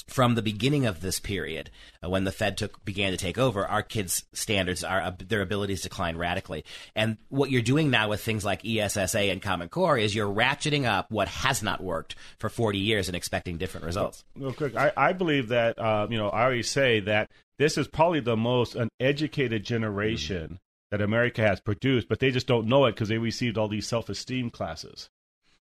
from 0.08 0.36
the 0.36 0.42
beginning 0.42 0.86
of 0.86 1.02
this 1.02 1.20
period, 1.20 1.70
uh, 2.04 2.10
when 2.10 2.24
the 2.24 2.32
Fed 2.32 2.58
took 2.58 2.84
began 2.86 3.12
to 3.12 3.18
take 3.18 3.38
over, 3.38 3.66
our 3.66 3.84
kids' 3.84 4.26
standards, 4.34 4.84
our 4.84 5.02
uh, 5.02 5.12
their 5.20 5.42
abilities 5.42 5.82
declined 5.82 6.20
radically. 6.20 6.66
And 6.96 7.18
what 7.30 7.52
you're 7.52 7.62
doing 7.62 7.90
now 7.90 8.10
with 8.10 8.22
things 8.22 8.46
like 8.46 8.66
ESSA 8.66 9.20
and 9.20 9.42
Common 9.42 9.70
Core 9.70 9.98
is 9.98 10.16
you're 10.16 10.34
ratcheting 10.34 10.86
up 10.86 11.12
what 11.12 11.28
has 11.28 11.64
not 11.64 11.84
worked 11.84 12.16
for 12.40 12.50
40 12.50 12.78
years 12.80 13.08
and 13.10 13.16
expecting 13.16 13.58
different 13.58 13.86
results. 13.86 14.24
Real 14.36 14.54
quick, 14.54 14.76
I, 14.76 14.92
I 14.96 15.14
believe 15.14 15.50
that 15.50 15.80
uh, 15.80 16.08
you 16.10 16.18
know 16.18 16.30
I 16.30 16.46
always 16.46 16.70
say 16.70 17.00
that 17.02 17.30
this 17.58 17.78
is 17.78 17.88
probably 17.88 18.20
the 18.20 18.38
most 18.38 18.76
uneducated 18.76 19.64
generation. 19.64 20.44
Mm-hmm. 20.44 20.56
That 20.90 21.02
America 21.02 21.42
has 21.42 21.60
produced, 21.60 22.08
but 22.08 22.22
they 22.22 22.32
just 22.32 22.48
don't 22.48 22.68
know 22.68 22.86
it 22.86 22.94
because 22.94 23.10
they 23.10 23.18
received 23.18 23.58
all 23.58 23.68
these 23.68 23.86
self-esteem 23.86 24.52
classes. 24.52 25.10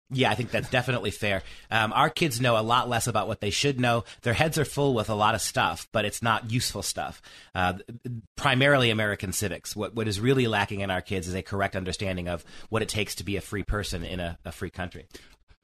Yeah, 0.10 0.32
I 0.32 0.36
think 0.36 0.51
that's 0.51 0.70
definitely 0.70 1.12
fair. 1.12 1.43
Um, 1.70 1.91
our 1.91 2.10
kids 2.10 2.39
know 2.39 2.58
a 2.58 2.64
lot 2.64 2.88
less 2.88 3.08
about 3.08 3.28
what 3.28 3.41
they 3.41 3.49
should 3.49 3.78
know. 3.78 4.05
Their 4.22 4.34
heads 4.34 4.58
are 4.58 4.64
full 4.64 4.93
with 4.93 5.10
a 5.10 5.14
lot 5.16 5.36
of 5.36 5.41
stuff, 5.41 5.88
but 5.91 6.05
it's 6.05 6.22
not 6.22 6.49
useful 6.49 6.82
stuff. 6.82 7.22
Uh, 7.53 7.74
primarily 8.38 8.89
American 8.89 9.34
civics. 9.34 9.76
What 9.76 9.95
what 9.95 10.08
is 10.08 10.22
really 10.22 10.47
lacking 10.47 10.80
in 10.80 10.89
our 10.89 11.01
kids 11.01 11.28
is 11.28 11.36
a 11.36 11.41
correct 11.41 11.76
understanding 11.76 12.30
of 12.30 12.45
what 12.70 12.82
it 12.82 12.88
takes 12.88 13.16
to 13.16 13.26
be 13.26 13.36
a 13.36 13.41
free 13.41 13.64
person 13.64 14.05
in 14.05 14.22
a, 14.22 14.39
a 14.45 14.53
free 14.53 14.70
country. 14.70 15.08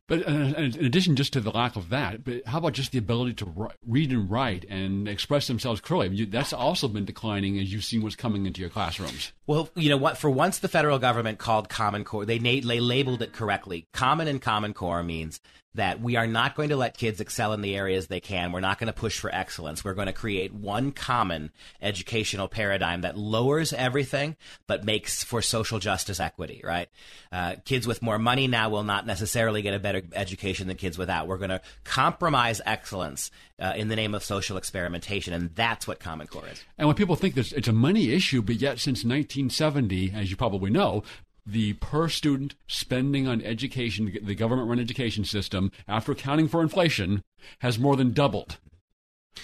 But 0.08 0.28
uh, 0.28 0.32
in 0.32 0.86
addition, 0.86 1.16
just 1.16 1.32
to 1.34 1.40
the 1.40 1.52
lack 1.52 1.78
of 1.78 1.90
that, 1.90 2.26
but 2.26 2.46
how 2.46 2.58
about 2.58 2.74
just 2.74 2.92
the 2.92 2.98
ability 2.98 3.36
to 3.36 3.72
read 3.86 4.12
and 4.12 4.30
write 4.30 4.66
and 4.70 5.08
express 5.08 5.48
themselves 5.48 5.80
clearly? 5.80 6.26
That's 6.26 6.52
also 6.52 6.90
been 6.90 7.06
declining 7.06 7.58
as 7.58 7.72
you've 7.72 7.86
seen 7.86 8.02
what's 8.02 8.18
coming 8.18 8.46
into 8.46 8.60
your 8.60 8.70
classrooms. 8.70 9.32
Well, 9.48 9.70
you 9.76 9.90
know 9.90 9.98
what? 9.98 10.18
For 10.18 10.30
once, 10.30 10.60
the 10.60 10.68
federal 10.68 11.00
government 11.00 11.40
called 11.40 11.70
Common 11.70 12.04
Core. 12.04 12.26
They, 12.26 12.38
they 12.38 12.80
labeled 12.82 13.22
it 13.22 13.32
correctly. 13.32 13.88
Common 13.94 14.28
and 14.28 14.42
Common 14.42 14.74
Core 14.74 15.04
means 15.04 15.40
that 15.76 16.00
we 16.00 16.16
are 16.16 16.28
not 16.28 16.56
going 16.56 16.70
to 16.70 16.78
let 16.78 16.98
kids 16.98 17.20
excel 17.20 17.54
in 17.54 17.62
the 17.62 17.76
areas 17.76 18.08
they 18.08 18.20
can. 18.20 18.52
We're 18.52 18.60
not 18.60 18.80
going 18.80 18.88
to 18.88 18.94
push 18.94 19.20
for 19.20 19.34
excellence. 19.34 19.84
We're 19.84 19.94
going 19.94 20.08
to 20.08 20.14
create 20.14 20.54
one 20.54 20.92
common 20.92 21.52
educational 21.82 22.48
paradigm 22.48 23.02
that 23.02 23.18
lowers 23.18 23.74
everything 23.74 24.36
but 24.68 24.84
makes 24.84 25.24
for 25.24 25.42
social 25.42 25.80
justice 25.80 26.20
equity, 26.20 26.62
right? 26.64 26.90
Uh, 27.32 27.56
kids 27.66 27.88
with 27.88 28.02
more 28.02 28.20
money 28.20 28.48
now 28.48 28.70
will 28.70 28.84
not 28.84 29.06
necessarily 29.08 29.62
get 29.62 29.74
a 29.74 29.80
better 29.80 30.04
education 30.14 30.68
than 30.68 30.78
kids 30.78 30.98
without. 30.98 31.28
We're 31.28 31.38
going 31.38 31.50
to 31.50 31.62
compromise 31.84 32.62
excellence 32.66 33.32
uh, 33.60 33.74
in 33.76 33.88
the 33.88 33.96
name 33.96 34.14
of 34.14 34.24
social 34.24 34.58
experimentation, 34.58 35.34
and 35.34 35.54
that's 35.56 35.88
what 35.88 36.00
Common 36.00 36.28
Core 36.28 36.48
is. 36.52 36.64
And 36.78 36.88
when 36.88 36.96
people 36.96 37.16
think 37.16 37.36
this, 37.36 37.52
it's 37.52 37.68
a 37.68 37.74
money 37.74 38.12
issue, 38.12 38.42
but 38.42 38.56
yet 38.56 38.80
since 38.80 39.04
1970, 39.04 40.14
as 40.14 40.30
you 40.30 40.38
probably 40.38 40.70
know, 40.70 41.04
the 41.46 41.74
per 41.74 42.10
student 42.10 42.56
spending 42.68 43.28
on 43.28 43.42
education, 43.42 44.18
the 44.22 44.36
government 44.36 44.70
run 44.70 44.80
education 44.80 45.26
system, 45.26 45.72
after 45.88 46.12
accounting 46.12 46.48
for 46.48 46.62
inflation, 46.62 47.24
has 47.60 47.78
more 47.78 47.96
than 47.96 48.12
doubled. 48.12 48.58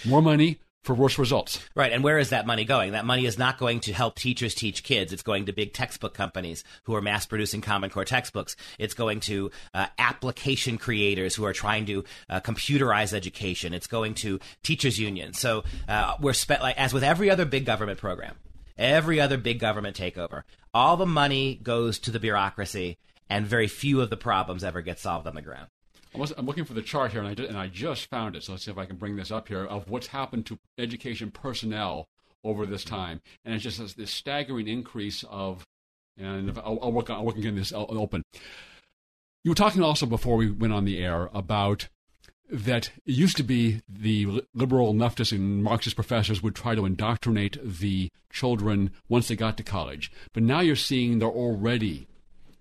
More 0.05 0.21
money 0.21 0.59
for 0.83 0.93
worse 0.93 1.19
results. 1.19 1.59
Right. 1.75 1.91
And 1.91 2.03
where 2.03 2.17
is 2.17 2.29
that 2.29 2.47
money 2.47 2.63
going? 2.63 2.93
That 2.93 3.05
money 3.05 3.25
is 3.25 3.37
not 3.37 3.57
going 3.57 3.81
to 3.81 3.93
help 3.93 4.15
teachers 4.15 4.55
teach 4.55 4.83
kids. 4.83 5.11
It's 5.11 5.23
going 5.23 5.45
to 5.47 5.53
big 5.53 5.73
textbook 5.73 6.13
companies 6.13 6.63
who 6.83 6.95
are 6.95 7.01
mass 7.01 7.25
producing 7.25 7.61
Common 7.61 7.89
Core 7.89 8.05
textbooks. 8.05 8.55
It's 8.77 8.93
going 8.93 9.19
to 9.21 9.51
uh, 9.73 9.87
application 9.97 10.77
creators 10.77 11.35
who 11.35 11.45
are 11.45 11.53
trying 11.53 11.85
to 11.87 12.05
uh, 12.29 12.39
computerize 12.39 13.13
education. 13.13 13.73
It's 13.73 13.87
going 13.87 14.13
to 14.15 14.39
teachers 14.63 14.97
unions. 14.99 15.37
So 15.37 15.63
uh, 15.87 16.15
we're 16.21 16.33
spe- 16.33 16.61
like 16.61 16.77
as 16.77 16.93
with 16.93 17.03
every 17.03 17.29
other 17.29 17.45
big 17.45 17.65
government 17.65 17.99
program, 17.99 18.35
every 18.79 19.19
other 19.19 19.37
big 19.37 19.59
government 19.59 19.95
takeover. 19.95 20.43
All 20.73 20.97
the 20.97 21.05
money 21.05 21.59
goes 21.61 21.99
to 21.99 22.11
the 22.11 22.19
bureaucracy, 22.19 22.97
and 23.29 23.45
very 23.45 23.67
few 23.67 24.01
of 24.01 24.09
the 24.09 24.17
problems 24.17 24.63
ever 24.63 24.81
get 24.81 24.97
solved 24.97 25.27
on 25.27 25.35
the 25.35 25.41
ground. 25.41 25.67
I'm 26.15 26.47
looking 26.47 26.65
for 26.65 26.73
the 26.73 26.81
chart 26.81 27.11
here, 27.11 27.21
and 27.21 27.39
I, 27.39 27.43
and 27.43 27.57
I 27.57 27.67
just 27.67 28.09
found 28.09 28.35
it. 28.35 28.43
So 28.43 28.53
let's 28.53 28.65
see 28.65 28.71
if 28.71 28.77
I 28.79 28.85
can 28.85 28.95
bring 28.95 29.15
this 29.15 29.29
up 29.29 29.47
here 29.47 29.63
of 29.63 29.87
what's 29.87 30.07
happened 30.07 30.47
to 30.47 30.57
education 30.79 31.29
personnel 31.29 32.07
over 32.43 32.65
this 32.65 32.83
time, 32.83 33.21
and 33.45 33.53
it's 33.53 33.63
just 33.63 33.97
this 33.97 34.11
staggering 34.11 34.67
increase 34.67 35.23
of. 35.29 35.65
And 36.17 36.57
I'll, 36.57 36.79
I'll 36.81 36.91
work 36.91 37.09
on, 37.09 37.17
I'll 37.17 37.25
work 37.25 37.35
getting 37.35 37.55
this 37.55 37.71
open. 37.71 38.23
You 39.45 39.51
were 39.51 39.55
talking 39.55 39.81
also 39.81 40.05
before 40.05 40.35
we 40.35 40.51
went 40.51 40.73
on 40.73 40.83
the 40.83 41.01
air 41.01 41.29
about 41.33 41.87
that 42.49 42.91
used 43.05 43.37
to 43.37 43.43
be 43.43 43.81
the 43.87 44.43
liberal 44.53 44.93
leftist 44.93 45.31
and 45.31 45.63
Marxist 45.63 45.95
professors 45.95 46.41
would 46.43 46.55
try 46.55 46.75
to 46.75 46.85
indoctrinate 46.85 47.57
the 47.63 48.09
children 48.31 48.91
once 49.07 49.27
they 49.27 49.35
got 49.35 49.57
to 49.57 49.63
college. 49.63 50.11
But 50.33 50.43
now 50.43 50.59
you're 50.59 50.75
seeing 50.75 51.19
they're 51.19 51.29
already 51.29 52.07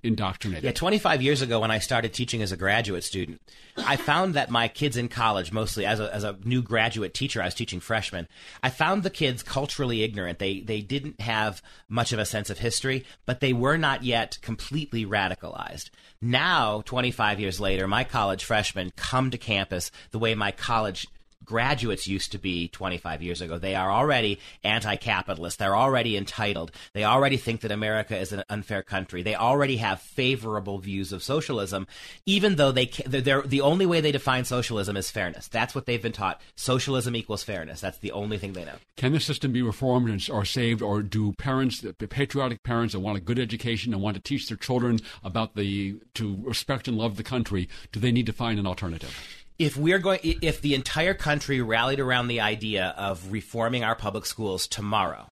indoctrinated. 0.08 0.64
Yeah, 0.64 0.72
25 0.72 1.22
years 1.22 1.42
ago 1.42 1.60
when 1.60 1.70
I 1.70 1.78
started 1.78 2.12
teaching 2.12 2.42
as 2.42 2.50
a 2.50 2.56
graduate 2.56 3.04
student, 3.04 3.40
I 3.76 3.96
found 3.96 4.34
that 4.34 4.50
my 4.50 4.66
kids 4.66 4.96
in 4.96 5.08
college, 5.08 5.52
mostly 5.52 5.86
as 5.86 6.00
a, 6.00 6.12
as 6.12 6.24
a 6.24 6.36
new 6.44 6.62
graduate 6.62 7.14
teacher, 7.14 7.40
I 7.40 7.44
was 7.44 7.54
teaching 7.54 7.78
freshmen, 7.78 8.26
I 8.62 8.70
found 8.70 9.02
the 9.02 9.10
kids 9.10 9.42
culturally 9.42 10.02
ignorant. 10.02 10.40
They, 10.40 10.60
they 10.60 10.80
didn't 10.80 11.20
have 11.20 11.62
much 11.88 12.12
of 12.12 12.18
a 12.18 12.26
sense 12.26 12.50
of 12.50 12.58
history, 12.58 13.04
but 13.26 13.40
they 13.40 13.52
were 13.52 13.76
not 13.76 14.02
yet 14.02 14.38
completely 14.42 15.06
radicalized. 15.06 15.90
Now, 16.20 16.82
25 16.84 17.38
years 17.38 17.60
later, 17.60 17.86
my 17.86 18.02
college 18.02 18.44
freshmen 18.44 18.90
come 18.96 19.30
to 19.30 19.38
campus 19.38 19.92
the 20.10 20.18
way 20.18 20.34
my 20.34 20.50
college 20.50 21.06
graduates 21.48 22.06
used 22.06 22.30
to 22.32 22.38
be 22.38 22.68
25 22.68 23.22
years 23.22 23.40
ago. 23.40 23.56
They 23.58 23.74
are 23.74 23.90
already 23.90 24.38
anti-capitalist. 24.62 25.58
They're 25.58 25.74
already 25.74 26.14
entitled. 26.16 26.70
They 26.92 27.04
already 27.04 27.38
think 27.38 27.62
that 27.62 27.72
America 27.72 28.16
is 28.16 28.32
an 28.32 28.44
unfair 28.50 28.82
country. 28.82 29.22
They 29.22 29.34
already 29.34 29.78
have 29.78 30.00
favorable 30.00 30.78
views 30.78 31.10
of 31.10 31.22
socialism, 31.22 31.86
even 32.26 32.56
though 32.56 32.70
they 32.70 32.86
they're, 33.06 33.40
the 33.42 33.62
only 33.62 33.86
way 33.86 34.02
they 34.02 34.12
define 34.12 34.44
socialism 34.44 34.96
is 34.96 35.10
fairness. 35.10 35.48
That's 35.48 35.74
what 35.74 35.86
they've 35.86 36.02
been 36.02 36.12
taught. 36.12 36.40
Socialism 36.54 37.16
equals 37.16 37.42
fairness. 37.42 37.80
That's 37.80 37.98
the 37.98 38.12
only 38.12 38.36
thing 38.36 38.52
they 38.52 38.66
know. 38.66 38.76
Can 38.96 39.12
the 39.12 39.20
system 39.20 39.52
be 39.52 39.62
reformed 39.62 40.28
or 40.30 40.44
saved, 40.44 40.82
or 40.82 41.02
do 41.02 41.32
parents, 41.32 41.84
patriotic 42.10 42.62
parents 42.62 42.92
that 42.92 43.00
want 43.00 43.16
a 43.16 43.22
good 43.22 43.38
education 43.38 43.94
and 43.94 44.02
want 44.02 44.16
to 44.16 44.22
teach 44.22 44.48
their 44.48 44.58
children 44.58 44.98
about 45.24 45.56
the 45.56 45.96
to 46.14 46.38
respect 46.42 46.88
and 46.88 46.98
love 46.98 47.16
the 47.16 47.22
country, 47.22 47.68
do 47.90 47.98
they 47.98 48.12
need 48.12 48.26
to 48.26 48.32
find 48.32 48.58
an 48.58 48.66
alternative? 48.66 49.37
If 49.58 49.76
we're 49.76 49.98
going 49.98 50.20
if 50.22 50.60
the 50.60 50.74
entire 50.74 51.14
country 51.14 51.60
rallied 51.60 52.00
around 52.00 52.28
the 52.28 52.40
idea 52.40 52.94
of 52.96 53.32
reforming 53.32 53.84
our 53.84 53.94
public 53.94 54.24
schools 54.24 54.66
tomorrow 54.66 55.26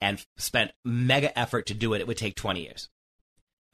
and 0.00 0.24
spent 0.36 0.72
mega 0.84 1.36
effort 1.38 1.66
to 1.66 1.74
do 1.74 1.94
it 1.94 2.00
it 2.00 2.06
would 2.06 2.16
take 2.16 2.36
20 2.36 2.62
years 2.62 2.88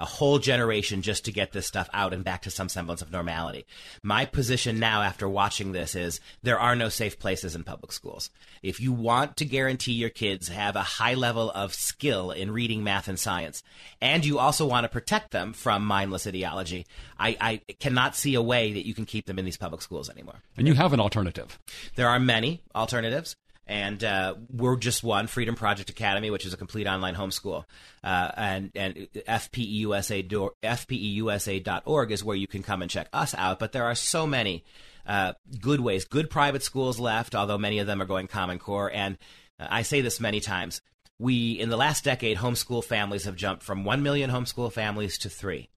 a 0.02 0.04
whole 0.04 0.40
generation 0.40 1.00
just 1.00 1.24
to 1.24 1.32
get 1.32 1.52
this 1.52 1.64
stuff 1.64 1.88
out 1.94 2.12
and 2.12 2.24
back 2.24 2.42
to 2.42 2.50
some 2.50 2.68
semblance 2.68 3.02
of 3.02 3.12
normality. 3.12 3.64
My 4.02 4.24
position 4.24 4.80
now 4.80 5.02
after 5.02 5.28
watching 5.28 5.70
this 5.70 5.94
is 5.94 6.18
there 6.42 6.58
are 6.58 6.74
no 6.74 6.88
safe 6.88 7.20
places 7.20 7.54
in 7.54 7.62
public 7.62 7.92
schools. 7.92 8.28
If 8.64 8.80
you 8.80 8.92
want 8.92 9.36
to 9.36 9.44
guarantee 9.44 9.92
your 9.92 10.10
kids 10.10 10.48
have 10.48 10.74
a 10.74 10.82
high 10.82 11.14
level 11.14 11.52
of 11.52 11.72
skill 11.72 12.32
in 12.32 12.50
reading, 12.50 12.82
math, 12.82 13.06
and 13.06 13.18
science, 13.18 13.62
and 14.00 14.26
you 14.26 14.40
also 14.40 14.66
want 14.66 14.82
to 14.84 14.88
protect 14.88 15.30
them 15.30 15.52
from 15.52 15.86
mindless 15.86 16.26
ideology, 16.26 16.84
I, 17.16 17.36
I 17.40 17.74
cannot 17.78 18.16
see 18.16 18.34
a 18.34 18.42
way 18.42 18.72
that 18.72 18.86
you 18.86 18.94
can 18.94 19.06
keep 19.06 19.26
them 19.26 19.38
in 19.38 19.44
these 19.44 19.56
public 19.56 19.82
schools 19.82 20.10
anymore. 20.10 20.42
And 20.56 20.66
you 20.66 20.74
have 20.74 20.92
an 20.92 21.00
alternative. 21.00 21.60
There 21.94 22.08
are 22.08 22.18
many 22.18 22.60
alternatives 22.74 23.36
and 23.66 24.02
uh, 24.02 24.34
we're 24.50 24.76
just 24.76 25.04
one 25.04 25.26
Freedom 25.26 25.54
Project 25.54 25.90
Academy, 25.90 26.30
which 26.30 26.44
is 26.44 26.52
a 26.52 26.56
complete 26.56 26.86
online 26.86 27.14
homeschool, 27.14 27.64
uh, 28.02 28.30
and 28.36 28.72
and 28.74 29.08
FPEUSA 29.14 30.28
FPEUSA.org 30.62 32.10
is 32.10 32.24
where 32.24 32.36
you 32.36 32.46
can 32.46 32.62
come 32.62 32.82
and 32.82 32.90
check 32.90 33.08
us 33.12 33.34
out. 33.34 33.58
But 33.58 33.72
there 33.72 33.84
are 33.84 33.94
so 33.94 34.26
many 34.26 34.64
uh, 35.06 35.34
good 35.60 35.80
ways, 35.80 36.04
good 36.04 36.28
private 36.28 36.62
schools 36.62 36.98
left, 36.98 37.34
although 37.34 37.58
many 37.58 37.78
of 37.78 37.86
them 37.86 38.02
are 38.02 38.06
going 38.06 38.26
Common 38.26 38.58
Core. 38.58 38.90
And 38.92 39.16
uh, 39.60 39.68
I 39.70 39.82
say 39.82 40.00
this 40.00 40.18
many 40.18 40.40
times: 40.40 40.82
we 41.18 41.52
in 41.52 41.68
the 41.68 41.76
last 41.76 42.02
decade, 42.02 42.38
homeschool 42.38 42.84
families 42.84 43.24
have 43.24 43.36
jumped 43.36 43.62
from 43.62 43.84
one 43.84 44.02
million 44.02 44.30
homeschool 44.30 44.72
families 44.72 45.18
to 45.18 45.28
three. 45.28 45.68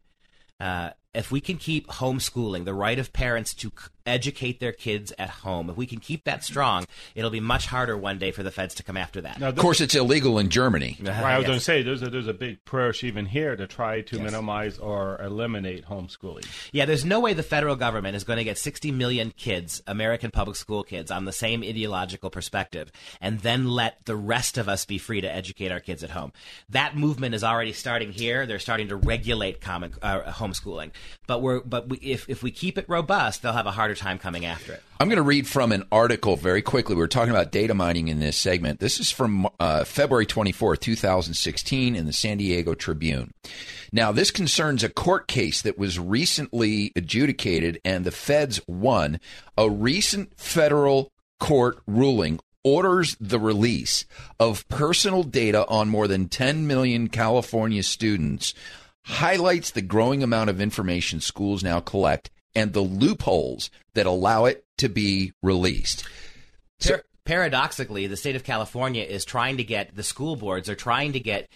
Uh, 0.60 0.92
if 1.14 1.32
we 1.32 1.40
can 1.40 1.58
keep 1.58 1.88
homeschooling, 1.88 2.66
the 2.66 2.74
right 2.74 2.98
of 2.98 3.14
parents 3.14 3.54
to 3.54 3.72
educate 4.06 4.60
their 4.60 4.72
kids 4.72 5.12
at 5.18 5.30
home, 5.30 5.70
if 5.70 5.78
we 5.78 5.86
can 5.86 6.00
keep 6.00 6.24
that 6.26 6.44
strong, 6.44 6.86
it'll 7.16 7.30
be 7.30 7.40
much 7.40 7.66
harder 7.68 7.98
one 7.98 8.18
day 8.18 8.32
for 8.32 8.44
the 8.44 8.52
feds 8.52 8.76
to 8.76 8.84
come 8.84 8.98
after 8.98 9.22
that. 9.22 9.40
Now, 9.40 9.50
of 9.50 9.56
course, 9.56 9.82
it's 9.82 9.96
illegal 9.96 10.40
in 10.40 10.50
Germany. 10.50 10.98
Right, 11.06 11.36
I 11.36 11.38
was 11.38 11.44
yes. 11.44 11.48
going 11.48 11.60
to 11.60 11.64
say 11.64 11.82
there's 11.82 12.02
a, 12.02 12.10
there's 12.10 12.28
a 12.28 12.34
big 12.34 12.66
push 12.66 13.04
even 13.04 13.26
here 13.26 13.56
to 13.56 13.68
try 13.68 14.02
to 14.02 14.16
yes. 14.18 14.26
minimize 14.26 14.78
or 14.78 15.22
eliminate 15.22 15.86
homeschooling. 15.86 16.46
Yeah, 16.74 16.86
there's 16.86 17.06
no 17.06 17.20
way 17.20 17.34
the 17.34 17.44
federal 17.44 17.76
government 17.76 18.16
is 18.16 18.24
going 18.24 18.38
to 18.38 18.44
get 18.44 18.58
60 18.58 18.92
million 18.92 19.32
kids, 19.32 19.82
American 19.88 20.32
public 20.32 20.58
school 20.58 20.84
kids, 20.84 21.12
on 21.12 21.26
the 21.26 21.32
same 21.32 21.64
ideological 21.64 22.30
perspective, 22.30 22.92
and 23.22 23.40
then 23.40 23.70
let 23.70 24.04
the 24.06 24.16
rest 24.16 24.58
of 24.58 24.68
us 24.68 24.86
be 24.86 24.98
free 24.98 25.22
to 25.22 25.32
educate 25.32 25.72
our 25.72 25.80
kids 25.80 26.04
at 26.04 26.10
home. 26.10 26.34
That 26.70 26.98
movement 26.98 27.34
is 27.34 27.44
already 27.44 27.74
starting 27.74 28.12
here. 28.12 28.46
They're 28.46 28.60
starting 28.60 28.90
to 28.90 28.96
regulate 28.96 29.62
common 29.62 29.94
uh, 30.02 30.24
homeschooling, 30.24 30.92
but 31.28 31.42
we're 31.42 31.62
but 31.62 31.88
we, 31.88 31.98
if 31.98 32.30
if 32.30 32.44
we 32.44 32.52
keep 32.52 32.78
it 32.78 32.86
robust, 32.90 33.42
they'll 33.42 33.54
have 33.54 33.68
a 33.68 33.72
harder 33.72 33.95
time 33.96 34.18
coming 34.18 34.46
after 34.46 34.74
it. 34.74 34.84
I'm 35.00 35.08
going 35.08 35.18
to 35.18 35.24
read 35.24 35.48
from 35.48 35.72
an 35.72 35.84
article 35.92 36.36
very 36.36 36.62
quickly. 36.62 36.96
We 36.96 37.02
are 37.02 37.08
talking 37.08 37.32
about 37.32 37.52
data 37.52 37.74
mining 37.74 38.08
in 38.08 38.20
this 38.20 38.38
segment. 38.38 38.80
This 38.80 39.00
is 39.00 39.12
from 39.12 39.48
uh, 39.60 39.84
February 39.84 40.26
24, 40.26 40.78
2016, 40.78 41.96
in 41.96 42.06
the 42.06 42.14
San 42.14 42.38
Diego 42.38 42.74
Tribune. 42.74 43.32
Now, 43.92 44.12
this 44.12 44.32
concerns 44.32 44.84
a 44.84 44.90
court 44.90 45.28
case 45.28 45.62
that 45.64 45.78
was 45.78 46.00
recently 46.00 46.92
adjudicated, 46.96 47.82
and 47.84 48.06
the 48.06 48.12
feds 48.12 48.62
won. 48.68 49.20
A 49.58 49.70
recent 49.70 50.40
federal 50.40 51.12
court 51.40 51.80
ruling 51.88 52.40
orders 52.64 53.16
the 53.20 53.40
release 53.40 54.06
of 54.40 54.68
personal 54.68 55.24
data 55.24 55.68
on 55.68 55.88
more 55.88 56.08
than 56.08 56.28
10 56.28 56.66
million 56.66 57.08
California 57.08 57.84
students 57.84 58.54
highlights 59.06 59.70
the 59.70 59.84
growing 59.84 60.24
amount 60.24 60.50
of 60.50 60.60
information 60.60 61.22
schools 61.22 61.64
now 61.64 61.80
collect 61.80 62.32
and 62.56 62.74
the 62.74 62.82
loopholes 62.82 63.70
that 63.94 64.06
allow 64.06 64.46
it 64.46 64.66
to 64.78 64.90
be 64.90 65.34
released. 65.42 66.08
So, 66.80 67.00
paradoxically, 67.26 68.08
the 68.08 68.18
state 68.18 68.36
of 68.36 68.44
California 68.44 69.04
is 69.04 69.26
trying 69.26 69.58
to 69.58 69.64
get 69.64 69.96
the 69.96 70.04
school 70.04 70.36
boards 70.36 70.70
are 70.70 70.76
trying 70.76 71.14
to 71.14 71.20
get 71.20 71.50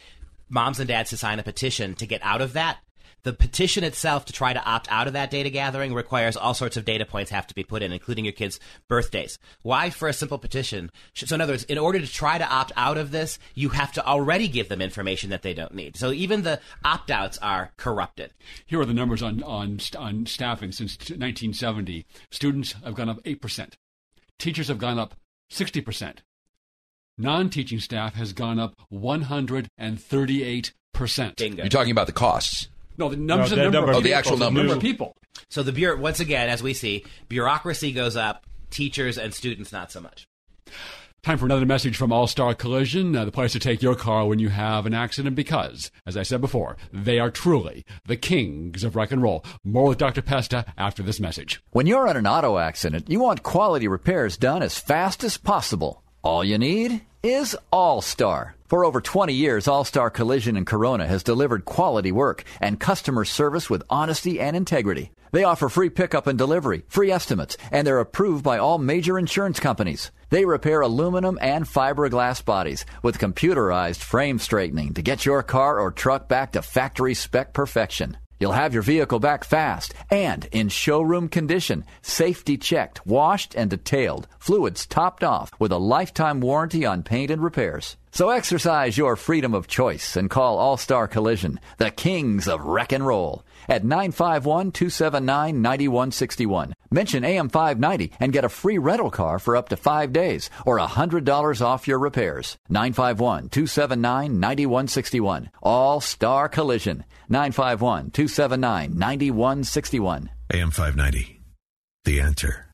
moms 0.49 0.79
and 0.79 0.87
dads 0.87 1.11
to 1.11 1.17
sign 1.17 1.39
a 1.39 1.43
petition 1.43 1.95
to 1.95 2.07
get 2.07 2.21
out 2.23 2.41
of 2.41 2.53
that 2.53 2.79
the 3.23 3.33
petition 3.33 3.83
itself 3.83 4.25
to 4.25 4.33
try 4.33 4.53
to 4.53 4.63
opt 4.63 4.87
out 4.91 5.07
of 5.07 5.13
that 5.13 5.31
data 5.31 5.49
gathering 5.49 5.93
requires 5.93 6.37
all 6.37 6.53
sorts 6.53 6.77
of 6.77 6.85
data 6.85 7.05
points 7.05 7.31
have 7.31 7.47
to 7.47 7.55
be 7.55 7.63
put 7.63 7.81
in, 7.81 7.91
including 7.91 8.25
your 8.25 8.31
kids' 8.31 8.59
birthdays. 8.87 9.37
Why 9.61 9.89
for 9.89 10.07
a 10.07 10.13
simple 10.13 10.37
petition? 10.37 10.89
So 11.13 11.35
in 11.35 11.41
other 11.41 11.53
words, 11.53 11.63
in 11.65 11.77
order 11.77 11.99
to 11.99 12.07
try 12.07 12.37
to 12.37 12.49
opt 12.49 12.71
out 12.75 12.97
of 12.97 13.11
this, 13.11 13.39
you 13.55 13.69
have 13.69 13.91
to 13.93 14.05
already 14.05 14.47
give 14.47 14.69
them 14.69 14.81
information 14.81 15.29
that 15.29 15.41
they 15.41 15.53
don't 15.53 15.73
need. 15.73 15.97
So 15.97 16.11
even 16.11 16.43
the 16.43 16.59
opt 16.83 17.11
outs 17.11 17.37
are 17.39 17.71
corrupted. 17.77 18.33
Here 18.65 18.79
are 18.79 18.85
the 18.85 18.93
numbers 18.93 19.21
on, 19.21 19.43
on, 19.43 19.79
on 19.97 20.25
staffing 20.25 20.71
since 20.71 20.97
1970. 20.97 22.05
Students 22.31 22.73
have 22.83 22.95
gone 22.95 23.09
up 23.09 23.23
8%. 23.23 23.73
Teachers 24.37 24.69
have 24.69 24.77
gone 24.77 24.97
up 24.97 25.15
60%. 25.51 26.19
Non 27.17 27.49
teaching 27.49 27.79
staff 27.81 28.13
has 28.13 28.31
gone 28.31 28.59
up 28.59 28.75
138%. 28.93 30.71
Bingo. 31.35 31.63
You're 31.63 31.69
talking 31.69 31.91
about 31.91 32.07
the 32.07 32.13
costs. 32.13 32.69
No, 32.99 33.09
the 33.09 33.15
numbers. 33.15 33.51
No, 33.51 33.55
the, 33.55 33.63
number, 33.63 33.77
number, 33.77 33.91
of 33.93 34.03
the 34.03 34.13
actual 34.13 34.37
number. 34.37 34.59
number 34.59 34.75
of 34.75 34.81
people. 34.81 35.15
So 35.49 35.63
the 35.63 35.71
bureau, 35.71 35.97
once 35.97 36.19
again, 36.19 36.49
as 36.49 36.61
we 36.61 36.73
see, 36.73 37.05
bureaucracy 37.29 37.93
goes 37.93 38.17
up, 38.17 38.45
teachers 38.69 39.17
and 39.17 39.33
students 39.33 39.71
not 39.71 39.91
so 39.91 40.01
much. 40.01 40.27
Time 41.21 41.37
for 41.37 41.45
another 41.45 41.65
message 41.65 41.97
from 41.97 42.13
All 42.13 42.27
Star 42.27 42.53
Collision, 42.53 43.15
uh, 43.15 43.25
the 43.25 43.31
place 43.31 43.53
to 43.53 43.59
take 43.59 43.81
your 43.81 43.95
car 43.95 44.25
when 44.25 44.39
you 44.39 44.49
have 44.49 44.85
an 44.85 44.93
accident 44.93 45.35
because, 45.35 45.91
as 46.05 46.15
I 46.15 46.23
said 46.23 46.39
before, 46.39 46.77
they 46.93 47.19
are 47.19 47.29
truly 47.31 47.85
the 48.05 48.15
kings 48.15 48.83
of 48.83 48.95
rock 48.95 49.11
and 49.11 49.21
roll. 49.21 49.43
More 49.63 49.89
with 49.89 49.97
Dr. 49.97 50.21
Pesta 50.21 50.65
after 50.77 51.01
this 51.01 51.19
message. 51.19 51.61
When 51.71 51.87
you're 51.87 52.07
in 52.07 52.17
an 52.17 52.27
auto 52.27 52.57
accident, 52.57 53.09
you 53.09 53.19
want 53.19 53.43
quality 53.43 53.87
repairs 53.87 54.37
done 54.37 54.61
as 54.61 54.79
fast 54.79 55.23
as 55.23 55.37
possible. 55.37 56.03
All 56.21 56.43
you 56.43 56.57
need 56.57 57.01
is 57.23 57.55
All 57.71 58.01
Star. 58.01 58.55
For 58.69 58.85
over 58.85 59.01
20 59.01 59.33
years, 59.33 59.67
All 59.67 59.83
Star 59.83 60.11
Collision 60.11 60.55
in 60.55 60.63
Corona 60.63 61.07
has 61.07 61.23
delivered 61.23 61.65
quality 61.65 62.11
work 62.11 62.43
and 62.61 62.79
customer 62.79 63.25
service 63.25 63.67
with 63.67 63.81
honesty 63.89 64.39
and 64.39 64.55
integrity. 64.55 65.11
They 65.31 65.43
offer 65.43 65.69
free 65.69 65.89
pickup 65.89 66.27
and 66.27 66.37
delivery, 66.37 66.83
free 66.87 67.11
estimates, 67.11 67.57
and 67.71 67.87
they're 67.87 67.99
approved 67.99 68.43
by 68.43 68.59
all 68.59 68.77
major 68.77 69.17
insurance 69.17 69.59
companies. 69.59 70.11
They 70.29 70.45
repair 70.45 70.81
aluminum 70.81 71.39
and 71.41 71.65
fiberglass 71.65 72.45
bodies 72.45 72.85
with 73.01 73.17
computerized 73.17 74.03
frame 74.03 74.37
straightening 74.37 74.93
to 74.93 75.01
get 75.01 75.25
your 75.25 75.41
car 75.41 75.79
or 75.79 75.89
truck 75.89 76.27
back 76.27 76.51
to 76.51 76.61
factory 76.61 77.15
spec 77.15 77.55
perfection. 77.55 78.17
You'll 78.39 78.51
have 78.51 78.75
your 78.75 78.83
vehicle 78.83 79.19
back 79.19 79.45
fast 79.45 79.95
and 80.11 80.47
in 80.51 80.69
showroom 80.69 81.27
condition, 81.27 81.85
safety 82.03 82.55
checked, 82.55 83.03
washed 83.03 83.55
and 83.55 83.71
detailed, 83.71 84.27
fluids 84.37 84.85
topped 84.85 85.23
off 85.23 85.49
with 85.57 85.71
a 85.71 85.79
lifetime 85.79 86.39
warranty 86.39 86.85
on 86.85 87.01
paint 87.01 87.31
and 87.31 87.41
repairs. 87.41 87.97
So 88.11 88.29
exercise 88.29 88.97
your 88.97 89.15
freedom 89.15 89.53
of 89.53 89.67
choice 89.67 90.15
and 90.15 90.29
call 90.29 90.57
All 90.57 90.77
Star 90.77 91.07
Collision, 91.07 91.59
the 91.77 91.91
kings 91.91 92.47
of 92.47 92.61
wreck 92.61 92.91
and 92.91 93.05
roll, 93.05 93.43
at 93.67 93.83
951 93.83 94.71
279 94.71 95.61
9161. 95.61 96.73
Mention 96.91 97.23
AM 97.23 97.49
590 97.49 98.11
and 98.19 98.33
get 98.33 98.43
a 98.43 98.49
free 98.49 98.79
rental 98.79 99.11
car 99.11 99.37
for 99.37 99.55
up 99.55 99.69
to 99.69 99.77
five 99.77 100.11
days 100.11 100.49
or 100.65 100.79
$100 100.79 101.61
off 101.61 101.87
your 101.87 101.99
repairs. 101.99 102.57
951 102.67 103.49
279 103.49 104.39
9161. 104.39 105.51
All 105.61 106.01
Star 106.01 106.49
Collision, 106.49 107.05
951 107.29 108.11
279 108.11 108.97
9161. 108.97 110.29
AM 110.51 110.71
590, 110.71 111.41
the 112.05 112.21
answer. 112.21 112.65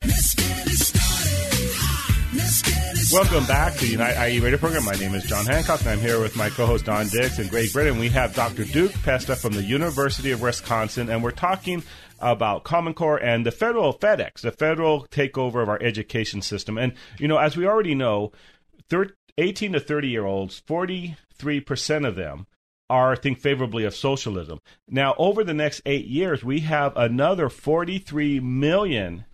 Welcome 3.16 3.46
back 3.46 3.72
to 3.76 3.86
the 3.86 3.92
Unite 3.92 4.28
IE 4.28 4.40
radio 4.40 4.58
program. 4.58 4.84
My 4.84 4.92
name 4.92 5.14
is 5.14 5.24
John 5.24 5.46
Hancock, 5.46 5.80
and 5.80 5.88
I'm 5.88 6.00
here 6.00 6.20
with 6.20 6.36
my 6.36 6.50
co-host 6.50 6.84
Don 6.84 7.08
Dix 7.08 7.38
and 7.38 7.48
Greg 7.48 7.72
Britton. 7.72 7.98
We 7.98 8.10
have 8.10 8.34
Dr. 8.34 8.64
Duke 8.64 8.92
Pesta 9.04 9.34
from 9.34 9.54
the 9.54 9.62
University 9.62 10.32
of 10.32 10.42
Wisconsin, 10.42 11.08
and 11.08 11.24
we're 11.24 11.30
talking 11.30 11.82
about 12.20 12.64
Common 12.64 12.92
Core 12.92 13.16
and 13.16 13.46
the 13.46 13.50
federal 13.50 13.94
Fed 13.94 14.20
Ed, 14.20 14.32
the 14.42 14.50
federal 14.50 15.06
takeover 15.06 15.62
of 15.62 15.70
our 15.70 15.82
education 15.82 16.42
system. 16.42 16.76
And 16.76 16.92
you 17.18 17.26
know, 17.26 17.38
as 17.38 17.56
we 17.56 17.66
already 17.66 17.94
know, 17.94 18.32
18 19.38 19.72
to 19.72 19.80
30 19.80 20.08
year 20.08 20.26
olds, 20.26 20.58
43 20.66 21.60
percent 21.60 22.04
of 22.04 22.16
them 22.16 22.46
are 22.90 23.16
think 23.16 23.40
favorably 23.40 23.84
of 23.84 23.96
socialism. 23.96 24.60
Now, 24.90 25.14
over 25.16 25.42
the 25.42 25.54
next 25.54 25.80
eight 25.86 26.06
years, 26.06 26.44
we 26.44 26.60
have 26.60 26.94
another 26.98 27.48
43 27.48 28.40
million 28.40 29.24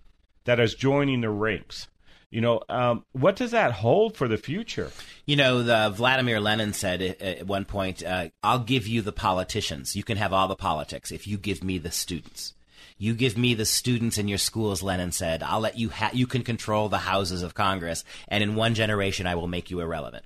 that 0.44 0.60
is 0.60 0.76
joining 0.76 1.22
the 1.22 1.30
ranks. 1.30 1.88
You 2.32 2.40
know, 2.40 2.62
um, 2.70 3.04
what 3.12 3.36
does 3.36 3.50
that 3.50 3.72
hold 3.72 4.16
for 4.16 4.26
the 4.26 4.38
future? 4.38 4.90
You 5.26 5.36
know, 5.36 5.62
the 5.62 5.92
Vladimir 5.94 6.40
Lenin 6.40 6.72
said 6.72 7.02
at, 7.02 7.46
one 7.46 7.66
point, 7.66 8.02
uh, 8.02 8.30
"I'll 8.42 8.58
give 8.58 8.88
you 8.88 9.02
the 9.02 9.12
politicians. 9.12 9.94
You 9.94 10.02
can 10.02 10.16
have 10.16 10.32
all 10.32 10.48
the 10.48 10.56
politics 10.56 11.12
if 11.12 11.26
you 11.26 11.36
give 11.36 11.62
me 11.62 11.78
the 11.78 11.90
students." 11.90 12.54
You 12.98 13.14
give 13.14 13.36
me 13.36 13.54
the 13.54 13.64
students 13.64 14.16
in 14.16 14.28
your 14.28 14.38
schools, 14.38 14.82
Lenin 14.82 15.10
said. 15.10 15.42
I'll 15.42 15.60
let 15.60 15.76
you 15.76 15.88
ha- 15.88 16.12
you 16.12 16.26
can 16.26 16.42
control 16.42 16.88
the 16.88 16.98
houses 16.98 17.42
of 17.42 17.52
Congress, 17.52 18.04
and 18.28 18.42
in 18.42 18.54
one 18.54 18.74
generation, 18.74 19.26
I 19.26 19.34
will 19.34 19.48
make 19.48 19.70
you 19.70 19.80
irrelevant. 19.80 20.24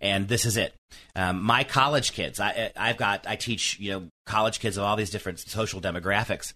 And 0.00 0.28
this 0.28 0.44
is 0.44 0.56
it. 0.56 0.74
Um, 1.16 1.42
my 1.42 1.64
college 1.64 2.12
kids, 2.12 2.38
I, 2.38 2.72
I've 2.76 2.98
got, 2.98 3.26
I 3.26 3.36
teach, 3.36 3.78
you 3.80 3.92
know, 3.92 4.08
college 4.26 4.60
kids 4.60 4.76
of 4.76 4.84
all 4.84 4.96
these 4.96 5.10
different 5.10 5.38
social 5.38 5.80
demographics. 5.80 6.52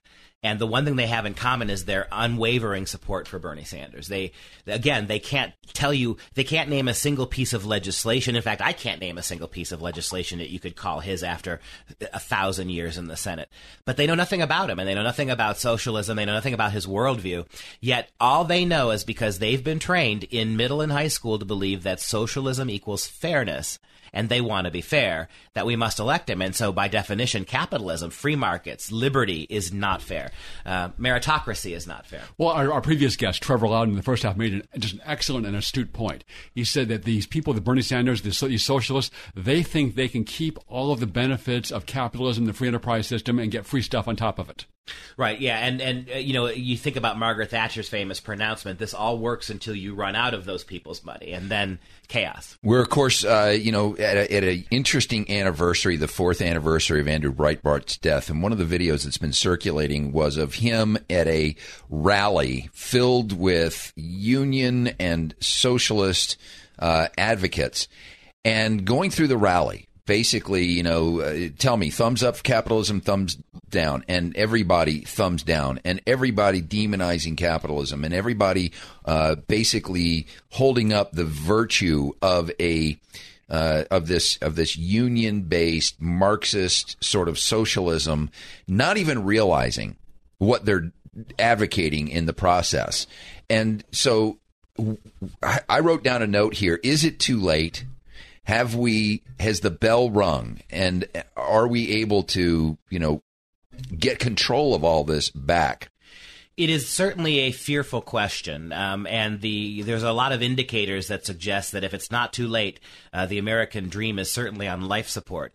And 0.47 0.61
the 0.61 0.67
one 0.67 0.85
thing 0.85 0.95
they 0.95 1.09
have 1.09 1.27
in 1.27 1.35
common 1.35 1.71
is 1.71 1.87
their 1.87 2.07
unwavering 2.13 2.87
support 2.87 3.27
for 3.27 3.41
Bernie 3.41 3.65
Sanders. 3.65 4.07
They, 4.07 4.31
again, 4.65 5.09
they 5.09 5.19
can't 5.19 5.53
tell 5.73 5.93
you, 5.93 6.19
they 6.35 6.45
can't 6.45 6.71
name 6.71 6.87
a 6.87 6.95
single 6.95 7.27
piece 7.27 7.53
of 7.53 7.67
legislation. 7.67 8.37
In 8.37 8.43
fact, 8.43 8.63
I 8.63 8.73
can't 8.73 9.01
name 9.01 9.19
a 9.19 9.25
single 9.25 9.49
piece 9.49 9.73
of 9.73 9.83
legislation 9.83 10.39
that 10.39 10.51
you 10.51 10.61
could 10.61 10.77
call 10.77 11.01
his 11.01 11.25
after 11.25 11.59
a 12.13 12.21
thousand 12.21 12.69
years 12.69 12.97
in 12.97 13.09
the 13.09 13.17
Senate. 13.17 13.49
But 13.85 13.97
they 13.97 14.07
know 14.07 14.15
nothing 14.15 14.41
about 14.41 14.71
him 14.71 14.79
and 14.79 14.89
they 14.89 14.95
know 14.95 15.03
nothing 15.03 15.31
about 15.31 15.59
socialism. 15.59 16.17
They 16.17 16.25
know 16.25 16.35
nothing 16.35 16.55
about 16.55 16.71
his 16.71 16.87
worldview. 16.87 17.45
Yet 17.81 18.09
all 18.21 18.45
they 18.45 18.65
know 18.65 18.93
is 18.93 19.03
because 19.03 19.41
they've 19.41 19.65
been 19.65 19.81
trained 19.81 20.23
in 20.31 20.57
middle 20.57 20.81
and 20.81 20.93
high 20.93 21.09
school 21.09 21.41
to 21.41 21.45
believe 21.45 21.83
that 21.83 21.99
socialism 21.99 22.71
equals 22.71 23.09
fairness 23.09 23.81
and 24.17 24.31
they 24.31 24.41
want 24.41 24.65
to 24.65 24.71
be 24.71 24.81
fair, 24.81 25.29
that 25.53 25.67
we 25.67 25.77
must 25.77 26.01
elect 26.01 26.31
him. 26.31 26.41
And 26.41 26.55
so, 26.55 26.73
by 26.73 26.89
definition, 26.89 27.45
capitalism, 27.45 28.11
free 28.11 28.35
markets, 28.35 28.91
liberty 28.91 29.47
is 29.51 29.75
not 29.75 30.01
fair. 30.01 30.31
Uh, 30.65 30.91
meritocracy 30.91 31.75
is 31.75 31.87
not 31.87 32.07
fair. 32.07 32.23
Well, 32.39 32.51
our, 32.51 32.73
our, 32.73 32.81
previous 32.81 33.17
guest, 33.17 33.43
Trevor 33.43 33.69
Loudon, 33.69 33.91
in 33.91 33.97
the 33.97 34.03
first 34.03 34.23
half 34.23 34.37
made 34.37 34.55
an, 34.55 34.63
just 34.79 34.95
an 34.95 35.01
excellent 35.05 35.47
and 35.47 35.57
astute 35.57 35.93
point. 35.93 36.25
He 36.55 36.65
said 36.65 36.89
that 36.89 37.05
these 37.05 37.27
people, 37.27 37.53
the 37.53 37.61
Bernie 37.61 37.83
Sanders, 37.83 38.23
the, 38.23 38.47
these 38.47 38.65
socialists, 38.65 39.15
they 39.35 39.63
think 39.63 39.95
they 39.95 40.09
can 40.09 40.25
keep 40.25 40.59
all 40.69 40.93
of 40.93 41.01
the 41.01 41.07
benefits 41.07 41.71
of 41.71 41.87
capitalism, 41.87 42.45
the 42.45 42.53
free 42.53 42.69
enterprise 42.69 43.07
system, 43.07 43.39
and 43.39 43.51
get 43.51 43.67
free 43.67 43.83
stuff 43.83 44.09
on 44.09 44.17
top 44.17 44.39
of 44.39 44.49
it. 44.51 44.67
Right. 45.17 45.41
Yeah. 45.41 45.59
And 45.59 45.81
and 45.81 46.11
uh, 46.11 46.19
you 46.19 46.35
know 46.35 46.47
you 46.49 46.77
think 46.77 46.97
about 46.97 47.19
Margaret 47.19 47.51
Thatcher's 47.51 47.89
famous 47.89 48.21
pronouncement: 48.21 48.79
"This 48.79 48.93
all 48.93 49.19
works 49.19 49.49
until 49.49 49.75
you 49.75 49.95
run 49.95 50.15
out 50.15 50.35
of 50.35 50.45
those 50.45 50.63
people's 50.63 51.03
money, 51.05 51.33
and 51.33 51.49
then 51.49 51.79
chaos." 52.09 52.59
We're 52.63 52.83
of 52.83 52.91
course, 52.91 53.25
uh, 53.25 53.57
you 53.59 53.73
know, 53.73 53.97
at 53.97 54.45
an 54.45 54.65
interesting 54.71 55.31
anniversary, 55.31 55.97
the 55.97 56.09
fourth 56.09 56.43
anniversary 56.43 57.01
of 57.01 57.09
Andrew 57.09 57.33
Breitbart's 57.33 57.97
death, 57.97 58.29
and 58.29 58.43
one 58.43 58.53
of 58.53 58.59
the 58.59 58.65
videos 58.65 59.05
that's 59.05 59.19
been 59.19 59.33
circulating 59.33 60.13
was 60.13 60.37
of 60.37 60.55
him 60.55 60.99
at 61.09 61.27
a 61.29 61.57
rally 61.89 62.69
filled 62.75 63.33
with 63.33 63.93
union 63.97 64.89
and 65.01 65.35
socialist 65.41 66.37
uh, 66.79 67.09
advocates, 67.17 67.89
and 68.45 68.85
going 68.85 69.11
through 69.11 69.29
the 69.29 69.39
rally 69.39 69.89
basically, 70.07 70.65
you 70.65 70.83
know, 70.83 71.21
uh, 71.21 71.49
tell 71.59 71.77
me 71.77 71.91
thumbs 71.91 72.23
up 72.23 72.43
capitalism, 72.43 73.01
thumbs 73.01 73.37
down, 73.69 74.05
and 74.09 74.35
everybody 74.37 75.01
thumbs 75.01 75.43
down, 75.43 75.81
and 75.85 76.01
everybody 76.07 76.63
demonizing 76.63 77.37
capitalism, 77.37 78.05
and 78.05 78.15
everybody 78.15 78.73
uh, 79.05 79.35
basically 79.35 80.27
holding 80.51 80.93
up 80.93 81.13
the 81.13 81.25
virtue 81.25 82.13
of 82.23 82.51
a 82.61 82.99
uh, 83.51 83.85
of 83.91 84.07
this 84.07 84.39
of 84.39 84.57
this 84.57 84.77
union 84.77 85.43
based 85.43 86.01
Marxist 86.01 87.03
sort 87.05 87.29
of 87.29 87.39
socialism, 87.39 88.31
not 88.67 88.97
even 88.97 89.25
realizing 89.25 89.97
what 90.39 90.65
they're 90.65 90.93
advocating 91.39 92.09
in 92.09 92.27
the 92.27 92.33
process, 92.33 93.07
and 93.51 93.85
so. 93.93 94.39
I 95.43 95.81
wrote 95.81 96.05
down 96.05 96.21
a 96.21 96.27
note 96.27 96.53
here. 96.53 96.79
Is 96.83 97.03
it 97.03 97.19
too 97.19 97.41
late? 97.41 97.87
Have 98.47 98.77
we 98.77 99.23
has 99.41 99.61
the 99.61 99.71
bell 99.71 100.09
rung? 100.09 100.61
And 100.71 101.07
are 101.37 101.67
we 101.67 102.01
able 102.01 102.23
to 102.25 102.79
you 102.89 102.99
know 102.99 103.23
get 103.97 104.19
control 104.19 104.75
of 104.75 104.85
all 104.85 105.05
this 105.05 105.31
back? 105.31 105.91
It 106.57 106.71
is 106.71 106.89
certainly 106.89 107.41
a 107.41 107.53
fearful 107.53 108.01
question, 108.01 108.73
um, 108.73 109.07
and 109.09 109.41
the 109.41 109.83
there's 109.83 110.05
a 110.05 110.13
lot 110.13 110.33
of 110.33 110.43
indicators 110.43 111.09
that 111.09 111.27
suggest 111.27 111.73
that 111.73 111.85
if 111.85 111.93
it's 111.93 112.11
not 112.11 112.33
too 112.33 112.47
late, 112.47 112.81
uh, 113.13 113.27
the 113.27 113.39
American 113.39 113.89
dream 113.89 114.19
is 114.19 114.31
certainly 114.31 114.69
on 114.69 114.89
life 114.89 115.09
support. 115.09 115.53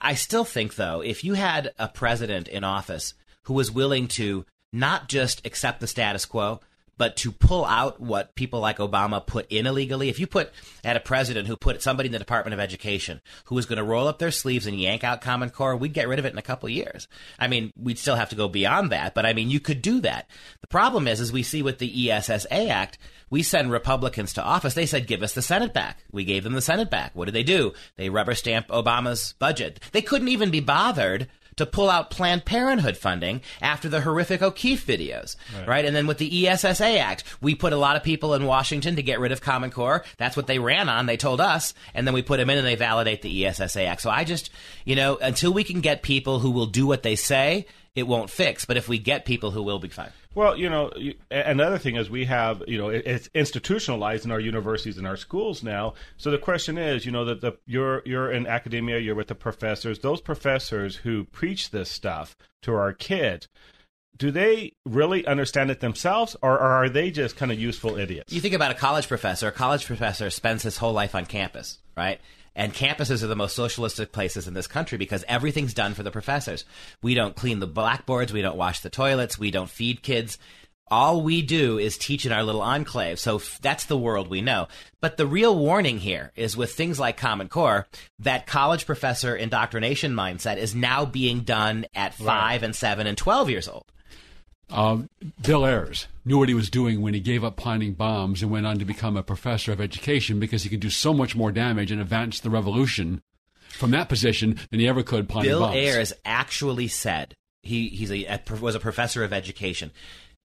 I 0.00 0.14
still 0.14 0.44
think, 0.44 0.74
though, 0.74 1.00
if 1.00 1.24
you 1.24 1.34
had 1.34 1.72
a 1.78 1.88
president 1.88 2.48
in 2.48 2.64
office 2.64 3.14
who 3.44 3.54
was 3.54 3.70
willing 3.70 4.08
to 4.08 4.44
not 4.72 5.08
just 5.08 5.46
accept 5.46 5.80
the 5.80 5.86
status 5.86 6.26
quo, 6.26 6.60
but 6.96 7.16
to 7.16 7.32
pull 7.32 7.64
out 7.64 8.00
what 8.00 8.34
people 8.34 8.60
like 8.60 8.78
Obama 8.78 9.24
put 9.24 9.50
in 9.50 9.66
illegally, 9.66 10.08
if 10.08 10.18
you 10.18 10.26
put 10.26 10.52
at 10.82 10.96
a 10.96 11.00
president 11.00 11.48
who 11.48 11.56
put 11.56 11.82
somebody 11.82 12.08
in 12.08 12.12
the 12.12 12.18
Department 12.18 12.54
of 12.54 12.60
Education 12.60 13.20
who 13.46 13.54
was 13.54 13.66
going 13.66 13.78
to 13.78 13.84
roll 13.84 14.08
up 14.08 14.18
their 14.18 14.30
sleeves 14.30 14.66
and 14.66 14.80
yank 14.80 15.04
out 15.04 15.20
Common 15.20 15.50
Core, 15.50 15.76
we'd 15.76 15.92
get 15.92 16.08
rid 16.08 16.18
of 16.18 16.24
it 16.24 16.32
in 16.32 16.38
a 16.38 16.42
couple 16.42 16.68
years. 16.68 17.08
I 17.38 17.48
mean, 17.48 17.72
we'd 17.76 17.98
still 17.98 18.16
have 18.16 18.30
to 18.30 18.36
go 18.36 18.48
beyond 18.48 18.92
that, 18.92 19.14
but 19.14 19.26
I 19.26 19.32
mean, 19.32 19.50
you 19.50 19.60
could 19.60 19.82
do 19.82 20.00
that. 20.00 20.28
The 20.60 20.66
problem 20.66 21.08
is, 21.08 21.20
as 21.20 21.32
we 21.32 21.42
see 21.42 21.62
with 21.62 21.78
the 21.78 22.10
ESSA 22.10 22.68
Act, 22.68 22.98
we 23.30 23.42
send 23.42 23.72
Republicans 23.72 24.34
to 24.34 24.42
office. 24.42 24.74
They 24.74 24.86
said, 24.86 25.06
give 25.06 25.22
us 25.22 25.34
the 25.34 25.42
Senate 25.42 25.74
back. 25.74 26.04
We 26.12 26.24
gave 26.24 26.44
them 26.44 26.52
the 26.52 26.60
Senate 26.60 26.90
back. 26.90 27.12
What 27.14 27.24
did 27.24 27.34
they 27.34 27.42
do? 27.42 27.72
They 27.96 28.10
rubber 28.10 28.34
stamp 28.34 28.68
Obama's 28.68 29.34
budget. 29.38 29.80
They 29.92 30.02
couldn't 30.02 30.28
even 30.28 30.50
be 30.50 30.60
bothered 30.60 31.28
to 31.56 31.66
pull 31.66 31.90
out 31.90 32.10
Planned 32.10 32.44
Parenthood 32.44 32.96
funding 32.96 33.40
after 33.60 33.88
the 33.88 34.00
horrific 34.00 34.42
O'Keefe 34.42 34.86
videos, 34.86 35.36
right. 35.56 35.68
right? 35.68 35.84
And 35.84 35.94
then 35.94 36.06
with 36.06 36.18
the 36.18 36.48
ESSA 36.48 36.98
Act, 36.98 37.24
we 37.40 37.54
put 37.54 37.72
a 37.72 37.76
lot 37.76 37.96
of 37.96 38.02
people 38.02 38.34
in 38.34 38.44
Washington 38.44 38.96
to 38.96 39.02
get 39.02 39.20
rid 39.20 39.32
of 39.32 39.40
Common 39.40 39.70
Core. 39.70 40.04
That's 40.16 40.36
what 40.36 40.46
they 40.46 40.58
ran 40.58 40.88
on. 40.88 41.06
They 41.06 41.16
told 41.16 41.40
us, 41.40 41.74
and 41.94 42.06
then 42.06 42.14
we 42.14 42.22
put 42.22 42.38
them 42.38 42.50
in 42.50 42.58
and 42.58 42.66
they 42.66 42.76
validate 42.76 43.22
the 43.22 43.46
ESSA 43.46 43.82
Act. 43.84 44.02
So 44.02 44.10
I 44.10 44.24
just, 44.24 44.50
you 44.84 44.96
know, 44.96 45.16
until 45.16 45.52
we 45.52 45.64
can 45.64 45.80
get 45.80 46.02
people 46.02 46.38
who 46.40 46.50
will 46.50 46.66
do 46.66 46.86
what 46.86 47.02
they 47.02 47.16
say, 47.16 47.66
it 47.94 48.06
won't 48.06 48.30
fix. 48.30 48.64
But 48.64 48.76
if 48.76 48.88
we 48.88 48.98
get 48.98 49.24
people 49.24 49.50
who 49.50 49.62
will 49.62 49.78
be 49.78 49.88
fine. 49.88 50.10
Well, 50.34 50.58
you 50.58 50.68
know, 50.68 50.90
another 51.30 51.78
thing 51.78 51.96
is 51.96 52.10
we 52.10 52.24
have, 52.24 52.62
you 52.66 52.76
know, 52.76 52.88
it's 52.88 53.28
institutionalized 53.34 54.24
in 54.24 54.32
our 54.32 54.40
universities 54.40 54.98
and 54.98 55.06
our 55.06 55.16
schools 55.16 55.62
now. 55.62 55.94
So 56.16 56.30
the 56.30 56.38
question 56.38 56.76
is, 56.76 57.06
you 57.06 57.12
know, 57.12 57.24
that 57.26 57.40
the 57.40 57.52
you're 57.66 58.02
you're 58.04 58.32
in 58.32 58.46
academia, 58.46 58.98
you're 58.98 59.14
with 59.14 59.28
the 59.28 59.36
professors. 59.36 60.00
Those 60.00 60.20
professors 60.20 60.96
who 60.96 61.24
preach 61.24 61.70
this 61.70 61.88
stuff 61.88 62.36
to 62.62 62.74
our 62.74 62.92
kids, 62.92 63.48
do 64.16 64.32
they 64.32 64.72
really 64.84 65.24
understand 65.26 65.70
it 65.70 65.80
themselves, 65.80 66.36
or, 66.42 66.54
or 66.54 66.84
are 66.84 66.88
they 66.88 67.10
just 67.10 67.36
kind 67.36 67.52
of 67.52 67.60
useful 67.60 67.96
idiots? 67.96 68.32
You 68.32 68.40
think 68.40 68.54
about 68.54 68.72
a 68.72 68.74
college 68.74 69.06
professor. 69.06 69.48
A 69.48 69.52
college 69.52 69.86
professor 69.86 70.30
spends 70.30 70.62
his 70.62 70.78
whole 70.78 70.92
life 70.92 71.14
on 71.14 71.26
campus, 71.26 71.78
right? 71.96 72.20
And 72.56 72.72
campuses 72.72 73.22
are 73.22 73.28
the 73.28 73.36
most 73.36 73.56
socialistic 73.56 74.12
places 74.12 74.46
in 74.46 74.54
this 74.54 74.66
country 74.66 74.96
because 74.98 75.24
everything's 75.26 75.74
done 75.74 75.94
for 75.94 76.02
the 76.02 76.10
professors. 76.10 76.64
We 77.02 77.14
don't 77.14 77.36
clean 77.36 77.60
the 77.60 77.66
blackboards, 77.66 78.32
we 78.32 78.42
don't 78.42 78.56
wash 78.56 78.80
the 78.80 78.90
toilets, 78.90 79.38
we 79.38 79.50
don't 79.50 79.70
feed 79.70 80.02
kids. 80.02 80.38
All 80.88 81.22
we 81.22 81.40
do 81.40 81.78
is 81.78 81.96
teach 81.96 82.26
in 82.26 82.32
our 82.32 82.42
little 82.42 82.60
enclave. 82.60 83.18
So 83.18 83.36
f- 83.36 83.58
that's 83.62 83.86
the 83.86 83.96
world 83.96 84.28
we 84.28 84.42
know. 84.42 84.68
But 85.00 85.16
the 85.16 85.26
real 85.26 85.56
warning 85.58 85.98
here 85.98 86.30
is 86.36 86.58
with 86.58 86.74
things 86.74 87.00
like 87.00 87.16
Common 87.16 87.48
Core, 87.48 87.88
that 88.18 88.46
college 88.46 88.84
professor 88.84 89.34
indoctrination 89.34 90.12
mindset 90.12 90.58
is 90.58 90.74
now 90.74 91.06
being 91.06 91.40
done 91.40 91.86
at 91.94 92.14
five 92.14 92.60
right. 92.60 92.62
and 92.62 92.76
seven 92.76 93.06
and 93.06 93.16
12 93.16 93.48
years 93.48 93.66
old. 93.66 93.86
Um, 94.70 95.08
Bill 95.42 95.66
Ayers 95.66 96.08
knew 96.24 96.38
what 96.38 96.48
he 96.48 96.54
was 96.54 96.70
doing 96.70 97.02
when 97.02 97.14
he 97.14 97.20
gave 97.20 97.44
up 97.44 97.56
planting 97.56 97.92
bombs 97.92 98.42
and 98.42 98.50
went 98.50 98.66
on 98.66 98.78
to 98.78 98.84
become 98.84 99.16
a 99.16 99.22
professor 99.22 99.72
of 99.72 99.80
education 99.80 100.40
because 100.40 100.62
he 100.62 100.68
could 100.68 100.80
do 100.80 100.90
so 100.90 101.12
much 101.12 101.36
more 101.36 101.52
damage 101.52 101.90
and 101.90 102.00
advance 102.00 102.40
the 102.40 102.50
revolution 102.50 103.22
from 103.68 103.90
that 103.90 104.08
position 104.08 104.58
than 104.70 104.80
he 104.80 104.88
ever 104.88 105.02
could 105.02 105.28
planting 105.28 105.50
Bill 105.50 105.60
bombs. 105.60 105.74
Bill 105.74 105.82
Ayers 105.82 106.12
actually 106.24 106.88
said 106.88 107.34
he 107.62 107.88
he's 107.88 108.10
a, 108.10 108.24
a, 108.24 108.40
was 108.60 108.74
a 108.74 108.80
professor 108.80 109.22
of 109.24 109.32
education, 109.32 109.90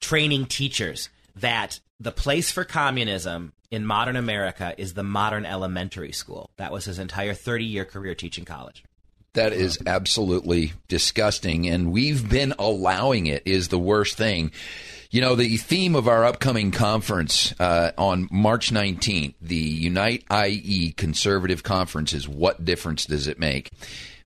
training 0.02 0.46
teachers 0.46 1.10
that 1.36 1.80
the 2.00 2.12
place 2.12 2.52
for 2.52 2.64
communism 2.64 3.54
in 3.72 3.86
modern 3.86 4.16
America 4.16 4.74
is 4.78 4.94
the 4.94 5.04
modern 5.04 5.46
elementary 5.46 6.12
school. 6.12 6.50
That 6.58 6.72
was 6.72 6.86
his 6.86 7.00
entire 7.00 7.34
30 7.34 7.66
year 7.66 7.86
career 7.86 8.16
teaching 8.16 8.46
college. 8.46 8.84
That 9.40 9.54
is 9.54 9.80
absolutely 9.88 10.74
disgusting, 10.90 11.70
and 11.70 11.94
we've 11.94 12.30
been 12.30 12.54
allowing 12.60 13.28
it. 13.28 13.44
Is 13.46 13.70
the 13.70 13.80
worst 13.80 14.18
thing. 14.18 14.52
You 15.12 15.22
know, 15.22 15.36
the 15.36 15.56
theme 15.56 15.96
of 15.96 16.10
our 16.10 16.26
upcoming 16.26 16.72
conference 16.72 17.58
uh, 17.58 17.94
on 17.98 18.28
March 18.34 18.74
19th, 18.74 19.36
the 19.42 19.56
Unite 19.56 20.26
IE 20.30 20.92
Conservative 20.92 21.64
Conference, 21.64 22.12
is 22.12 22.28
What 22.28 22.66
Difference 22.66 23.06
Does 23.06 23.28
It 23.28 23.40
Make? 23.40 23.72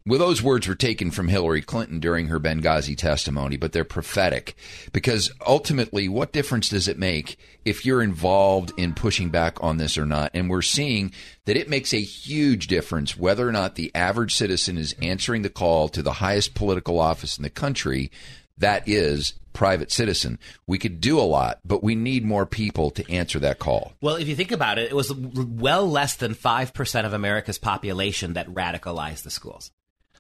Well, 0.05 0.19
those 0.19 0.43
words 0.43 0.67
were 0.67 0.75
taken 0.75 1.11
from 1.11 1.29
Hillary 1.29 1.61
Clinton 1.61 2.01
during 2.01 2.27
her 2.27 2.37
Benghazi 2.37 2.97
testimony, 2.97 3.55
but 3.55 3.71
they're 3.71 3.85
prophetic 3.85 4.55
because 4.91 5.31
ultimately, 5.47 6.09
what 6.09 6.33
difference 6.33 6.67
does 6.67 6.89
it 6.89 6.99
make 6.99 7.37
if 7.63 7.85
you're 7.85 8.03
involved 8.03 8.73
in 8.75 8.95
pushing 8.95 9.29
back 9.29 9.63
on 9.63 9.77
this 9.77 9.97
or 9.97 10.05
not? 10.05 10.31
And 10.33 10.49
we're 10.49 10.61
seeing 10.61 11.13
that 11.45 11.55
it 11.55 11.69
makes 11.69 11.93
a 11.93 12.01
huge 12.01 12.67
difference 12.67 13.17
whether 13.17 13.47
or 13.47 13.53
not 13.53 13.75
the 13.75 13.95
average 13.95 14.35
citizen 14.35 14.77
is 14.77 14.93
answering 15.01 15.41
the 15.41 15.49
call 15.49 15.87
to 15.89 16.01
the 16.01 16.13
highest 16.13 16.53
political 16.53 16.99
office 16.99 17.37
in 17.37 17.43
the 17.43 17.49
country. 17.49 18.11
That 18.57 18.85
is 18.85 19.35
private 19.53 19.89
citizen. 19.89 20.37
We 20.67 20.79
could 20.79 20.99
do 20.99 21.17
a 21.17 21.21
lot, 21.21 21.59
but 21.63 21.81
we 21.81 21.95
need 21.95 22.25
more 22.25 22.45
people 22.45 22.91
to 22.91 23.09
answer 23.09 23.39
that 23.39 23.59
call. 23.59 23.93
Well, 24.01 24.17
if 24.17 24.27
you 24.27 24.35
think 24.35 24.51
about 24.51 24.79
it, 24.79 24.91
it 24.91 24.95
was 24.95 25.13
well 25.13 25.89
less 25.89 26.15
than 26.15 26.35
5% 26.35 27.05
of 27.05 27.13
America's 27.13 27.57
population 27.57 28.33
that 28.33 28.49
radicalized 28.49 29.23
the 29.23 29.31
schools. 29.31 29.71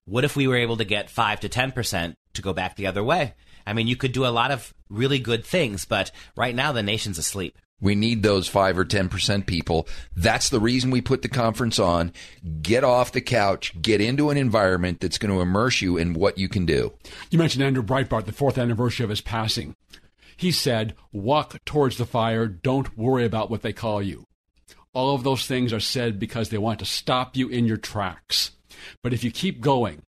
What 0.05 0.25
if 0.25 0.35
we 0.35 0.47
were 0.47 0.57
able 0.57 0.77
to 0.77 0.85
get 0.85 1.09
5 1.09 1.41
to 1.41 1.49
10% 1.49 2.15
to 2.33 2.41
go 2.41 2.51
back 2.51 2.75
the 2.75 2.87
other 2.87 3.03
way? 3.03 3.35
I 3.65 3.71
mean, 3.71 3.87
you 3.87 3.95
could 3.95 4.11
do 4.11 4.25
a 4.25 4.27
lot 4.27 4.51
of 4.51 4.73
really 4.89 5.19
good 5.19 5.45
things, 5.45 5.85
but 5.85 6.11
right 6.35 6.53
now 6.53 6.73
the 6.73 6.83
nation's 6.83 7.17
asleep. 7.17 7.57
We 7.79 7.95
need 7.95 8.21
those 8.23 8.47
5 8.47 8.79
or 8.79 8.85
10% 8.85 9.45
people. 9.45 9.87
That's 10.15 10.49
the 10.49 10.59
reason 10.59 10.91
we 10.91 11.01
put 11.01 11.21
the 11.21 11.29
conference 11.29 11.79
on. 11.79 12.11
Get 12.61 12.83
off 12.83 13.11
the 13.11 13.21
couch, 13.21 13.81
get 13.81 14.01
into 14.01 14.29
an 14.29 14.37
environment 14.37 14.99
that's 14.99 15.17
going 15.17 15.33
to 15.33 15.41
immerse 15.41 15.81
you 15.81 15.97
in 15.97 16.13
what 16.13 16.37
you 16.37 16.49
can 16.49 16.65
do. 16.65 16.93
You 17.29 17.39
mentioned 17.39 17.63
Andrew 17.63 17.83
Breitbart, 17.83 18.25
the 18.25 18.31
fourth 18.31 18.57
anniversary 18.57 19.05
of 19.05 19.09
his 19.09 19.21
passing. 19.21 19.75
He 20.35 20.51
said, 20.51 20.95
Walk 21.11 21.63
towards 21.65 21.97
the 21.97 22.05
fire, 22.05 22.47
don't 22.47 22.97
worry 22.97 23.25
about 23.25 23.49
what 23.49 23.61
they 23.61 23.73
call 23.73 24.01
you. 24.01 24.27
All 24.93 25.15
of 25.15 25.23
those 25.23 25.45
things 25.45 25.73
are 25.73 25.79
said 25.79 26.19
because 26.19 26.49
they 26.49 26.57
want 26.57 26.79
to 26.79 26.85
stop 26.85 27.35
you 27.35 27.47
in 27.49 27.65
your 27.65 27.77
tracks. 27.77 28.51
But 29.01 29.13
if 29.13 29.23
you 29.23 29.31
keep 29.31 29.61
going, 29.61 30.03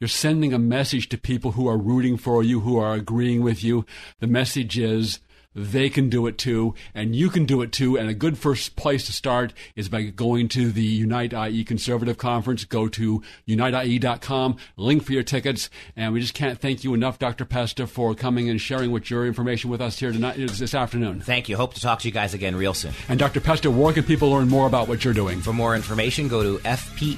you're 0.00 0.08
sending 0.08 0.52
a 0.52 0.58
message 0.58 1.08
to 1.10 1.18
people 1.18 1.52
who 1.52 1.68
are 1.68 1.78
rooting 1.78 2.16
for 2.16 2.42
you, 2.42 2.60
who 2.60 2.76
are 2.76 2.94
agreeing 2.94 3.42
with 3.42 3.62
you. 3.62 3.86
The 4.18 4.26
message 4.26 4.78
is 4.78 5.20
they 5.54 5.90
can 5.90 6.08
do 6.08 6.26
it 6.26 6.38
too, 6.38 6.74
and 6.94 7.14
you 7.14 7.30
can 7.30 7.44
do 7.44 7.62
it 7.62 7.72
too. 7.72 7.98
And 7.98 8.08
a 8.08 8.14
good 8.14 8.38
first 8.38 8.76
place 8.76 9.06
to 9.06 9.12
start 9.12 9.52
is 9.76 9.88
by 9.88 10.02
going 10.02 10.48
to 10.48 10.70
the 10.72 10.82
Unite 10.82 11.32
IE 11.32 11.64
Conservative 11.64 12.18
Conference. 12.18 12.64
Go 12.64 12.88
to 12.88 13.22
uniteie.com, 13.46 14.56
link 14.76 15.02
for 15.02 15.12
your 15.12 15.22
tickets. 15.22 15.70
And 15.96 16.12
we 16.12 16.20
just 16.20 16.34
can't 16.34 16.58
thank 16.58 16.84
you 16.84 16.94
enough, 16.94 17.18
Dr. 17.18 17.44
Pesta, 17.44 17.86
for 17.86 18.14
coming 18.14 18.48
and 18.48 18.60
sharing 18.60 18.90
with 18.90 19.10
your 19.10 19.26
information 19.26 19.70
with 19.70 19.80
us 19.80 19.98
here 19.98 20.12
tonight, 20.12 20.36
this 20.36 20.74
afternoon. 20.74 21.20
Thank 21.20 21.48
you. 21.48 21.56
Hope 21.56 21.74
to 21.74 21.80
talk 21.80 22.00
to 22.00 22.08
you 22.08 22.12
guys 22.12 22.34
again 22.34 22.56
real 22.56 22.74
soon. 22.74 22.92
And 23.08 23.18
Dr. 23.18 23.40
Pesta, 23.40 23.70
where 23.70 23.92
can 23.92 24.04
people 24.04 24.30
learn 24.30 24.48
more 24.48 24.66
about 24.66 24.88
what 24.88 25.04
you're 25.04 25.14
doing? 25.14 25.40
For 25.40 25.52
more 25.52 25.74
information, 25.76 26.28
go 26.28 26.42
to 26.42 26.58
fpeusa.org, 26.64 27.12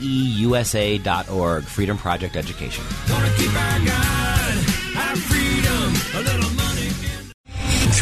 Freedom 1.64 1.96
Project 1.96 2.36
Education. 2.36 2.84